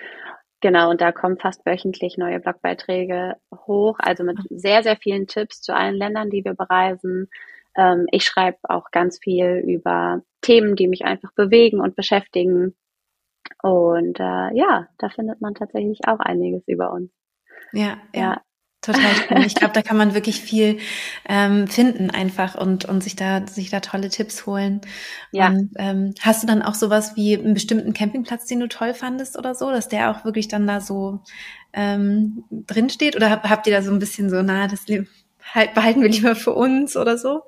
Genau, 0.61 0.91
und 0.91 1.01
da 1.01 1.13
kommen 1.13 1.39
fast 1.39 1.67
wöchentlich 1.67 2.17
neue 2.17 2.41
Blogbeiträge 2.41 3.35
hoch, 3.67 3.99
also 3.99 4.25
mit 4.25 4.39
mhm. 4.39 4.59
sehr, 4.59 4.83
sehr 4.83 4.97
vielen 4.97 5.27
Tipps 5.27 5.61
zu 5.61 5.75
allen 5.75 5.97
Ländern, 5.97 6.31
die 6.31 6.45
wir 6.45 6.55
bereisen. 6.55 7.29
Ähm, 7.77 8.07
ich 8.13 8.25
schreibe 8.25 8.59
auch 8.63 8.91
ganz 8.91 9.19
viel 9.19 9.63
über 9.67 10.23
Themen, 10.41 10.77
die 10.77 10.89
mich 10.89 11.05
einfach 11.05 11.33
bewegen 11.35 11.81
und 11.81 11.97
beschäftigen. 11.97 12.75
Und 13.63 14.21
äh, 14.21 14.55
ja, 14.55 14.89
da 14.99 15.09
findet 15.09 15.41
man 15.41 15.55
tatsächlich 15.55 16.01
auch 16.07 16.21
einiges 16.21 16.63
über 16.67 16.93
uns. 16.93 17.11
Ja, 17.73 17.99
ja. 18.15 18.21
ja. 18.21 18.43
Total 18.85 19.15
spannend. 19.15 19.47
Ich 19.47 19.55
glaube, 19.55 19.73
da 19.73 19.81
kann 19.83 19.97
man 19.97 20.13
wirklich 20.13 20.43
viel 20.43 20.79
ähm, 21.27 21.67
finden 21.69 22.11
einfach 22.11 22.55
und, 22.55 22.85
und 22.85 23.03
sich 23.03 23.17
da 23.17 23.47
sich 23.47 23.71
da 23.71 23.81
tolle 23.81 24.11
Tipps 24.11 24.45
holen. 24.45 24.83
Ja. 25.33 25.49
Und, 25.49 25.71
ähm, 25.77 26.15
hast 26.21 26.43
du 26.43 26.47
dann 26.47 26.61
auch 26.61 26.75
sowas 26.75 27.17
wie 27.17 27.35
einen 27.35 27.55
bestimmten 27.55 27.95
Campingplatz, 27.95 28.45
den 28.45 28.61
du 28.61 28.69
toll 28.69 28.93
fandest 28.93 29.39
oder 29.39 29.55
so, 29.55 29.71
dass 29.71 29.89
der 29.89 30.11
auch 30.11 30.27
wirklich 30.27 30.49
dann 30.49 30.67
da 30.67 30.83
so 30.83 31.21
ähm, 31.73 32.45
drin 32.51 32.91
steht? 32.91 33.17
Oder 33.17 33.43
habt 33.43 33.67
ihr 33.67 33.73
da 33.73 33.81
so 33.81 33.91
ein 33.91 33.99
bisschen 33.99 34.29
so, 34.29 34.43
na, 34.43 34.69
das 34.69 34.85
halt, 35.55 35.73
behalten 35.73 36.03
wir 36.03 36.11
lieber 36.11 36.37
für 36.37 36.53
uns 36.53 36.95
oder 36.95 37.17
so? 37.17 37.43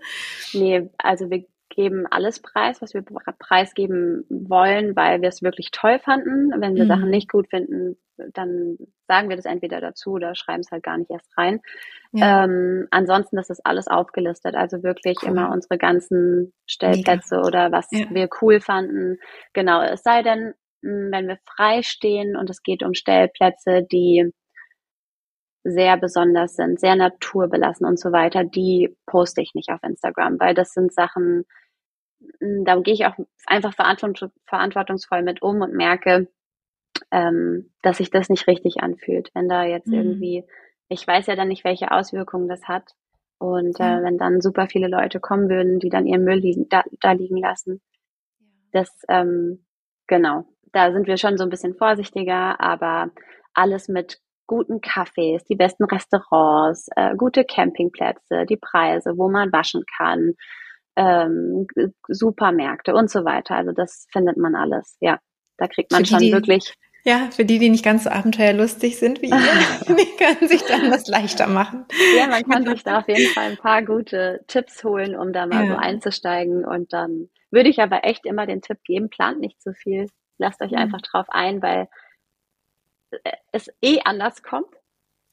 Nee, 0.55 0.89
also 0.97 1.29
wir 1.29 1.45
geben 1.77 2.07
alles 2.11 2.41
preis, 2.41 2.83
was 2.83 2.95
wir 2.95 3.05
preisgeben 3.39 4.25
wollen, 4.29 4.97
weil 4.97 5.23
wir 5.23 5.29
es 5.29 5.43
wirklich 5.43 5.71
toll 5.71 6.01
fanden. 6.01 6.51
Wenn 6.61 6.75
wir 6.75 6.85
mhm. 6.85 6.89
Sachen 6.89 7.11
nicht 7.11 7.31
gut 7.31 7.49
finden, 7.49 7.97
dann 8.33 8.79
sagen 9.07 9.29
wir 9.29 9.37
das 9.37 9.45
entweder 9.45 9.81
dazu 9.81 10.13
oder 10.13 10.35
schreiben 10.35 10.61
es 10.61 10.71
halt 10.71 10.83
gar 10.83 10.97
nicht 10.97 11.11
erst 11.11 11.37
rein. 11.37 11.61
Ja. 12.13 12.45
Ähm, 12.45 12.89
ansonsten 12.91 13.39
ist 13.39 13.51
das 13.51 13.65
alles 13.65 13.89
aufgelistet, 13.89 14.55
also 14.55 14.83
wirklich 14.83 15.19
cool. 15.23 15.29
immer 15.29 15.53
unsere 15.53 15.79
ganzen 15.79 16.53
Stellplätze 16.67 17.37
Mega. 17.37 17.47
oder 17.47 17.73
was 17.73 17.87
ja. 17.93 18.07
wir 18.11 18.29
cool 18.41 18.61
fanden. 18.61 19.19
Genau, 19.53 19.83
es 19.83 20.03
sei 20.03 20.23
denn, 20.23 20.55
hm, 20.83 21.13
wenn 21.13 21.29
wir 21.29 21.39
frei 21.45 21.83
stehen 21.83 22.37
und 22.37 22.49
es 22.51 22.63
geht 22.63 22.83
um 22.83 22.95
Stellplätze, 22.95 23.83
die 23.83 24.33
sehr 25.63 25.97
besonders 25.97 26.55
sind, 26.55 26.79
sehr 26.79 26.95
naturbelassen 26.95 27.87
und 27.87 27.99
so 27.99 28.13
weiter, 28.13 28.45
die 28.45 28.97
poste 29.05 29.43
ich 29.43 29.53
nicht 29.55 29.71
auf 29.71 29.83
Instagram, 29.83 30.39
weil 30.39 30.55
das 30.55 30.73
sind 30.73 30.93
Sachen, 30.95 31.45
da 32.41 32.77
gehe 32.81 32.95
ich 32.95 33.07
auch 33.07 33.15
einfach 33.47 33.75
verantwortungsvoll 33.75 35.23
mit 35.23 35.43
um 35.43 35.61
und 35.61 35.75
merke, 35.75 36.29
ähm, 37.11 37.71
dass 37.83 37.99
sich 37.99 38.11
das 38.11 38.29
nicht 38.29 38.47
richtig 38.47 38.83
anfühlt, 38.83 39.31
wenn 39.35 39.49
da 39.49 39.65
jetzt 39.65 39.89
mhm. 39.89 39.95
irgendwie, 39.95 40.45
ich 40.89 41.07
weiß 41.07 41.27
ja 41.27 41.37
dann 41.37 41.49
nicht, 41.49 41.65
welche 41.65 41.91
Auswirkungen 41.91 42.49
das 42.49 42.65
hat. 42.69 42.93
Und 43.39 43.79
äh, 43.81 44.03
wenn 44.03 44.17
dann 44.17 44.41
super 44.41 44.67
viele 44.67 44.89
Leute 44.89 45.21
kommen 45.21 45.51
würden, 45.51 45.79
die 45.79 45.91
dann 45.91 46.07
ihren 46.07 46.25
Müll 46.25 46.39
liegen, 46.39 46.71
da, 46.71 46.85
da 47.01 47.13
liegen 47.13 47.37
lassen. 47.37 47.83
Das, 48.73 48.91
ähm, 49.11 49.67
genau, 50.07 50.47
da 50.73 50.91
sind 50.91 51.07
wir 51.07 51.19
schon 51.19 51.37
so 51.37 51.45
ein 51.45 51.51
bisschen 51.51 51.75
vorsichtiger, 51.75 52.59
aber 52.61 53.11
alles 53.53 53.89
mit 53.89 54.21
guten 54.47 54.81
Cafés, 54.81 55.45
die 55.47 55.57
besten 55.57 55.85
Restaurants, 55.85 56.89
äh, 56.97 57.15
gute 57.17 57.45
Campingplätze, 57.45 58.47
die 58.47 58.57
Preise, 58.57 59.19
wo 59.19 59.29
man 59.29 59.53
waschen 59.53 59.85
kann, 59.99 60.35
ähm, 60.97 61.67
Supermärkte 62.09 62.95
und 62.95 63.11
so 63.11 63.25
weiter. 63.25 63.57
Also 63.57 63.73
das 63.73 64.07
findet 64.11 64.37
man 64.37 64.55
alles, 64.55 64.97
ja. 65.01 65.19
Da 65.59 65.69
kriegt 65.69 65.93
man 65.93 66.05
schon 66.05 66.19
die, 66.19 66.33
wirklich. 66.33 66.75
Ja, 67.05 67.31
für 67.31 67.45
die, 67.45 67.59
die 67.59 67.71
nicht 67.71 67.85
ganz 67.85 68.05
so 68.05 68.11
abenteuerlustig 68.11 68.99
sind 68.99 69.23
wie 69.23 69.31
ihr, 69.31 69.37
die 69.97 70.17
können 70.17 70.49
sich 70.49 70.63
dann 70.65 70.91
das 70.91 71.07
leichter 71.07 71.47
machen. 71.47 71.87
Ja, 72.17 72.27
man 72.27 72.43
kann 72.43 72.67
sich 72.67 72.83
da 72.83 72.99
auf 72.99 73.09
jeden 73.09 73.33
Fall 73.33 73.53
ein 73.53 73.57
paar 73.57 73.83
gute 73.83 74.45
Tipps 74.49 74.83
holen, 74.83 75.15
um 75.15 75.33
da 75.33 75.47
mal 75.47 75.67
ja. 75.67 75.73
so 75.73 75.77
einzusteigen. 75.79 76.65
Und 76.65 76.93
dann 76.93 77.29
würde 77.51 77.69
ich 77.69 77.81
aber 77.81 78.05
echt 78.05 78.27
immer 78.27 78.47
den 78.47 78.61
Tipp 78.61 78.79
geben, 78.85 79.09
plant 79.09 79.41
nicht 79.41 79.63
zu 79.63 79.73
viel. 79.73 80.09
Lasst 80.39 80.61
euch 80.61 80.73
mhm. 80.73 80.79
einfach 80.79 81.01
drauf 81.01 81.27
ein, 81.29 81.63
weil 81.63 81.89
es 83.53 83.71
eh 83.81 84.01
anders 84.05 84.43
kommt. 84.43 84.76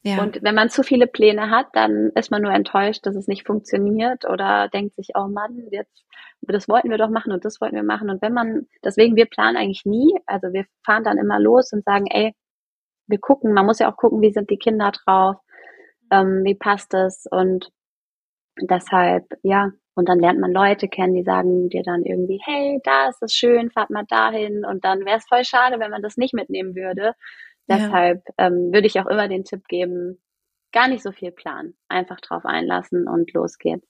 Ja. 0.06 0.22
Und 0.22 0.42
wenn 0.42 0.54
man 0.54 0.68
zu 0.68 0.82
viele 0.82 1.06
Pläne 1.06 1.50
hat, 1.50 1.68
dann 1.72 2.10
ist 2.14 2.30
man 2.30 2.42
nur 2.42 2.52
enttäuscht, 2.52 3.06
dass 3.06 3.16
es 3.16 3.26
nicht 3.26 3.46
funktioniert 3.46 4.28
oder 4.28 4.68
denkt 4.68 4.96
sich, 4.96 5.08
oh 5.14 5.28
Mann, 5.28 5.66
jetzt, 5.70 6.04
das 6.42 6.68
wollten 6.68 6.90
wir 6.90 6.98
doch 6.98 7.08
machen 7.08 7.32
und 7.32 7.44
das 7.44 7.58
wollten 7.60 7.74
wir 7.74 7.82
machen. 7.82 8.10
Und 8.10 8.20
wenn 8.20 8.34
man, 8.34 8.66
deswegen, 8.84 9.16
wir 9.16 9.24
planen 9.24 9.56
eigentlich 9.56 9.86
nie. 9.86 10.14
Also 10.26 10.52
wir 10.52 10.66
fahren 10.84 11.04
dann 11.04 11.16
immer 11.16 11.40
los 11.40 11.72
und 11.72 11.84
sagen, 11.84 12.06
ey, 12.10 12.34
wir 13.06 13.18
gucken, 13.18 13.54
man 13.54 13.64
muss 13.64 13.78
ja 13.78 13.90
auch 13.90 13.96
gucken, 13.96 14.20
wie 14.20 14.32
sind 14.32 14.50
die 14.50 14.58
Kinder 14.58 14.92
drauf, 14.92 15.36
ähm, 16.10 16.42
wie 16.44 16.54
passt 16.54 16.92
es 16.92 17.26
und 17.30 17.70
deshalb, 18.60 19.24
ja, 19.42 19.70
und 19.94 20.08
dann 20.08 20.18
lernt 20.18 20.40
man 20.40 20.52
Leute 20.52 20.88
kennen, 20.88 21.14
die 21.14 21.22
sagen 21.22 21.68
dir 21.68 21.82
dann 21.82 22.02
irgendwie, 22.04 22.40
hey, 22.44 22.80
da 22.84 23.08
ist 23.08 23.22
es 23.22 23.32
schön, 23.32 23.70
fahrt 23.70 23.90
mal 23.90 24.04
dahin. 24.08 24.64
Und 24.64 24.84
dann 24.84 25.04
wäre 25.04 25.18
es 25.18 25.26
voll 25.26 25.44
schade, 25.44 25.78
wenn 25.78 25.90
man 25.90 26.02
das 26.02 26.16
nicht 26.16 26.34
mitnehmen 26.34 26.74
würde. 26.74 27.14
Ja. 27.66 27.78
Deshalb 27.78 28.22
ähm, 28.38 28.72
würde 28.72 28.86
ich 28.86 29.00
auch 29.00 29.06
immer 29.06 29.28
den 29.28 29.44
Tipp 29.44 29.66
geben, 29.68 30.20
gar 30.72 30.88
nicht 30.88 31.02
so 31.02 31.12
viel 31.12 31.32
planen. 31.32 31.74
Einfach 31.88 32.20
drauf 32.20 32.44
einlassen 32.44 33.08
und 33.08 33.32
los 33.32 33.58
geht's. 33.58 33.86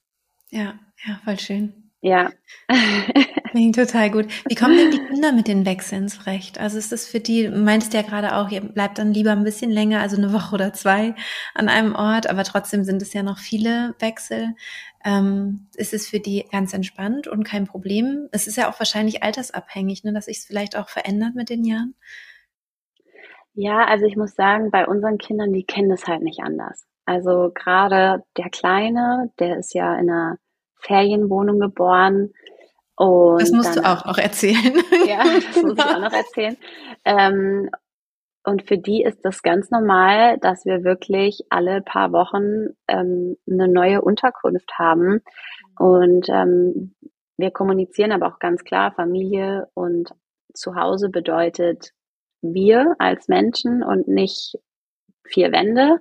Ja, 0.51 0.79
ja, 1.05 1.21
voll 1.25 1.39
schön. 1.39 1.85
Ja. 2.05 2.31
Klingt 3.51 3.77
total 3.77 4.11
gut. 4.11 4.27
Wie 4.47 4.55
kommen 4.55 4.77
denn 4.77 4.91
die 4.91 4.99
Kinder 4.99 5.33
mit 5.33 5.49
den 5.49 5.65
Wechseln 5.65 6.09
zurecht? 6.09 6.59
Also 6.59 6.77
ist 6.77 6.93
das 6.93 7.07
für 7.07 7.19
die, 7.19 7.49
meinst 7.49 7.93
du 7.93 7.97
ja 7.97 8.03
gerade 8.03 8.37
auch, 8.37 8.51
ihr 8.51 8.61
bleibt 8.61 8.99
dann 8.99 9.15
lieber 9.15 9.33
ein 9.33 9.43
bisschen 9.43 9.71
länger, 9.71 10.01
also 10.01 10.19
eine 10.19 10.33
Woche 10.35 10.55
oder 10.55 10.75
zwei 10.75 11.15
an 11.55 11.71
einem 11.71 11.95
Ort, 11.95 12.29
aber 12.29 12.45
trotzdem 12.45 12.85
sind 12.85 13.01
es 13.01 13.15
ja 13.15 13.23
noch 13.23 13.39
viele 13.39 13.95
Wechsel. 14.01 14.55
Ähm, 15.03 15.69
ist 15.77 15.95
es 15.95 16.07
für 16.07 16.21
die 16.21 16.45
ganz 16.53 16.75
entspannt 16.75 17.27
und 17.27 17.43
kein 17.45 17.67
Problem? 17.67 18.29
Es 18.33 18.47
ist 18.47 18.57
ja 18.57 18.71
auch 18.71 18.79
wahrscheinlich 18.79 19.23
altersabhängig, 19.23 20.05
ne, 20.05 20.13
dass 20.13 20.27
sich 20.27 20.39
es 20.39 20.45
vielleicht 20.45 20.77
auch 20.77 20.91
verändert 20.91 21.35
mit 21.35 21.49
den 21.49 21.65
Jahren. 21.65 21.95
Ja, 23.55 23.85
also 23.85 24.05
ich 24.05 24.17
muss 24.17 24.35
sagen, 24.35 24.71
bei 24.71 24.87
unseren 24.87 25.19
Kindern, 25.19 25.53
die 25.53 25.65
kennen 25.65 25.89
das 25.89 26.07
halt 26.07 26.23
nicht 26.23 26.41
anders. 26.41 26.87
Also 27.07 27.51
gerade 27.55 28.25
der 28.37 28.51
Kleine, 28.51 29.31
der 29.39 29.59
ist 29.59 29.75
ja 29.75 29.95
in 29.95 30.11
einer 30.11 30.39
Ferienwohnung 30.81 31.61
geboren. 31.61 32.33
Und 32.97 33.41
das 33.41 33.53
musst 33.53 33.77
dann, 33.77 33.85
du 33.85 33.91
auch 33.91 34.05
noch 34.05 34.19
erzählen. 34.19 34.83
Ja, 35.07 35.23
das 35.23 35.63
muss 35.63 35.79
ich 35.79 35.85
auch 35.85 36.01
noch 36.01 36.13
erzählen. 36.13 36.57
Ähm, 37.05 37.71
und 38.45 38.67
für 38.67 38.77
die 38.77 39.03
ist 39.03 39.25
das 39.25 39.43
ganz 39.43 39.71
normal, 39.71 40.39
dass 40.39 40.67
wir 40.67 40.85
wirklich 40.85 41.47
alle 41.49 41.81
paar 41.81 42.13
Wochen 42.13 42.75
ähm, 42.89 43.37
eine 43.49 43.69
neue 43.69 44.03
Unterkunft 44.03 44.79
haben. 44.79 45.21
Und 45.79 46.29
ähm, 46.29 46.95
wir 47.37 47.51
kommunizieren 47.51 48.13
aber 48.13 48.29
auch 48.29 48.39
ganz 48.39 48.65
klar, 48.65 48.93
Familie 48.93 49.69
und 49.75 50.11
Zuhause 50.53 51.09
bedeutet 51.09 51.93
wir 52.53 52.95
als 52.99 53.29
Menschen 53.29 53.83
und 53.83 54.09
nicht 54.09 54.59
vier 55.25 55.53
Wände. 55.53 55.99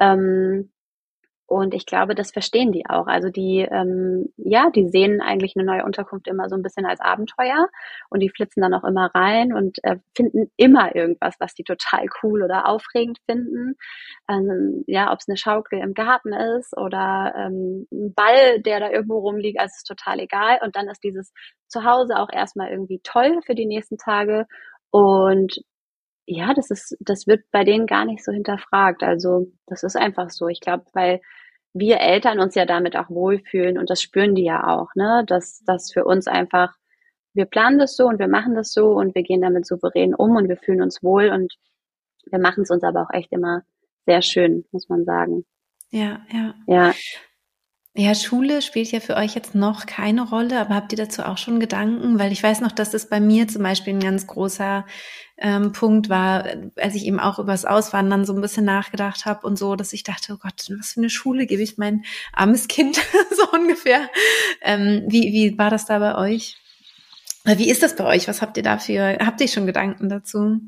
Ähm, 0.00 0.70
und 1.50 1.74
ich 1.74 1.84
glaube, 1.84 2.14
das 2.14 2.30
verstehen 2.30 2.70
die 2.70 2.86
auch. 2.88 3.08
Also 3.08 3.28
die, 3.28 3.66
ähm, 3.68 4.32
ja, 4.36 4.70
die 4.70 4.86
sehen 4.88 5.20
eigentlich 5.20 5.54
eine 5.56 5.64
neue 5.64 5.84
Unterkunft 5.84 6.28
immer 6.28 6.48
so 6.48 6.54
ein 6.54 6.62
bisschen 6.62 6.86
als 6.86 7.00
Abenteuer 7.00 7.66
und 8.08 8.20
die 8.20 8.28
flitzen 8.28 8.60
dann 8.60 8.72
auch 8.72 8.84
immer 8.84 9.10
rein 9.16 9.52
und 9.52 9.82
äh, 9.82 9.96
finden 10.14 10.52
immer 10.56 10.94
irgendwas, 10.94 11.34
was 11.40 11.54
die 11.54 11.64
total 11.64 12.06
cool 12.22 12.44
oder 12.44 12.68
aufregend 12.68 13.18
finden. 13.28 13.74
Ähm, 14.28 14.84
ja, 14.86 15.12
ob 15.12 15.18
es 15.18 15.28
eine 15.28 15.36
Schaukel 15.36 15.80
im 15.80 15.92
Garten 15.92 16.32
ist 16.32 16.72
oder 16.78 17.34
ähm, 17.36 17.88
ein 17.90 18.14
Ball, 18.14 18.62
der 18.62 18.78
da 18.78 18.88
irgendwo 18.88 19.18
rumliegt, 19.18 19.58
also 19.58 19.72
ist 19.76 19.88
total 19.88 20.20
egal. 20.20 20.60
Und 20.62 20.76
dann 20.76 20.86
ist 20.86 21.02
dieses 21.02 21.32
Zuhause 21.66 22.16
auch 22.20 22.30
erstmal 22.32 22.70
irgendwie 22.70 23.00
toll 23.02 23.40
für 23.44 23.56
die 23.56 23.66
nächsten 23.66 23.98
Tage. 23.98 24.46
Und 24.92 25.60
ja, 26.30 26.54
das 26.54 26.70
ist, 26.70 26.96
das 27.00 27.26
wird 27.26 27.44
bei 27.50 27.64
denen 27.64 27.86
gar 27.86 28.04
nicht 28.04 28.24
so 28.24 28.30
hinterfragt. 28.32 29.02
Also 29.02 29.50
das 29.66 29.82
ist 29.82 29.96
einfach 29.96 30.30
so. 30.30 30.46
Ich 30.48 30.60
glaube, 30.60 30.84
weil 30.92 31.20
wir 31.72 32.00
Eltern 32.00 32.38
uns 32.38 32.54
ja 32.54 32.66
damit 32.66 32.96
auch 32.96 33.10
wohlfühlen 33.10 33.78
und 33.78 33.90
das 33.90 34.00
spüren 34.00 34.34
die 34.36 34.44
ja 34.44 34.66
auch, 34.68 34.94
ne? 34.94 35.24
Dass 35.26 35.62
das 35.66 35.92
für 35.92 36.04
uns 36.04 36.28
einfach, 36.28 36.74
wir 37.34 37.46
planen 37.46 37.78
das 37.78 37.96
so 37.96 38.06
und 38.06 38.20
wir 38.20 38.28
machen 38.28 38.54
das 38.54 38.72
so 38.72 38.92
und 38.92 39.14
wir 39.14 39.22
gehen 39.22 39.42
damit 39.42 39.66
souverän 39.66 40.14
um 40.14 40.36
und 40.36 40.48
wir 40.48 40.56
fühlen 40.56 40.82
uns 40.82 41.02
wohl 41.02 41.30
und 41.30 41.52
wir 42.30 42.38
machen 42.38 42.62
es 42.62 42.70
uns 42.70 42.84
aber 42.84 43.02
auch 43.02 43.12
echt 43.12 43.32
immer 43.32 43.62
sehr 44.06 44.22
schön, 44.22 44.64
muss 44.70 44.88
man 44.88 45.04
sagen. 45.04 45.44
Ja, 45.90 46.20
ja. 46.32 46.54
Ja. 46.66 46.94
Ja, 47.96 48.14
Schule 48.14 48.62
spielt 48.62 48.92
ja 48.92 49.00
für 49.00 49.16
euch 49.16 49.34
jetzt 49.34 49.56
noch 49.56 49.84
keine 49.84 50.22
Rolle, 50.22 50.60
aber 50.60 50.76
habt 50.76 50.92
ihr 50.92 50.98
dazu 50.98 51.22
auch 51.22 51.38
schon 51.38 51.58
Gedanken? 51.58 52.20
Weil 52.20 52.30
ich 52.30 52.40
weiß 52.40 52.60
noch, 52.60 52.70
dass 52.70 52.90
das 52.90 53.08
bei 53.08 53.18
mir 53.18 53.48
zum 53.48 53.64
Beispiel 53.64 53.94
ein 53.94 54.00
ganz 54.00 54.28
großer 54.28 54.86
ähm, 55.38 55.72
Punkt 55.72 56.08
war, 56.08 56.44
als 56.76 56.94
ich 56.94 57.04
eben 57.04 57.18
auch 57.18 57.40
übers 57.40 57.64
Auswandern 57.64 58.24
so 58.24 58.32
ein 58.32 58.40
bisschen 58.40 58.64
nachgedacht 58.64 59.26
habe 59.26 59.44
und 59.44 59.58
so, 59.58 59.74
dass 59.74 59.92
ich 59.92 60.04
dachte, 60.04 60.34
oh 60.34 60.38
Gott, 60.40 60.68
was 60.78 60.92
für 60.92 61.00
eine 61.00 61.10
Schule 61.10 61.46
gebe 61.46 61.62
ich 61.62 61.78
mein 61.78 62.04
armes 62.32 62.68
Kind 62.68 62.96
so 63.36 63.50
ungefähr. 63.50 64.08
Ähm, 64.62 65.02
wie, 65.08 65.32
wie 65.32 65.58
war 65.58 65.70
das 65.70 65.86
da 65.86 65.98
bei 65.98 66.14
euch? 66.14 66.58
Wie 67.44 67.70
ist 67.70 67.82
das 67.82 67.96
bei 67.96 68.04
euch? 68.04 68.28
Was 68.28 68.40
habt 68.40 68.56
ihr 68.56 68.62
dafür? 68.62 69.18
Habt 69.18 69.40
ihr 69.40 69.48
schon 69.48 69.66
Gedanken 69.66 70.08
dazu? 70.08 70.60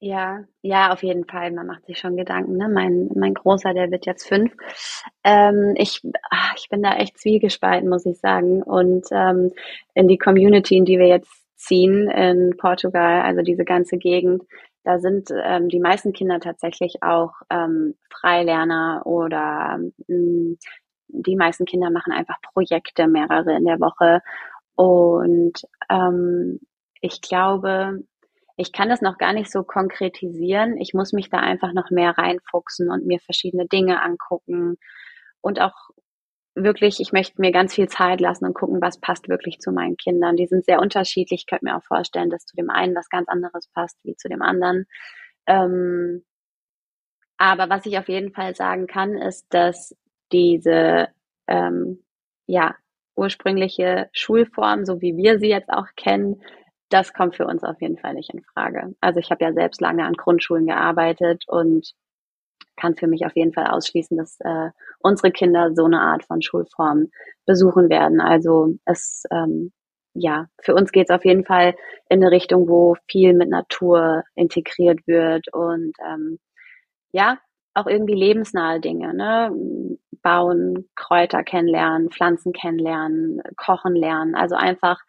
Ja, 0.00 0.44
ja, 0.62 0.92
auf 0.92 1.02
jeden 1.02 1.24
Fall. 1.24 1.50
Man 1.50 1.66
macht 1.66 1.86
sich 1.86 1.98
schon 1.98 2.16
Gedanken. 2.16 2.56
Ne? 2.56 2.68
Mein, 2.68 3.10
mein 3.16 3.34
Großer, 3.34 3.74
der 3.74 3.90
wird 3.90 4.06
jetzt 4.06 4.28
fünf. 4.28 4.52
Ähm, 5.24 5.74
ich, 5.76 6.00
ach, 6.30 6.54
ich 6.56 6.68
bin 6.68 6.82
da 6.82 6.94
echt 6.96 7.18
zwiegespalten, 7.18 7.88
muss 7.88 8.06
ich 8.06 8.18
sagen. 8.20 8.62
Und 8.62 9.06
ähm, 9.10 9.52
in 9.94 10.06
die 10.06 10.18
Community, 10.18 10.76
in 10.76 10.84
die 10.84 10.98
wir 10.98 11.08
jetzt 11.08 11.32
ziehen 11.56 12.08
in 12.10 12.56
Portugal, 12.56 13.22
also 13.22 13.42
diese 13.42 13.64
ganze 13.64 13.98
Gegend, 13.98 14.44
da 14.84 15.00
sind 15.00 15.30
ähm, 15.44 15.68
die 15.68 15.80
meisten 15.80 16.12
Kinder 16.12 16.38
tatsächlich 16.38 17.02
auch 17.02 17.32
ähm, 17.50 17.96
Freilerner 18.08 19.02
oder 19.04 19.80
ähm, 20.08 20.58
die 21.08 21.36
meisten 21.36 21.64
Kinder 21.64 21.90
machen 21.90 22.12
einfach 22.12 22.36
Projekte, 22.52 23.08
mehrere 23.08 23.56
in 23.56 23.64
der 23.64 23.80
Woche. 23.80 24.20
Und 24.76 25.54
ähm, 25.90 26.60
ich 27.00 27.20
glaube, 27.20 28.04
ich 28.58 28.72
kann 28.72 28.88
das 28.88 29.00
noch 29.00 29.18
gar 29.18 29.32
nicht 29.32 29.52
so 29.52 29.62
konkretisieren. 29.62 30.76
Ich 30.78 30.92
muss 30.92 31.12
mich 31.12 31.30
da 31.30 31.38
einfach 31.38 31.72
noch 31.72 31.90
mehr 31.90 32.18
reinfuchsen 32.18 32.90
und 32.90 33.06
mir 33.06 33.20
verschiedene 33.20 33.66
Dinge 33.66 34.02
angucken 34.02 34.78
und 35.40 35.60
auch 35.60 35.90
wirklich, 36.56 36.98
ich 36.98 37.12
möchte 37.12 37.40
mir 37.40 37.52
ganz 37.52 37.76
viel 37.76 37.88
Zeit 37.88 38.20
lassen 38.20 38.44
und 38.46 38.54
gucken, 38.54 38.82
was 38.82 38.98
passt 38.98 39.28
wirklich 39.28 39.60
zu 39.60 39.70
meinen 39.70 39.96
Kindern. 39.96 40.34
Die 40.34 40.48
sind 40.48 40.64
sehr 40.64 40.80
unterschiedlich. 40.80 41.42
Ich 41.42 41.46
könnte 41.46 41.66
mir 41.66 41.76
auch 41.76 41.84
vorstellen, 41.84 42.30
dass 42.30 42.46
zu 42.46 42.56
dem 42.56 42.68
einen 42.68 42.96
was 42.96 43.08
ganz 43.08 43.28
anderes 43.28 43.68
passt 43.68 43.96
wie 44.02 44.16
zu 44.16 44.28
dem 44.28 44.42
anderen. 44.42 44.86
Ähm, 45.46 46.24
aber 47.36 47.70
was 47.70 47.86
ich 47.86 47.96
auf 47.96 48.08
jeden 48.08 48.32
Fall 48.32 48.56
sagen 48.56 48.88
kann, 48.88 49.16
ist, 49.16 49.46
dass 49.50 49.96
diese 50.32 51.06
ähm, 51.46 52.02
ja 52.46 52.74
ursprüngliche 53.14 54.10
Schulform, 54.12 54.84
so 54.84 55.00
wie 55.00 55.16
wir 55.16 55.38
sie 55.38 55.48
jetzt 55.48 55.70
auch 55.70 55.86
kennen, 55.96 56.42
das 56.90 57.12
kommt 57.12 57.36
für 57.36 57.46
uns 57.46 57.64
auf 57.64 57.80
jeden 57.80 57.98
Fall 57.98 58.14
nicht 58.14 58.32
in 58.32 58.42
Frage. 58.42 58.94
Also 59.00 59.20
ich 59.20 59.30
habe 59.30 59.44
ja 59.44 59.52
selbst 59.52 59.80
lange 59.80 60.04
an 60.04 60.14
Grundschulen 60.14 60.66
gearbeitet 60.66 61.44
und 61.46 61.92
kann 62.76 62.94
für 62.94 63.08
mich 63.08 63.26
auf 63.26 63.36
jeden 63.36 63.52
Fall 63.52 63.66
ausschließen, 63.66 64.16
dass 64.16 64.38
äh, 64.40 64.70
unsere 65.00 65.32
Kinder 65.32 65.74
so 65.74 65.84
eine 65.84 66.00
Art 66.00 66.24
von 66.24 66.42
Schulform 66.42 67.08
besuchen 67.46 67.88
werden. 67.90 68.20
Also 68.20 68.74
es 68.84 69.24
ähm, 69.30 69.72
ja, 70.14 70.46
für 70.60 70.74
uns 70.74 70.92
geht 70.92 71.08
es 71.10 71.14
auf 71.14 71.24
jeden 71.24 71.44
Fall 71.44 71.74
in 72.08 72.22
eine 72.22 72.30
Richtung, 72.30 72.68
wo 72.68 72.96
viel 73.08 73.34
mit 73.34 73.50
Natur 73.50 74.24
integriert 74.34 75.06
wird 75.06 75.52
und 75.52 75.92
ähm, 76.06 76.38
ja, 77.12 77.38
auch 77.74 77.86
irgendwie 77.86 78.14
lebensnahe 78.14 78.80
Dinge, 78.80 79.14
ne? 79.14 79.52
Bauen, 80.22 80.88
Kräuter 80.96 81.44
kennenlernen, 81.44 82.10
Pflanzen 82.10 82.52
kennenlernen, 82.52 83.40
kochen 83.56 83.94
lernen. 83.94 84.34
Also 84.34 84.56
einfach 84.56 85.00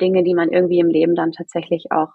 Dinge, 0.00 0.24
die 0.24 0.34
man 0.34 0.50
irgendwie 0.50 0.78
im 0.78 0.88
Leben 0.88 1.14
dann 1.14 1.32
tatsächlich 1.32 1.90
auch 1.90 2.10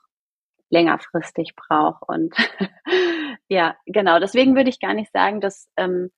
längerfristig 0.70 1.56
braucht. 1.56 2.04
Und 2.08 2.36
ja, 3.48 3.76
genau. 3.86 4.20
Deswegen 4.20 4.56
würde 4.56 4.70
ich 4.70 4.80
gar 4.80 4.94
nicht 4.94 5.12
sagen, 5.12 5.42
dass 5.42 5.70
ähm, 5.78 6.12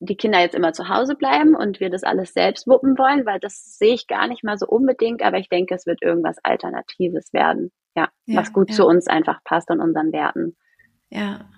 die 0.00 0.16
Kinder 0.16 0.40
jetzt 0.40 0.54
immer 0.54 0.72
zu 0.72 0.88
Hause 0.88 1.16
bleiben 1.16 1.56
und 1.56 1.80
wir 1.80 1.90
das 1.90 2.04
alles 2.04 2.32
selbst 2.32 2.68
wuppen 2.68 2.96
wollen, 2.98 3.26
weil 3.26 3.40
das 3.40 3.78
sehe 3.78 3.94
ich 3.94 4.06
gar 4.06 4.28
nicht 4.28 4.44
mal 4.44 4.56
so 4.56 4.66
unbedingt, 4.66 5.22
aber 5.22 5.38
ich 5.38 5.48
denke, 5.48 5.74
es 5.74 5.86
wird 5.86 6.02
irgendwas 6.02 6.36
Alternatives 6.44 7.32
werden. 7.32 7.72
Ja, 7.96 8.08
ja 8.26 8.40
was 8.40 8.52
gut 8.52 8.70
ja. 8.70 8.76
zu 8.76 8.86
uns 8.86 9.08
einfach 9.08 9.42
passt 9.42 9.70
und 9.70 9.80
unseren 9.80 10.12
Werten. 10.12 10.56
Ja. 11.10 11.48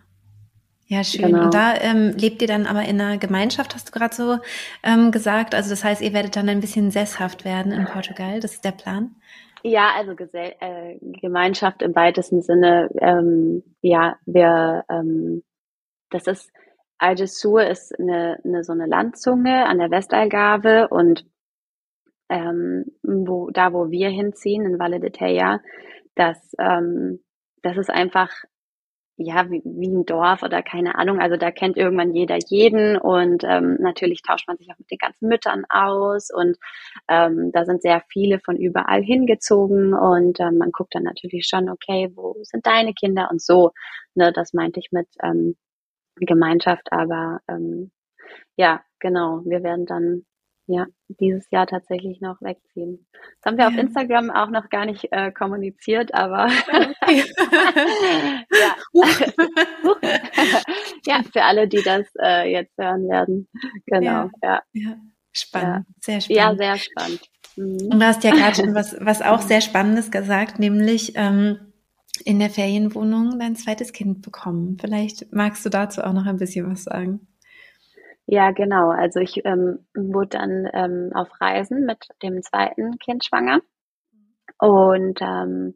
Ja, 0.91 1.05
schön. 1.05 1.27
Genau. 1.27 1.45
Und 1.45 1.55
da 1.55 1.77
ähm, 1.77 2.15
lebt 2.17 2.43
ihr 2.43 2.49
dann 2.49 2.67
aber 2.67 2.83
in 2.83 3.01
einer 3.01 3.17
Gemeinschaft, 3.17 3.77
hast 3.77 3.89
du 3.89 3.93
gerade 3.93 4.13
so 4.13 4.39
ähm, 4.83 5.13
gesagt. 5.13 5.55
Also 5.55 5.71
das 5.71 5.85
heißt, 5.85 6.03
ihr 6.03 6.13
werdet 6.13 6.35
dann 6.35 6.49
ein 6.49 6.59
bisschen 6.59 6.91
sesshaft 6.91 7.45
werden 7.45 7.71
in 7.71 7.85
Portugal. 7.85 8.41
Das 8.41 8.55
ist 8.55 8.65
der 8.65 8.73
Plan. 8.73 9.15
Ja, 9.63 9.91
also 9.97 10.17
Gesell 10.17 10.57
äh, 10.59 10.99
Gemeinschaft 11.21 11.83
im 11.83 11.95
weitesten 11.95 12.43
Sinne. 12.43 12.91
Ähm, 12.99 13.63
ja, 13.83 14.17
wir, 14.27 14.85
ähm, 14.91 15.45
das 16.11 16.27
ist, 16.27 16.51
Algesur 16.99 17.65
ist 17.65 17.97
eine, 17.97 18.41
eine, 18.45 18.65
so 18.65 18.73
eine 18.73 18.87
Landzunge 18.87 19.67
an 19.67 19.79
der 19.79 19.93
Westalgarve 19.93 20.89
und 20.89 21.25
ähm, 22.29 22.87
wo, 23.05 23.51
da, 23.51 23.73
wo 23.73 23.93
wir 23.93 24.09
hinziehen, 24.09 24.67
in 24.67 24.81
Valle 24.81 24.99
de 24.99 25.11
Teia, 25.11 25.61
das, 26.17 26.37
ähm, 26.59 27.21
das 27.63 27.77
ist 27.77 27.91
einfach 27.91 28.31
ja, 29.23 29.51
wie, 29.51 29.61
wie 29.65 29.89
ein 29.89 30.07
Dorf 30.07 30.43
oder 30.43 30.63
keine 30.63 30.95
Ahnung. 30.97 31.21
Also 31.21 31.37
da 31.37 31.51
kennt 31.51 31.77
irgendwann 31.77 32.15
jeder 32.15 32.39
jeden 32.49 32.97
und 32.97 33.45
ähm, 33.45 33.77
natürlich 33.79 34.23
tauscht 34.23 34.49
man 34.49 34.57
sich 34.57 34.71
auch 34.71 34.79
mit 34.79 34.91
den 34.91 34.99
ganzen 34.99 35.29
Müttern 35.29 35.65
aus 35.69 36.31
und 36.31 36.57
ähm, 37.09 37.53
da 37.53 37.65
sind 37.67 37.83
sehr 37.83 38.03
viele 38.09 38.41
von 38.41 38.57
überall 38.57 39.03
hingezogen 39.03 39.93
und 39.93 40.41
ähm, 40.41 40.57
man 40.59 40.73
guckt 40.73 40.95
dann 40.95 41.03
natürlich 41.03 41.47
schon, 41.47 41.69
okay, 41.69 42.11
wo 42.15 42.37
sind 42.43 42.67
deine 42.67 42.95
Kinder 42.95 43.29
und 43.31 43.43
so. 43.43 43.73
Ne, 44.15 44.33
das 44.33 44.55
meinte 44.55 44.81
ich 44.81 44.91
mit 44.91 45.09
ähm, 45.23 45.57
Gemeinschaft, 46.17 46.91
aber 46.93 47.41
ähm, 47.49 47.91
ja, 48.57 48.83
genau, 49.01 49.43
wir 49.45 49.63
werden 49.63 49.87
dann 49.87 50.25
ja, 50.73 50.87
dieses 51.09 51.51
Jahr 51.51 51.67
tatsächlich 51.67 52.21
noch 52.21 52.41
wegziehen. 52.41 53.07
Das 53.13 53.47
haben 53.47 53.59
wir 53.59 53.65
ja. 53.65 53.71
auf 53.71 53.77
Instagram 53.77 54.31
auch 54.31 54.51
noch 54.51 54.69
gar 54.71 54.87
nicht 54.87 55.09
äh, 55.11 55.33
kommuniziert, 55.33 56.15
aber 56.15 56.49
ja. 57.09 57.25
ja, 61.07 61.23
für 61.33 61.43
alle, 61.43 61.69
die 61.69 61.83
das 61.83 62.07
äh, 62.23 62.51
jetzt 62.51 62.77
hören 62.79 63.09
werden. 63.09 63.49
Genau, 63.87 64.31
ja. 64.43 64.63
ja. 64.73 64.97
Spannend, 65.33 65.87
sehr 66.01 66.21
spannend. 66.21 66.39
Ja, 66.39 66.57
sehr 66.57 66.77
spannend. 66.77 67.21
Mhm. 67.57 67.89
Und 67.93 68.01
du 68.01 68.07
hast 68.07 68.25
ja 68.25 68.31
gerade 68.33 68.57
schon 68.57 68.75
was, 68.75 68.97
was 69.01 69.23
auch 69.23 69.43
sehr 69.43 69.61
Spannendes 69.61 70.11
gesagt, 70.11 70.59
nämlich 70.59 71.13
ähm, 71.17 71.73
in 72.25 72.39
der 72.39 72.51
Ferienwohnung 72.51 73.39
dein 73.39 73.57
zweites 73.57 73.93
Kind 73.93 74.23
bekommen. 74.23 74.77
Vielleicht 74.81 75.33
magst 75.33 75.65
du 75.65 75.71
dazu 75.71 76.03
auch 76.03 76.13
noch 76.13 76.27
ein 76.27 76.37
bisschen 76.37 76.71
was 76.71 76.85
sagen. 76.85 77.27
Ja, 78.33 78.53
genau. 78.53 78.91
Also 78.91 79.19
ich 79.19 79.45
ähm, 79.45 79.85
wurde 79.93 80.39
dann 80.39 80.69
ähm, 80.73 81.11
auf 81.15 81.29
Reisen 81.41 81.85
mit 81.85 82.07
dem 82.23 82.43
zweiten 82.43 82.97
Kind 83.01 83.25
schwanger. 83.25 83.61
Und 84.57 85.19
ähm, 85.21 85.75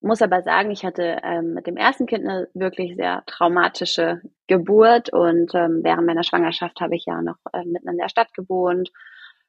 muss 0.00 0.22
aber 0.22 0.40
sagen, 0.42 0.70
ich 0.70 0.86
hatte 0.86 1.18
ähm, 1.22 1.52
mit 1.52 1.66
dem 1.66 1.76
ersten 1.76 2.06
Kind 2.06 2.26
eine 2.26 2.48
wirklich 2.54 2.96
sehr 2.96 3.22
traumatische 3.26 4.22
Geburt. 4.46 5.12
Und 5.12 5.54
ähm, 5.54 5.80
während 5.82 6.06
meiner 6.06 6.22
Schwangerschaft 6.22 6.80
habe 6.80 6.96
ich 6.96 7.04
ja 7.04 7.20
noch 7.20 7.36
äh, 7.52 7.66
mitten 7.66 7.90
in 7.90 7.98
der 7.98 8.08
Stadt 8.08 8.32
gewohnt 8.32 8.90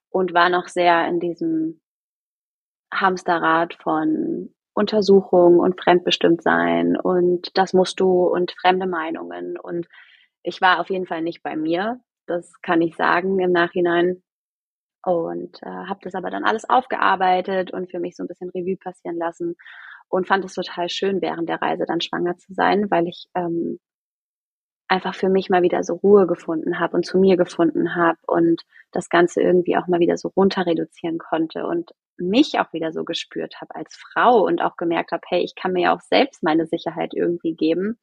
und 0.09 0.33
war 0.33 0.49
noch 0.49 0.67
sehr 0.67 1.07
in 1.07 1.21
diesem 1.21 1.79
Hamsterrad 2.93 3.75
von 3.75 4.53
Untersuchung 4.73 5.59
und 5.59 5.79
Fremdbestimmtsein. 5.81 6.97
Und 6.97 7.57
das 7.57 7.71
musst 7.71 7.97
du 8.01 8.25
und 8.25 8.51
fremde 8.59 8.87
Meinungen. 8.87 9.57
Und 9.57 9.87
ich 10.43 10.59
war 10.59 10.81
auf 10.81 10.89
jeden 10.89 11.05
Fall 11.05 11.21
nicht 11.21 11.43
bei 11.43 11.55
mir 11.55 12.01
das 12.29 12.61
kann 12.61 12.81
ich 12.81 12.95
sagen 12.95 13.39
im 13.39 13.51
Nachhinein. 13.51 14.23
Und 15.03 15.63
äh, 15.63 15.67
habe 15.67 16.01
das 16.03 16.13
aber 16.13 16.29
dann 16.29 16.43
alles 16.43 16.69
aufgearbeitet 16.69 17.71
und 17.71 17.89
für 17.89 17.99
mich 17.99 18.15
so 18.17 18.23
ein 18.23 18.27
bisschen 18.27 18.49
Revue 18.49 18.77
passieren 18.77 19.17
lassen 19.17 19.55
und 20.09 20.27
fand 20.27 20.43
es 20.43 20.55
total 20.55 20.89
schön, 20.89 21.21
während 21.21 21.47
der 21.47 21.61
Reise 21.61 21.85
dann 21.85 22.01
schwanger 22.01 22.37
zu 22.37 22.53
sein, 22.53 22.91
weil 22.91 23.07
ich 23.07 23.27
ähm, 23.33 23.79
einfach 24.89 25.15
für 25.15 25.29
mich 25.29 25.49
mal 25.49 25.61
wieder 25.61 25.83
so 25.83 25.93
Ruhe 25.93 26.27
gefunden 26.27 26.79
habe 26.79 26.97
und 26.97 27.05
zu 27.05 27.19
mir 27.19 27.37
gefunden 27.37 27.95
habe 27.95 28.17
und 28.27 28.63
das 28.91 29.09
Ganze 29.09 29.41
irgendwie 29.41 29.77
auch 29.77 29.87
mal 29.87 29.99
wieder 29.99 30.17
so 30.17 30.29
runter 30.29 30.65
reduzieren 30.65 31.19
konnte 31.19 31.65
und 31.65 31.91
mich 32.17 32.59
auch 32.59 32.73
wieder 32.73 32.91
so 32.91 33.05
gespürt 33.05 33.61
habe 33.61 33.75
als 33.75 33.95
Frau 33.95 34.43
und 34.45 34.61
auch 34.61 34.75
gemerkt 34.75 35.11
habe, 35.11 35.21
hey, 35.29 35.41
ich 35.43 35.55
kann 35.55 35.73
mir 35.73 35.83
ja 35.83 35.95
auch 35.95 36.01
selbst 36.01 36.43
meine 36.43 36.65
Sicherheit 36.65 37.13
irgendwie 37.13 37.53
geben. 37.53 37.99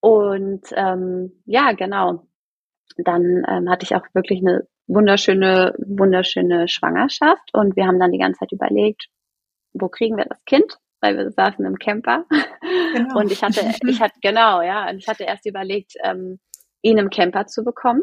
Und 0.00 0.62
ähm, 0.76 1.42
ja, 1.44 1.72
genau, 1.72 2.26
dann 2.96 3.44
ähm, 3.48 3.70
hatte 3.70 3.84
ich 3.84 3.94
auch 3.94 4.06
wirklich 4.12 4.40
eine 4.40 4.66
wunderschöne, 4.86 5.74
wunderschöne 5.78 6.68
Schwangerschaft 6.68 7.52
und 7.52 7.76
wir 7.76 7.86
haben 7.86 7.98
dann 7.98 8.12
die 8.12 8.18
ganze 8.18 8.40
Zeit 8.40 8.52
überlegt, 8.52 9.06
wo 9.72 9.88
kriegen 9.88 10.16
wir 10.16 10.26
das 10.26 10.44
Kind? 10.44 10.78
Weil 11.00 11.16
wir 11.16 11.30
saßen 11.30 11.64
im 11.64 11.78
Camper 11.78 12.24
genau. 12.94 13.18
und 13.18 13.32
ich 13.32 13.42
hatte, 13.42 13.60
ich 13.86 14.00
hatte 14.00 14.18
genau, 14.22 14.62
ja, 14.62 14.88
und 14.88 14.98
ich 14.98 15.08
hatte 15.08 15.24
erst 15.24 15.46
überlegt, 15.46 15.94
ähm, 16.02 16.38
ihn 16.82 16.98
im 16.98 17.10
Camper 17.10 17.46
zu 17.46 17.64
bekommen, 17.64 18.02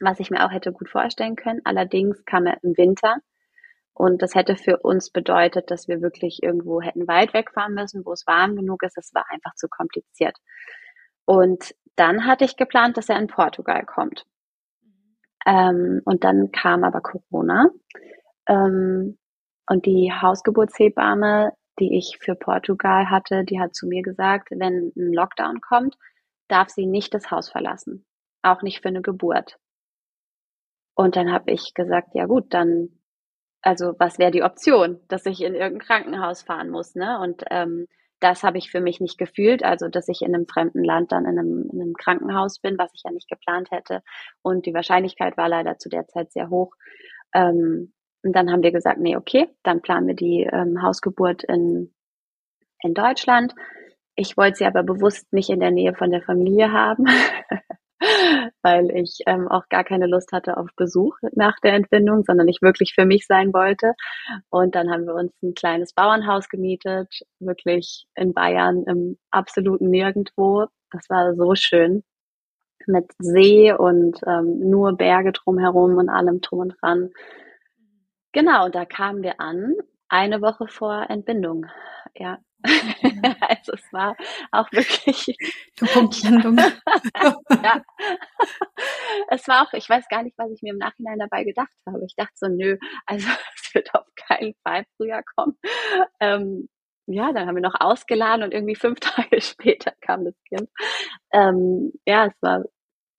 was 0.00 0.20
ich 0.20 0.30
mir 0.30 0.44
auch 0.44 0.52
hätte 0.52 0.72
gut 0.72 0.88
vorstellen 0.88 1.36
können. 1.36 1.60
Allerdings 1.64 2.24
kam 2.24 2.46
er 2.46 2.58
im 2.62 2.76
Winter 2.76 3.16
und 3.94 4.22
das 4.22 4.34
hätte 4.34 4.56
für 4.56 4.78
uns 4.78 5.10
bedeutet, 5.10 5.70
dass 5.70 5.86
wir 5.86 6.00
wirklich 6.00 6.42
irgendwo 6.42 6.80
hätten 6.80 7.06
weit 7.06 7.34
wegfahren 7.34 7.74
müssen, 7.74 8.04
wo 8.04 8.12
es 8.12 8.26
warm 8.26 8.56
genug 8.56 8.82
ist. 8.82 8.96
Es 8.96 9.12
war 9.12 9.24
einfach 9.30 9.54
zu 9.56 9.68
kompliziert. 9.68 10.36
Und 11.26 11.74
dann 11.96 12.26
hatte 12.26 12.44
ich 12.44 12.56
geplant, 12.56 12.96
dass 12.96 13.08
er 13.08 13.18
in 13.18 13.26
Portugal 13.26 13.84
kommt. 13.84 14.24
Ähm, 15.46 16.02
und 16.04 16.24
dann 16.24 16.50
kam 16.52 16.84
aber 16.84 17.00
Corona. 17.00 17.70
Ähm, 18.46 19.18
und 19.68 19.86
die 19.86 20.12
Hausgeburtshebamme, 20.12 21.52
die 21.78 21.96
ich 21.96 22.18
für 22.20 22.34
Portugal 22.34 23.08
hatte, 23.08 23.44
die 23.44 23.60
hat 23.60 23.74
zu 23.74 23.86
mir 23.86 24.02
gesagt, 24.02 24.50
wenn 24.50 24.92
ein 24.96 25.12
Lockdown 25.12 25.60
kommt, 25.60 25.96
darf 26.48 26.68
sie 26.68 26.86
nicht 26.86 27.14
das 27.14 27.30
Haus 27.30 27.48
verlassen. 27.50 28.04
Auch 28.42 28.62
nicht 28.62 28.82
für 28.82 28.88
eine 28.88 29.02
Geburt. 29.02 29.58
Und 30.94 31.16
dann 31.16 31.32
habe 31.32 31.50
ich 31.52 31.72
gesagt, 31.74 32.08
ja 32.14 32.26
gut, 32.26 32.52
dann, 32.52 32.90
also 33.62 33.94
was 33.98 34.18
wäre 34.18 34.30
die 34.30 34.42
Option, 34.42 35.00
dass 35.08 35.24
ich 35.24 35.40
in 35.40 35.54
irgendein 35.54 35.86
Krankenhaus 35.86 36.42
fahren 36.42 36.70
muss, 36.70 36.94
ne? 36.94 37.18
Und 37.20 37.44
ähm, 37.50 37.86
das 38.20 38.42
habe 38.42 38.58
ich 38.58 38.70
für 38.70 38.80
mich 38.80 39.00
nicht 39.00 39.18
gefühlt, 39.18 39.64
also 39.64 39.88
dass 39.88 40.08
ich 40.08 40.22
in 40.22 40.34
einem 40.34 40.46
fremden 40.46 40.84
Land 40.84 41.12
dann 41.12 41.24
in 41.24 41.38
einem, 41.38 41.68
in 41.72 41.80
einem, 41.80 41.94
Krankenhaus 41.94 42.58
bin, 42.58 42.78
was 42.78 42.92
ich 42.94 43.02
ja 43.04 43.10
nicht 43.10 43.28
geplant 43.28 43.70
hätte. 43.70 44.02
Und 44.42 44.66
die 44.66 44.74
Wahrscheinlichkeit 44.74 45.36
war 45.36 45.48
leider 45.48 45.78
zu 45.78 45.88
der 45.88 46.06
Zeit 46.06 46.30
sehr 46.32 46.50
hoch. 46.50 46.74
Ähm, 47.34 47.92
und 48.22 48.36
dann 48.36 48.50
haben 48.50 48.62
wir 48.62 48.72
gesagt, 48.72 49.00
nee, 49.00 49.16
okay, 49.16 49.48
dann 49.62 49.80
planen 49.80 50.06
wir 50.06 50.14
die 50.14 50.42
ähm, 50.42 50.82
Hausgeburt 50.82 51.42
in, 51.44 51.94
in 52.82 52.94
Deutschland. 52.94 53.54
Ich 54.14 54.36
wollte 54.36 54.58
sie 54.58 54.66
aber 54.66 54.82
bewusst 54.82 55.32
nicht 55.32 55.48
in 55.48 55.60
der 55.60 55.70
Nähe 55.70 55.94
von 55.94 56.10
der 56.10 56.22
Familie 56.22 56.72
haben. 56.72 57.06
weil 58.62 58.90
ich 58.96 59.18
ähm, 59.26 59.48
auch 59.48 59.68
gar 59.68 59.84
keine 59.84 60.06
Lust 60.06 60.32
hatte 60.32 60.56
auf 60.56 60.68
Besuch 60.76 61.16
nach 61.32 61.58
der 61.60 61.74
Entbindung, 61.74 62.24
sondern 62.24 62.48
ich 62.48 62.62
wirklich 62.62 62.94
für 62.94 63.04
mich 63.04 63.26
sein 63.26 63.52
wollte. 63.52 63.94
Und 64.48 64.74
dann 64.74 64.90
haben 64.90 65.06
wir 65.06 65.14
uns 65.14 65.32
ein 65.42 65.54
kleines 65.54 65.92
Bauernhaus 65.92 66.48
gemietet, 66.48 67.22
wirklich 67.38 68.06
in 68.14 68.32
Bayern 68.32 68.84
im 68.84 69.18
absoluten 69.30 69.90
Nirgendwo. 69.90 70.66
Das 70.90 71.08
war 71.10 71.34
so 71.34 71.54
schön 71.54 72.02
mit 72.86 73.10
See 73.18 73.72
und 73.72 74.20
ähm, 74.26 74.70
nur 74.70 74.96
Berge 74.96 75.32
drumherum 75.32 75.96
und 75.96 76.08
allem 76.08 76.40
drum 76.40 76.60
und 76.60 76.76
dran. 76.80 77.10
Genau, 78.32 78.68
da 78.68 78.84
kamen 78.84 79.22
wir 79.22 79.40
an, 79.40 79.74
eine 80.08 80.40
Woche 80.40 80.66
vor 80.68 81.06
Entbindung. 81.08 81.66
Ja, 82.14 82.38
also 83.40 83.72
es 83.72 83.92
war 83.92 84.16
auch 84.52 84.70
wirklich 84.72 85.36
Punktlandung. 85.92 86.58
ja. 87.50 87.82
Es 89.28 89.46
war 89.48 89.66
auch, 89.66 89.72
ich 89.72 89.88
weiß 89.88 90.08
gar 90.08 90.22
nicht, 90.22 90.36
was 90.38 90.50
ich 90.50 90.62
mir 90.62 90.72
im 90.72 90.78
Nachhinein 90.78 91.18
dabei 91.18 91.44
gedacht 91.44 91.72
habe. 91.86 92.04
Ich 92.04 92.14
dachte 92.16 92.32
so, 92.34 92.48
nö, 92.48 92.76
also 93.06 93.28
es 93.56 93.74
wird 93.74 93.94
auf 93.94 94.06
keinen 94.16 94.54
Fall 94.62 94.84
früher 94.96 95.22
kommen. 95.36 95.58
Ähm, 96.20 96.68
ja, 97.06 97.32
dann 97.32 97.46
haben 97.46 97.56
wir 97.56 97.62
noch 97.62 97.80
ausgeladen 97.80 98.44
und 98.44 98.52
irgendwie 98.54 98.76
fünf 98.76 99.00
Tage 99.00 99.40
später 99.40 99.92
kam 100.00 100.24
das 100.24 100.34
Kind. 100.48 100.68
Ähm, 101.32 101.92
ja, 102.06 102.26
es 102.26 102.34
war, 102.40 102.64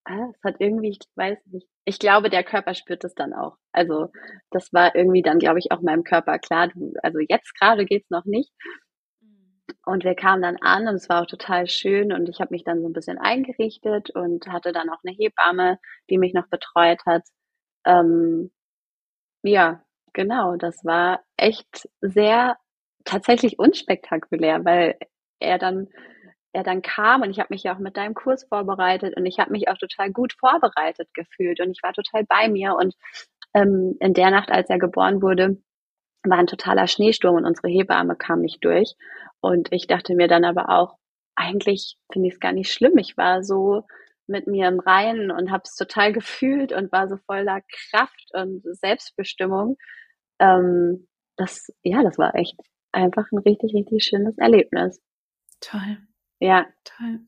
ah, 0.06 0.30
es 0.34 0.44
hat 0.44 0.56
irgendwie, 0.60 0.92
ich 0.92 1.00
weiß 1.16 1.38
nicht, 1.48 1.68
ich 1.86 2.00
glaube, 2.00 2.30
der 2.30 2.44
Körper 2.44 2.74
spürt 2.74 3.04
es 3.04 3.16
dann 3.16 3.34
auch. 3.34 3.58
Also 3.74 4.12
das 4.52 4.72
war 4.74 4.96
irgendwie 4.96 5.22
dann, 5.22 5.40
glaube 5.40 5.60
ich, 5.60 5.72
auch 5.72 5.82
meinem 5.82 6.04
Körper 6.04 6.40
klar. 6.40 6.68
Du, 6.70 6.94
also 7.04 7.20
jetzt 7.28 7.54
gerade 7.60 7.86
geht's 7.86 8.10
noch 8.10 8.26
nicht. 8.26 8.52
Und 9.86 10.04
wir 10.04 10.16
kamen 10.16 10.42
dann 10.42 10.58
an 10.62 10.88
und 10.88 10.96
es 10.96 11.10
war 11.10 11.22
auch 11.24 11.26
total 11.28 11.68
schön 11.68 12.14
und 12.14 12.30
ich 12.30 12.40
habe 12.42 12.54
mich 12.54 12.64
dann 12.64 12.82
so 12.82 12.88
ein 12.90 12.94
bisschen 12.94 13.18
eingerichtet 13.18 14.10
und 14.12 14.48
hatte 14.48 14.72
dann 14.72 14.90
auch 14.90 15.00
eine 15.06 15.16
Hebamme, 15.16 15.80
die 16.10 16.18
mich 16.18 16.34
noch 16.34 16.48
betreut 16.48 17.02
hat. 17.06 17.24
Ähm, 17.86 18.52
ja, 19.44 19.84
genau, 20.14 20.56
das 20.58 20.84
war 20.86 21.22
echt 21.38 21.90
sehr 22.02 22.58
tatsächlich 23.06 23.60
unspektakulär, 23.60 24.66
weil 24.66 24.98
er 25.40 25.58
dann 25.60 25.90
er 26.54 26.64
dann 26.64 26.82
kam 26.82 27.22
und 27.22 27.30
ich 27.32 27.40
habe 27.40 27.48
mich 27.52 27.64
ja 27.64 27.74
auch 27.76 27.80
mit 27.80 27.96
deinem 27.98 28.14
Kurs 28.14 28.44
vorbereitet 28.46 29.16
und 29.18 29.26
ich 29.26 29.40
habe 29.40 29.52
mich 29.52 29.70
auch 29.70 29.78
total 29.78 30.12
gut 30.12 30.34
vorbereitet 30.40 31.08
gefühlt 31.14 31.62
und 31.62 31.72
ich 31.72 31.82
war 31.84 31.94
total 31.94 32.26
bei 32.26 32.50
mir 32.50 32.76
und 32.76 32.94
ähm, 33.54 33.96
in 34.02 34.14
der 34.14 34.32
Nacht, 34.32 34.52
als 34.52 34.70
er 34.70 34.80
geboren 34.80 35.22
wurde, 35.22 35.62
war 36.24 36.38
ein 36.38 36.48
totaler 36.48 36.88
Schneesturm 36.88 37.36
und 37.36 37.46
unsere 37.46 37.68
Hebamme 37.68 38.16
kam 38.16 38.42
nicht 38.42 38.64
durch. 38.64 38.96
Und 39.40 39.72
ich 39.72 39.88
dachte 39.88 40.16
mir 40.16 40.28
dann 40.28 40.46
aber 40.46 40.70
auch, 40.70 40.98
eigentlich 41.36 41.98
finde 42.12 42.28
ich 42.28 42.36
es 42.36 42.40
gar 42.40 42.52
nicht 42.52 42.72
schlimm. 42.72 42.98
Ich 42.98 43.18
war 43.18 43.44
so 43.44 43.84
mit 44.28 44.48
mir 44.48 44.68
im 44.68 44.80
Reinen 44.80 45.32
und 45.32 45.52
habe 45.52 45.64
es 45.66 45.76
total 45.76 46.14
gefühlt 46.14 46.72
und 46.72 46.92
war 46.92 47.08
so 47.08 47.18
voller 47.26 47.62
Kraft 47.90 48.30
und 48.34 48.62
Selbstbestimmung. 48.64 49.78
Ähm, 50.40 51.08
das, 51.38 51.72
ja, 51.84 52.04
das 52.04 52.18
war 52.18 52.36
echt 52.36 52.56
einfach 52.92 53.26
ein 53.32 53.40
richtig, 53.40 53.74
richtig 53.74 54.04
schönes 54.04 54.38
Erlebnis. 54.38 55.02
Toll. 55.60 55.98
Ja. 56.42 56.66
Toll. 56.84 57.20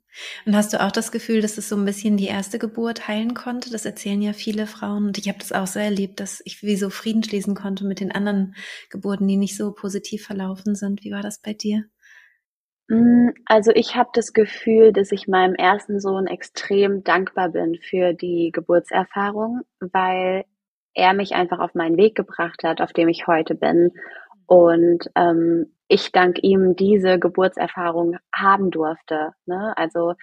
Und 0.45 0.55
hast 0.55 0.74
du 0.74 0.82
auch 0.82 0.91
das 0.91 1.11
Gefühl, 1.11 1.41
dass 1.41 1.59
es 1.59 1.70
so 1.70 1.76
ein 1.76 1.86
bisschen 1.86 2.18
die 2.18 2.26
erste 2.26 2.57
Geburt 2.57 3.07
heilen 3.07 3.36
konnte? 3.36 3.70
Das 3.70 3.86
erzählen 3.86 4.22
ja 4.24 4.34
viele 4.34 4.66
Frauen. 4.66 5.05
Und 5.05 5.20
ich 5.20 5.28
habe 5.30 5.38
das 5.38 5.51
auch 5.51 5.68
so 5.68 5.78
erlebt, 5.80 6.20
dass 6.20 6.41
ich 6.45 6.64
wie 6.64 6.76
so 6.76 6.89
Frieden 6.89 7.24
schließen 7.24 7.53
konnte 7.53 7.86
mit 7.86 7.99
den 7.99 8.11
anderen 8.11 8.55
Geburten, 8.89 9.28
die 9.28 9.38
nicht 9.38 9.55
so 9.55 9.72
positiv 9.72 10.26
verlaufen 10.26 10.74
sind. 10.74 11.03
Wie 11.03 11.11
war 11.11 11.22
das 11.22 11.39
bei 11.39 11.53
dir? 11.53 11.86
Mm, 12.89 13.30
also 13.45 13.72
ich 13.76 13.95
habe 13.95 14.09
das 14.14 14.34
Gefühl, 14.34 14.93
dass 14.93 15.11
ich 15.11 15.28
meinem 15.28 15.53
ersten 15.53 15.99
Sohn 15.99 16.26
extrem 16.26 17.03
dankbar 17.03 17.49
bin 17.49 17.76
für 17.76 18.14
die 18.14 18.49
Geburtserfahrung, 18.51 19.61
weil 19.80 20.45
er 20.95 21.14
mich 21.14 21.36
einfach 21.36 21.59
auf 21.59 21.76
meinen 21.76 21.97
Weg 21.97 22.16
gebracht 22.16 22.64
hat, 22.64 22.82
auf 22.82 22.93
dem 22.93 23.09
ich 23.09 23.28
heute 23.28 23.53
bin. 23.53 23.91
Und 24.46 25.10
ähm, 25.16 25.74
ich 25.88 26.12
dank 26.12 26.39
ihm 26.41 26.76
diese 26.76 27.20
Geburtserfahrung 27.20 28.18
haben 28.34 28.72
durfte. 28.72 29.34
Ne? 29.46 29.74
Also 29.78 30.14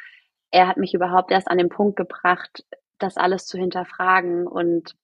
er 0.51 0.67
hat 0.67 0.77
mich 0.77 0.95
überhaupt 0.95 1.31
erst 1.31 1.49
an 1.49 1.59
den 1.59 1.69
Punkt 1.69 1.97
gebracht, 1.97 2.65
das 2.99 3.17
alles 3.17 3.47
zu 3.47 3.59
hinterfragen 3.59 4.47
und 4.47 4.95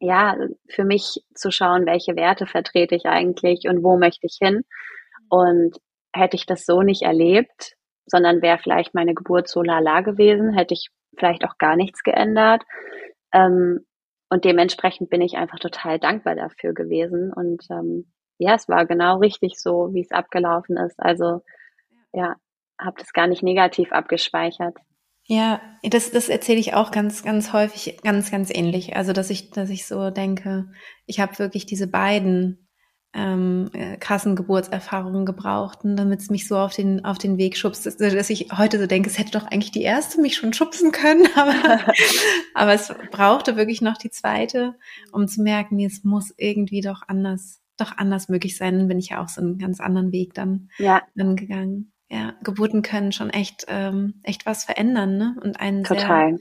ja, 0.00 0.36
für 0.68 0.84
mich 0.84 1.24
zu 1.34 1.50
schauen, 1.50 1.86
welche 1.86 2.16
Werte 2.16 2.46
vertrete 2.46 2.94
ich 2.94 3.06
eigentlich 3.06 3.66
und 3.66 3.82
wo 3.82 3.96
möchte 3.96 4.26
ich 4.26 4.36
hin. 4.40 4.64
Und 5.28 5.78
hätte 6.14 6.36
ich 6.36 6.46
das 6.46 6.66
so 6.66 6.82
nicht 6.82 7.02
erlebt, 7.02 7.74
sondern 8.06 8.42
wäre 8.42 8.58
vielleicht 8.58 8.94
meine 8.94 9.14
Geburt 9.14 9.48
so 9.48 9.62
lala 9.62 10.02
gewesen, 10.02 10.52
hätte 10.52 10.74
ich 10.74 10.90
vielleicht 11.16 11.44
auch 11.44 11.58
gar 11.58 11.76
nichts 11.76 12.02
geändert. 12.02 12.62
Ähm, 13.32 13.86
und 14.28 14.44
dementsprechend 14.44 15.10
bin 15.10 15.20
ich 15.20 15.36
einfach 15.36 15.58
total 15.58 15.98
dankbar 15.98 16.34
dafür 16.34 16.74
gewesen. 16.74 17.32
Und 17.32 17.64
ähm, 17.70 18.12
ja, 18.38 18.54
es 18.54 18.68
war 18.68 18.86
genau 18.86 19.18
richtig 19.18 19.58
so, 19.58 19.90
wie 19.92 20.00
es 20.00 20.10
abgelaufen 20.10 20.76
ist. 20.76 20.98
Also 20.98 21.42
ja, 22.12 22.36
habe 22.78 22.98
das 22.98 23.12
gar 23.12 23.26
nicht 23.26 23.42
negativ 23.42 23.92
abgespeichert. 23.92 24.76
Ja, 25.28 25.60
das, 25.82 26.12
das 26.12 26.28
erzähle 26.28 26.60
ich 26.60 26.74
auch 26.74 26.92
ganz, 26.92 27.24
ganz 27.24 27.52
häufig, 27.52 27.98
ganz, 28.04 28.30
ganz 28.30 28.48
ähnlich. 28.50 28.94
Also, 28.94 29.12
dass 29.12 29.30
ich, 29.30 29.50
dass 29.50 29.70
ich 29.70 29.86
so 29.86 30.10
denke, 30.10 30.68
ich 31.04 31.18
habe 31.18 31.38
wirklich 31.40 31.66
diese 31.66 31.88
beiden 31.88 32.68
ähm, 33.12 33.70
äh, 33.72 33.96
krassen 33.96 34.36
Geburtserfahrungen 34.36 35.26
gebraucht, 35.26 35.80
damit 35.82 36.20
es 36.20 36.30
mich 36.30 36.46
so 36.46 36.58
auf 36.58 36.74
den, 36.74 37.04
auf 37.04 37.18
den 37.18 37.38
Weg 37.38 37.56
schubst, 37.56 37.86
dass, 37.86 37.96
dass, 37.96 38.30
ich 38.30 38.48
heute 38.56 38.78
so 38.78 38.86
denke, 38.86 39.08
es 39.08 39.18
hätte 39.18 39.32
doch 39.32 39.46
eigentlich 39.46 39.72
die 39.72 39.82
erste 39.82 40.20
mich 40.20 40.36
schon 40.36 40.52
schubsen 40.52 40.92
können, 40.92 41.26
aber, 41.34 41.80
aber 42.54 42.74
es 42.74 42.94
brauchte 43.10 43.56
wirklich 43.56 43.80
noch 43.80 43.96
die 43.96 44.10
zweite, 44.10 44.74
um 45.12 45.26
zu 45.26 45.42
merken, 45.42 45.80
es 45.80 46.04
muss 46.04 46.32
irgendwie 46.36 46.82
doch 46.82 47.02
anders, 47.08 47.62
doch 47.76 47.96
anders 47.98 48.28
möglich 48.28 48.56
sein. 48.56 48.78
Dann 48.78 48.88
bin 48.88 48.98
ich 48.98 49.10
ja 49.10 49.22
auch 49.22 49.28
so 49.28 49.40
einen 49.40 49.58
ganz 49.58 49.80
anderen 49.80 50.12
Weg 50.12 50.34
dann, 50.34 50.68
ja. 50.78 51.02
dann 51.14 51.36
gegangen 51.36 51.92
ja, 52.08 52.34
Geburten 52.42 52.82
können 52.82 53.12
schon 53.12 53.30
echt, 53.30 53.64
ähm, 53.68 54.20
echt 54.22 54.46
was 54.46 54.64
verändern, 54.64 55.18
ne? 55.18 55.36
Und 55.42 55.60
einen 55.60 55.82
Total. 55.84 56.36
sehr 56.36 56.38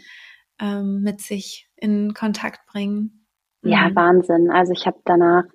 ähm, 0.61 1.01
mit 1.01 1.21
sich 1.21 1.69
in 1.75 2.13
Kontakt 2.13 2.65
bringen. 2.67 3.27
Mhm. 3.61 3.71
Ja, 3.71 3.89
Wahnsinn. 3.93 4.51
Also 4.51 4.73
ich 4.73 4.85
habe 4.85 4.99
danach, 5.05 5.45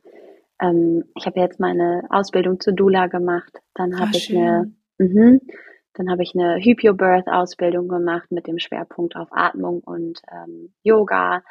ähm, 0.61 1.05
ich 1.17 1.27
habe 1.27 1.41
jetzt 1.41 1.61
meine 1.61 2.03
Ausbildung 2.11 2.61
zur 2.61 2.75
Dula 2.75 3.07
gemacht. 3.07 3.53
Dann 3.75 3.99
habe 3.99 4.11
ich 4.13 4.25
schön. 4.25 4.39
eine, 4.39 4.75
mh, 4.99 5.39
dann 5.95 6.11
habe 6.11 6.23
ich 6.23 6.35
eine 6.35 6.57
Hypnobirth-Ausbildung 6.57 7.89
gemacht 7.89 8.31
mit 8.31 8.47
dem 8.47 8.59
Schwerpunkt 8.59 9.17
auf 9.17 9.29
Atmung 9.31 9.81
und 9.81 10.21
ähm, 10.31 10.75
Yoga. 10.83 11.43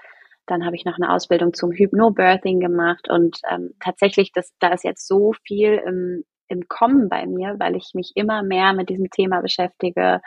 Dann 0.49 0.65
habe 0.65 0.75
ich 0.75 0.83
noch 0.83 0.95
eine 0.95 1.13
Ausbildung 1.13 1.53
zum 1.53 1.71
Hypnobirthing 1.71 2.59
gemacht 2.59 3.07
und 3.09 3.39
ähm, 3.49 3.75
tatsächlich, 3.79 4.31
das, 4.31 4.51
da 4.59 4.69
ist 4.69 4.83
jetzt 4.83 5.07
so 5.07 5.33
viel 5.45 5.75
im, 5.85 6.23
im 6.47 6.67
Kommen 6.67 7.07
bei 7.07 7.27
mir, 7.27 7.55
weil 7.59 7.75
ich 7.75 7.91
mich 7.93 8.13
immer 8.15 8.41
mehr 8.41 8.73
mit 8.73 8.89
diesem 8.89 9.11
Thema 9.11 9.41
beschäftige 9.41 10.21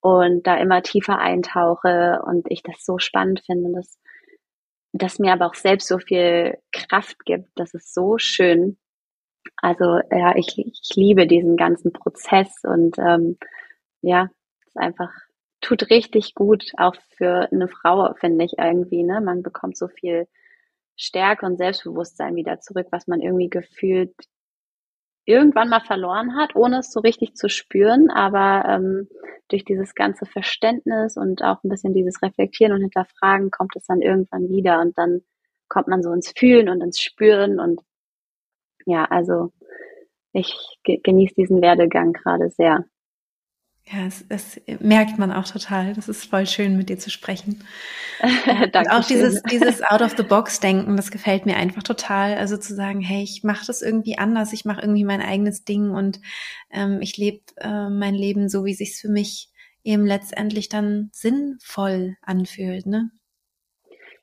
und 0.00 0.46
da 0.46 0.56
immer 0.56 0.82
tiefer 0.82 1.18
eintauche 1.18 2.20
und 2.26 2.50
ich 2.50 2.62
das 2.62 2.84
so 2.84 2.98
spannend 2.98 3.40
finde, 3.46 3.72
dass, 3.72 3.98
dass 4.92 5.18
mir 5.18 5.32
aber 5.32 5.46
auch 5.46 5.54
selbst 5.54 5.88
so 5.88 5.98
viel 5.98 6.58
Kraft 6.72 7.24
gibt. 7.24 7.48
Das 7.54 7.72
ist 7.72 7.94
so 7.94 8.18
schön. 8.18 8.76
Also 9.56 10.00
ja, 10.10 10.36
ich, 10.36 10.58
ich 10.58 10.94
liebe 10.96 11.26
diesen 11.26 11.56
ganzen 11.56 11.92
Prozess 11.92 12.52
und 12.64 12.98
ähm, 12.98 13.38
ja, 14.02 14.28
es 14.66 14.76
einfach 14.76 15.10
tut 15.62 15.88
richtig 15.88 16.34
gut, 16.34 16.72
auch 16.76 16.94
für 17.16 17.48
eine 17.50 17.68
Frau, 17.68 18.12
finde 18.14 18.44
ich 18.44 18.58
irgendwie. 18.58 19.02
Ne? 19.02 19.20
Man 19.22 19.42
bekommt 19.42 19.78
so 19.78 19.88
viel 19.88 20.28
Stärke 20.96 21.46
und 21.46 21.56
Selbstbewusstsein 21.56 22.36
wieder 22.36 22.60
zurück, 22.60 22.88
was 22.90 23.06
man 23.06 23.22
irgendwie 23.22 23.48
gefühlt 23.48 24.14
irgendwann 25.24 25.68
mal 25.68 25.80
verloren 25.80 26.36
hat, 26.36 26.56
ohne 26.56 26.80
es 26.80 26.92
so 26.92 27.00
richtig 27.00 27.36
zu 27.36 27.48
spüren, 27.48 28.10
aber 28.10 28.68
ähm, 28.68 29.08
durch 29.48 29.64
dieses 29.64 29.94
ganze 29.94 30.26
Verständnis 30.26 31.16
und 31.16 31.42
auch 31.42 31.62
ein 31.62 31.68
bisschen 31.68 31.94
dieses 31.94 32.20
Reflektieren 32.22 32.72
und 32.72 32.80
Hinterfragen 32.80 33.50
kommt 33.50 33.76
es 33.76 33.86
dann 33.86 34.02
irgendwann 34.02 34.48
wieder 34.48 34.80
und 34.80 34.98
dann 34.98 35.22
kommt 35.68 35.86
man 35.88 36.02
so 36.02 36.12
ins 36.12 36.32
Fühlen 36.36 36.68
und 36.68 36.82
ins 36.82 37.00
Spüren 37.00 37.60
und 37.60 37.80
ja, 38.84 39.04
also 39.04 39.52
ich 40.32 40.56
genieße 40.82 41.34
diesen 41.34 41.62
Werdegang 41.62 42.12
gerade 42.12 42.50
sehr. 42.50 42.84
Ja, 43.84 44.06
es, 44.06 44.24
es, 44.28 44.60
merkt 44.80 45.18
man 45.18 45.32
auch 45.32 45.46
total. 45.46 45.92
Das 45.94 46.08
ist 46.08 46.30
voll 46.30 46.46
schön, 46.46 46.76
mit 46.76 46.88
dir 46.88 46.98
zu 46.98 47.10
sprechen. 47.10 47.64
Danke 48.72 48.92
auch 48.92 49.04
dieses, 49.04 49.42
dieses 49.42 49.82
Out-of-the-Box-Denken, 49.90 50.96
das 50.96 51.10
gefällt 51.10 51.46
mir 51.46 51.56
einfach 51.56 51.82
total. 51.82 52.36
Also 52.36 52.56
zu 52.56 52.74
sagen, 52.74 53.00
hey, 53.00 53.22
ich 53.22 53.42
mache 53.42 53.66
das 53.66 53.82
irgendwie 53.82 54.18
anders, 54.18 54.52
ich 54.52 54.64
mache 54.64 54.82
irgendwie 54.82 55.04
mein 55.04 55.20
eigenes 55.20 55.64
Ding 55.64 55.90
und 55.90 56.20
ähm, 56.70 57.00
ich 57.02 57.16
lebe 57.16 57.42
äh, 57.56 57.88
mein 57.90 58.14
Leben 58.14 58.48
so, 58.48 58.64
wie 58.64 58.74
sich's 58.74 59.00
für 59.00 59.08
mich 59.08 59.50
eben 59.82 60.06
letztendlich 60.06 60.68
dann 60.68 61.10
sinnvoll 61.12 62.16
anfühlt, 62.22 62.86
ne? 62.86 63.10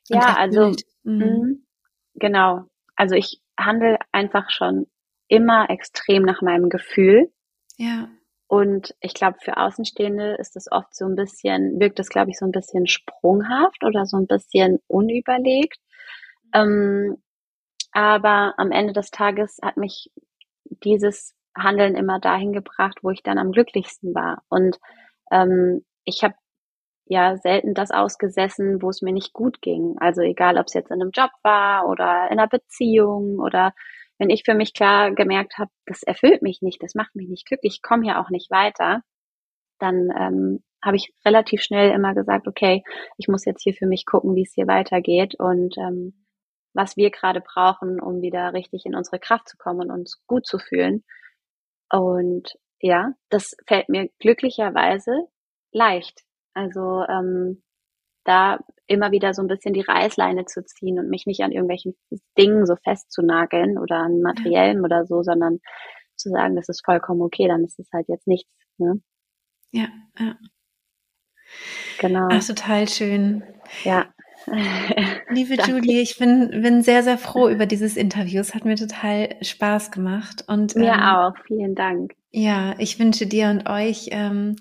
Und 0.08 0.16
ja, 0.16 0.36
also 0.36 0.72
mhm. 1.04 1.18
mhm. 1.18 1.66
genau. 2.14 2.64
Also 2.96 3.14
ich 3.14 3.40
handle 3.58 3.98
einfach 4.10 4.50
schon 4.50 4.86
immer 5.28 5.70
extrem 5.70 6.22
nach 6.22 6.42
meinem 6.42 6.68
Gefühl. 6.68 7.30
Ja. 7.76 8.08
Und 8.50 8.96
ich 9.00 9.14
glaube, 9.14 9.38
für 9.40 9.58
Außenstehende 9.58 10.34
ist 10.34 10.56
es 10.56 10.66
oft 10.72 10.92
so 10.92 11.04
ein 11.04 11.14
bisschen, 11.14 11.78
wirkt 11.78 12.00
es, 12.00 12.08
glaube 12.08 12.32
ich, 12.32 12.36
so 12.36 12.44
ein 12.44 12.50
bisschen 12.50 12.88
sprunghaft 12.88 13.84
oder 13.84 14.06
so 14.06 14.16
ein 14.16 14.26
bisschen 14.26 14.80
unüberlegt. 14.88 15.78
Ähm, 16.52 17.22
aber 17.92 18.54
am 18.56 18.72
Ende 18.72 18.92
des 18.92 19.12
Tages 19.12 19.58
hat 19.62 19.76
mich 19.76 20.10
dieses 20.64 21.36
Handeln 21.56 21.94
immer 21.94 22.18
dahin 22.18 22.52
gebracht, 22.52 22.98
wo 23.02 23.10
ich 23.10 23.22
dann 23.22 23.38
am 23.38 23.52
glücklichsten 23.52 24.16
war. 24.16 24.42
Und 24.48 24.80
ähm, 25.30 25.84
ich 26.04 26.24
habe 26.24 26.34
ja 27.04 27.36
selten 27.36 27.72
das 27.72 27.92
ausgesessen, 27.92 28.82
wo 28.82 28.90
es 28.90 29.00
mir 29.00 29.12
nicht 29.12 29.32
gut 29.32 29.62
ging. 29.62 29.94
Also 30.00 30.22
egal, 30.22 30.58
ob 30.58 30.66
es 30.66 30.74
jetzt 30.74 30.90
in 30.90 31.00
einem 31.00 31.12
Job 31.12 31.30
war 31.44 31.88
oder 31.88 32.26
in 32.32 32.40
einer 32.40 32.48
Beziehung 32.48 33.38
oder 33.38 33.74
wenn 34.20 34.30
ich 34.30 34.42
für 34.44 34.54
mich 34.54 34.74
klar 34.74 35.12
gemerkt 35.12 35.56
habe, 35.56 35.70
das 35.86 36.02
erfüllt 36.02 36.42
mich 36.42 36.60
nicht, 36.60 36.82
das 36.82 36.94
macht 36.94 37.16
mich 37.16 37.28
nicht 37.28 37.46
glücklich, 37.46 37.76
ich 37.76 37.82
komme 37.82 38.04
hier 38.04 38.20
auch 38.20 38.28
nicht 38.28 38.50
weiter, 38.50 39.02
dann 39.78 40.10
ähm, 40.14 40.62
habe 40.84 40.96
ich 40.96 41.14
relativ 41.24 41.62
schnell 41.62 41.90
immer 41.90 42.14
gesagt, 42.14 42.46
okay, 42.46 42.84
ich 43.16 43.28
muss 43.28 43.46
jetzt 43.46 43.62
hier 43.62 43.72
für 43.72 43.86
mich 43.86 44.04
gucken, 44.04 44.34
wie 44.36 44.42
es 44.42 44.52
hier 44.54 44.66
weitergeht 44.66 45.36
und 45.38 45.76
ähm, 45.78 46.26
was 46.74 46.98
wir 46.98 47.10
gerade 47.10 47.40
brauchen, 47.40 47.98
um 47.98 48.20
wieder 48.20 48.52
richtig 48.52 48.84
in 48.84 48.94
unsere 48.94 49.18
Kraft 49.18 49.48
zu 49.48 49.56
kommen 49.56 49.80
und 49.80 49.90
uns 49.90 50.22
gut 50.26 50.46
zu 50.46 50.58
fühlen. 50.58 51.02
Und 51.90 52.58
ja, 52.78 53.14
das 53.30 53.56
fällt 53.66 53.88
mir 53.88 54.10
glücklicherweise 54.18 55.12
leicht. 55.72 56.20
Also 56.52 57.04
ähm, 57.08 57.62
da 58.24 58.58
immer 58.90 59.12
wieder 59.12 59.34
so 59.34 59.42
ein 59.42 59.48
bisschen 59.48 59.72
die 59.72 59.82
Reißleine 59.82 60.46
zu 60.46 60.64
ziehen 60.64 60.98
und 60.98 61.08
mich 61.08 61.24
nicht 61.24 61.42
an 61.42 61.52
irgendwelchen 61.52 61.94
Dingen 62.36 62.66
so 62.66 62.74
festzunageln 62.82 63.78
oder 63.78 63.98
an 63.98 64.20
materiellem 64.20 64.82
oder 64.82 65.06
so, 65.06 65.22
sondern 65.22 65.60
zu 66.16 66.28
sagen, 66.30 66.56
das 66.56 66.68
ist 66.68 66.84
vollkommen 66.84 67.22
okay, 67.22 67.46
dann 67.46 67.64
ist 67.64 67.78
es 67.78 67.88
halt 67.92 68.08
jetzt 68.08 68.26
nichts. 68.26 68.50
Ne? 68.78 69.00
Ja, 69.70 69.88
ja. 70.18 70.36
Genau. 72.00 72.28
Ach, 72.30 72.44
total 72.44 72.88
schön. 72.88 73.44
Ja. 73.84 74.12
Liebe 75.28 75.54
Julie, 75.54 76.00
ich 76.00 76.18
bin, 76.18 76.50
bin 76.50 76.82
sehr, 76.82 77.02
sehr 77.02 77.18
froh 77.18 77.48
über 77.48 77.66
dieses 77.66 77.96
Interview. 77.96 78.40
Es 78.40 78.54
hat 78.54 78.64
mir 78.64 78.76
total 78.76 79.36
Spaß 79.40 79.92
gemacht. 79.92 80.44
Und, 80.48 80.74
mir 80.74 80.92
ähm, 80.92 81.00
auch. 81.00 81.34
Vielen 81.46 81.74
Dank. 81.74 82.14
Ja, 82.30 82.74
ich 82.78 82.98
wünsche 82.98 83.26
dir 83.26 83.50
und 83.50 83.68
euch 83.68 84.08
ähm, 84.10 84.56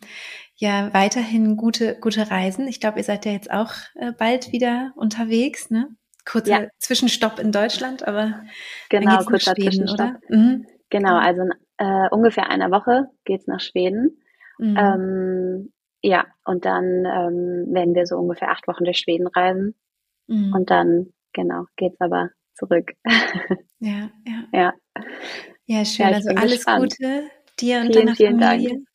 ja 0.60 0.94
weiterhin 0.94 1.58
gute, 1.58 1.98
gute 2.00 2.30
Reisen. 2.30 2.68
Ich 2.68 2.80
glaube, 2.80 3.00
ihr 3.00 3.04
seid 3.04 3.26
ja 3.26 3.32
jetzt 3.32 3.50
auch 3.50 3.72
äh, 3.96 4.12
bald 4.12 4.52
wieder 4.52 4.92
unterwegs, 4.96 5.70
ne? 5.70 5.88
Kurzer 6.26 6.64
ja. 6.64 6.68
Zwischenstopp 6.78 7.40
in 7.40 7.52
Deutschland, 7.52 8.08
aber 8.08 8.44
genau, 8.90 9.24
kurzer 9.24 9.56
Schweden, 9.56 9.72
Zwischenstopp. 9.72 10.18
Mhm. 10.30 10.68
Genau, 10.90 11.18
also 11.18 11.42
in 11.42 11.52
äh, 11.78 12.10
ungefähr 12.12 12.50
einer 12.50 12.72
Woche 12.72 13.08
geht's 13.24 13.48
nach 13.48 13.62
Schweden. 13.62 14.22
Mhm. 14.60 14.78
Ähm, 14.78 15.74
ja, 16.02 16.26
und 16.44 16.66
dann 16.66 17.06
ähm, 17.06 17.74
werden 17.74 17.96
wir 17.96 18.06
so 18.06 18.18
ungefähr 18.18 18.52
acht 18.52 18.68
Wochen 18.68 18.84
durch 18.84 19.00
Schweden 19.00 19.28
reisen. 19.28 19.76
Mhm. 20.28 20.54
Und 20.54 20.70
dann, 20.70 21.14
genau, 21.34 21.66
geht's 21.78 22.00
aber 22.00 22.30
zurück. 22.54 22.92
Ja, 23.80 24.12
ja. 24.28 24.44
Ja, 24.52 24.74
ja 25.66 25.86
schön. 25.86 26.10
Ja, 26.10 26.16
also 26.16 26.30
alles 26.30 26.52
gespannt. 26.52 26.96
Gute 27.00 27.30
dir 27.60 27.78
und 27.78 27.88
vielen, 27.88 27.94
deiner 27.94 28.16
vielen 28.16 28.40
Familie. 28.40 28.70
Dank. 28.70 28.89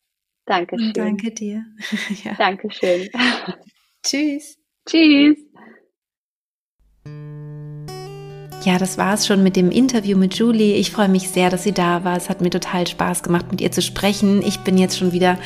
Dankeschön. 0.45 0.93
Danke 0.93 1.31
dir. 1.31 1.65
ja. 2.23 2.33
Dankeschön. 2.35 3.09
Tschüss. 4.03 4.57
Tschüss. 4.87 5.37
Ja, 8.65 8.79
das 8.79 8.97
war 8.97 9.13
es 9.13 9.27
schon 9.27 9.43
mit 9.43 9.55
dem 9.55 9.69
Interview 9.69 10.17
mit 10.17 10.33
Julie. 10.35 10.73
Ich 10.73 10.89
freue 10.89 11.07
mich 11.07 11.29
sehr, 11.29 11.51
dass 11.51 11.61
sie 11.61 11.71
da 11.71 12.03
war. 12.03 12.17
Es 12.17 12.29
hat 12.29 12.41
mir 12.41 12.49
total 12.49 12.87
Spaß 12.87 13.21
gemacht, 13.21 13.51
mit 13.51 13.61
ihr 13.61 13.71
zu 13.71 13.83
sprechen. 13.83 14.41
Ich 14.41 14.61
bin 14.61 14.79
jetzt 14.79 14.97
schon 14.97 15.11
wieder 15.11 15.37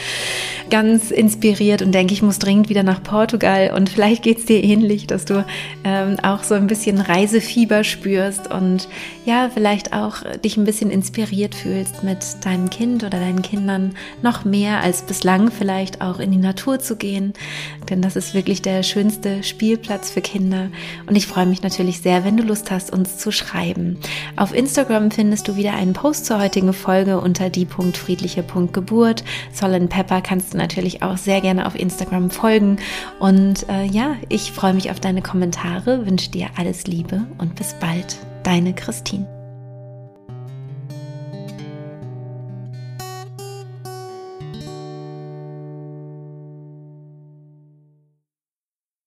ganz 0.69 1.11
inspiriert 1.11 1.81
und 1.81 1.91
denke, 1.91 2.13
ich 2.13 2.21
muss 2.21 2.39
dringend 2.39 2.69
wieder 2.69 2.83
nach 2.83 3.03
Portugal. 3.03 3.73
Und 3.75 3.89
vielleicht 3.89 4.23
geht 4.23 4.37
es 4.37 4.45
dir 4.45 4.63
ähnlich, 4.63 5.05
dass 5.05 5.25
du 5.25 5.45
ähm, 5.83 6.15
auch 6.23 6.43
so 6.43 6.55
ein 6.55 6.67
bisschen 6.67 7.01
Reisefieber 7.01 7.83
spürst 7.83 8.49
und 8.49 8.87
ja, 9.25 9.49
vielleicht 9.53 9.91
auch 9.91 10.23
dich 10.43 10.55
ein 10.55 10.63
bisschen 10.63 10.89
inspiriert 10.89 11.55
fühlst, 11.55 12.03
mit 12.03 12.19
deinem 12.45 12.69
Kind 12.69 13.03
oder 13.03 13.19
deinen 13.19 13.41
Kindern 13.41 13.95
noch 14.21 14.45
mehr 14.45 14.81
als 14.81 15.01
bislang 15.01 15.51
vielleicht 15.51 16.01
auch 16.01 16.19
in 16.19 16.31
die 16.31 16.37
Natur 16.37 16.79
zu 16.79 16.95
gehen. 16.95 17.33
Denn 17.89 18.01
das 18.01 18.15
ist 18.15 18.33
wirklich 18.33 18.61
der 18.61 18.83
schönste 18.83 19.43
Spielplatz 19.43 20.09
für 20.09 20.21
Kinder. 20.21 20.69
Und 21.05 21.17
ich 21.17 21.27
freue 21.27 21.47
mich 21.47 21.63
natürlich 21.63 21.99
sehr, 21.99 22.23
wenn 22.23 22.37
du 22.37 22.43
Lust 22.43 22.71
hast, 22.71 22.93
uns 23.09 23.17
zu 23.17 23.31
schreiben. 23.31 23.97
Auf 24.35 24.53
Instagram 24.53 25.11
findest 25.11 25.47
du 25.47 25.55
wieder 25.55 25.73
einen 25.73 25.93
Post 25.93 26.25
zur 26.25 26.39
heutigen 26.39 26.73
Folge 26.73 27.19
unter 27.19 27.49
die.friedliche.geburt. 27.49 29.23
Sollen 29.51 29.89
Pepper 29.89 30.21
kannst 30.21 30.53
du 30.53 30.57
natürlich 30.57 31.01
auch 31.01 31.17
sehr 31.17 31.41
gerne 31.41 31.65
auf 31.65 31.75
Instagram 31.75 32.29
folgen. 32.29 32.77
Und 33.19 33.67
äh, 33.69 33.85
ja, 33.85 34.15
ich 34.29 34.51
freue 34.51 34.73
mich 34.73 34.91
auf 34.91 34.99
deine 34.99 35.21
Kommentare, 35.21 36.05
wünsche 36.05 36.31
dir 36.31 36.47
alles 36.57 36.87
Liebe 36.87 37.25
und 37.37 37.55
bis 37.55 37.73
bald. 37.79 38.17
Deine 38.43 38.73
Christine. 38.73 39.38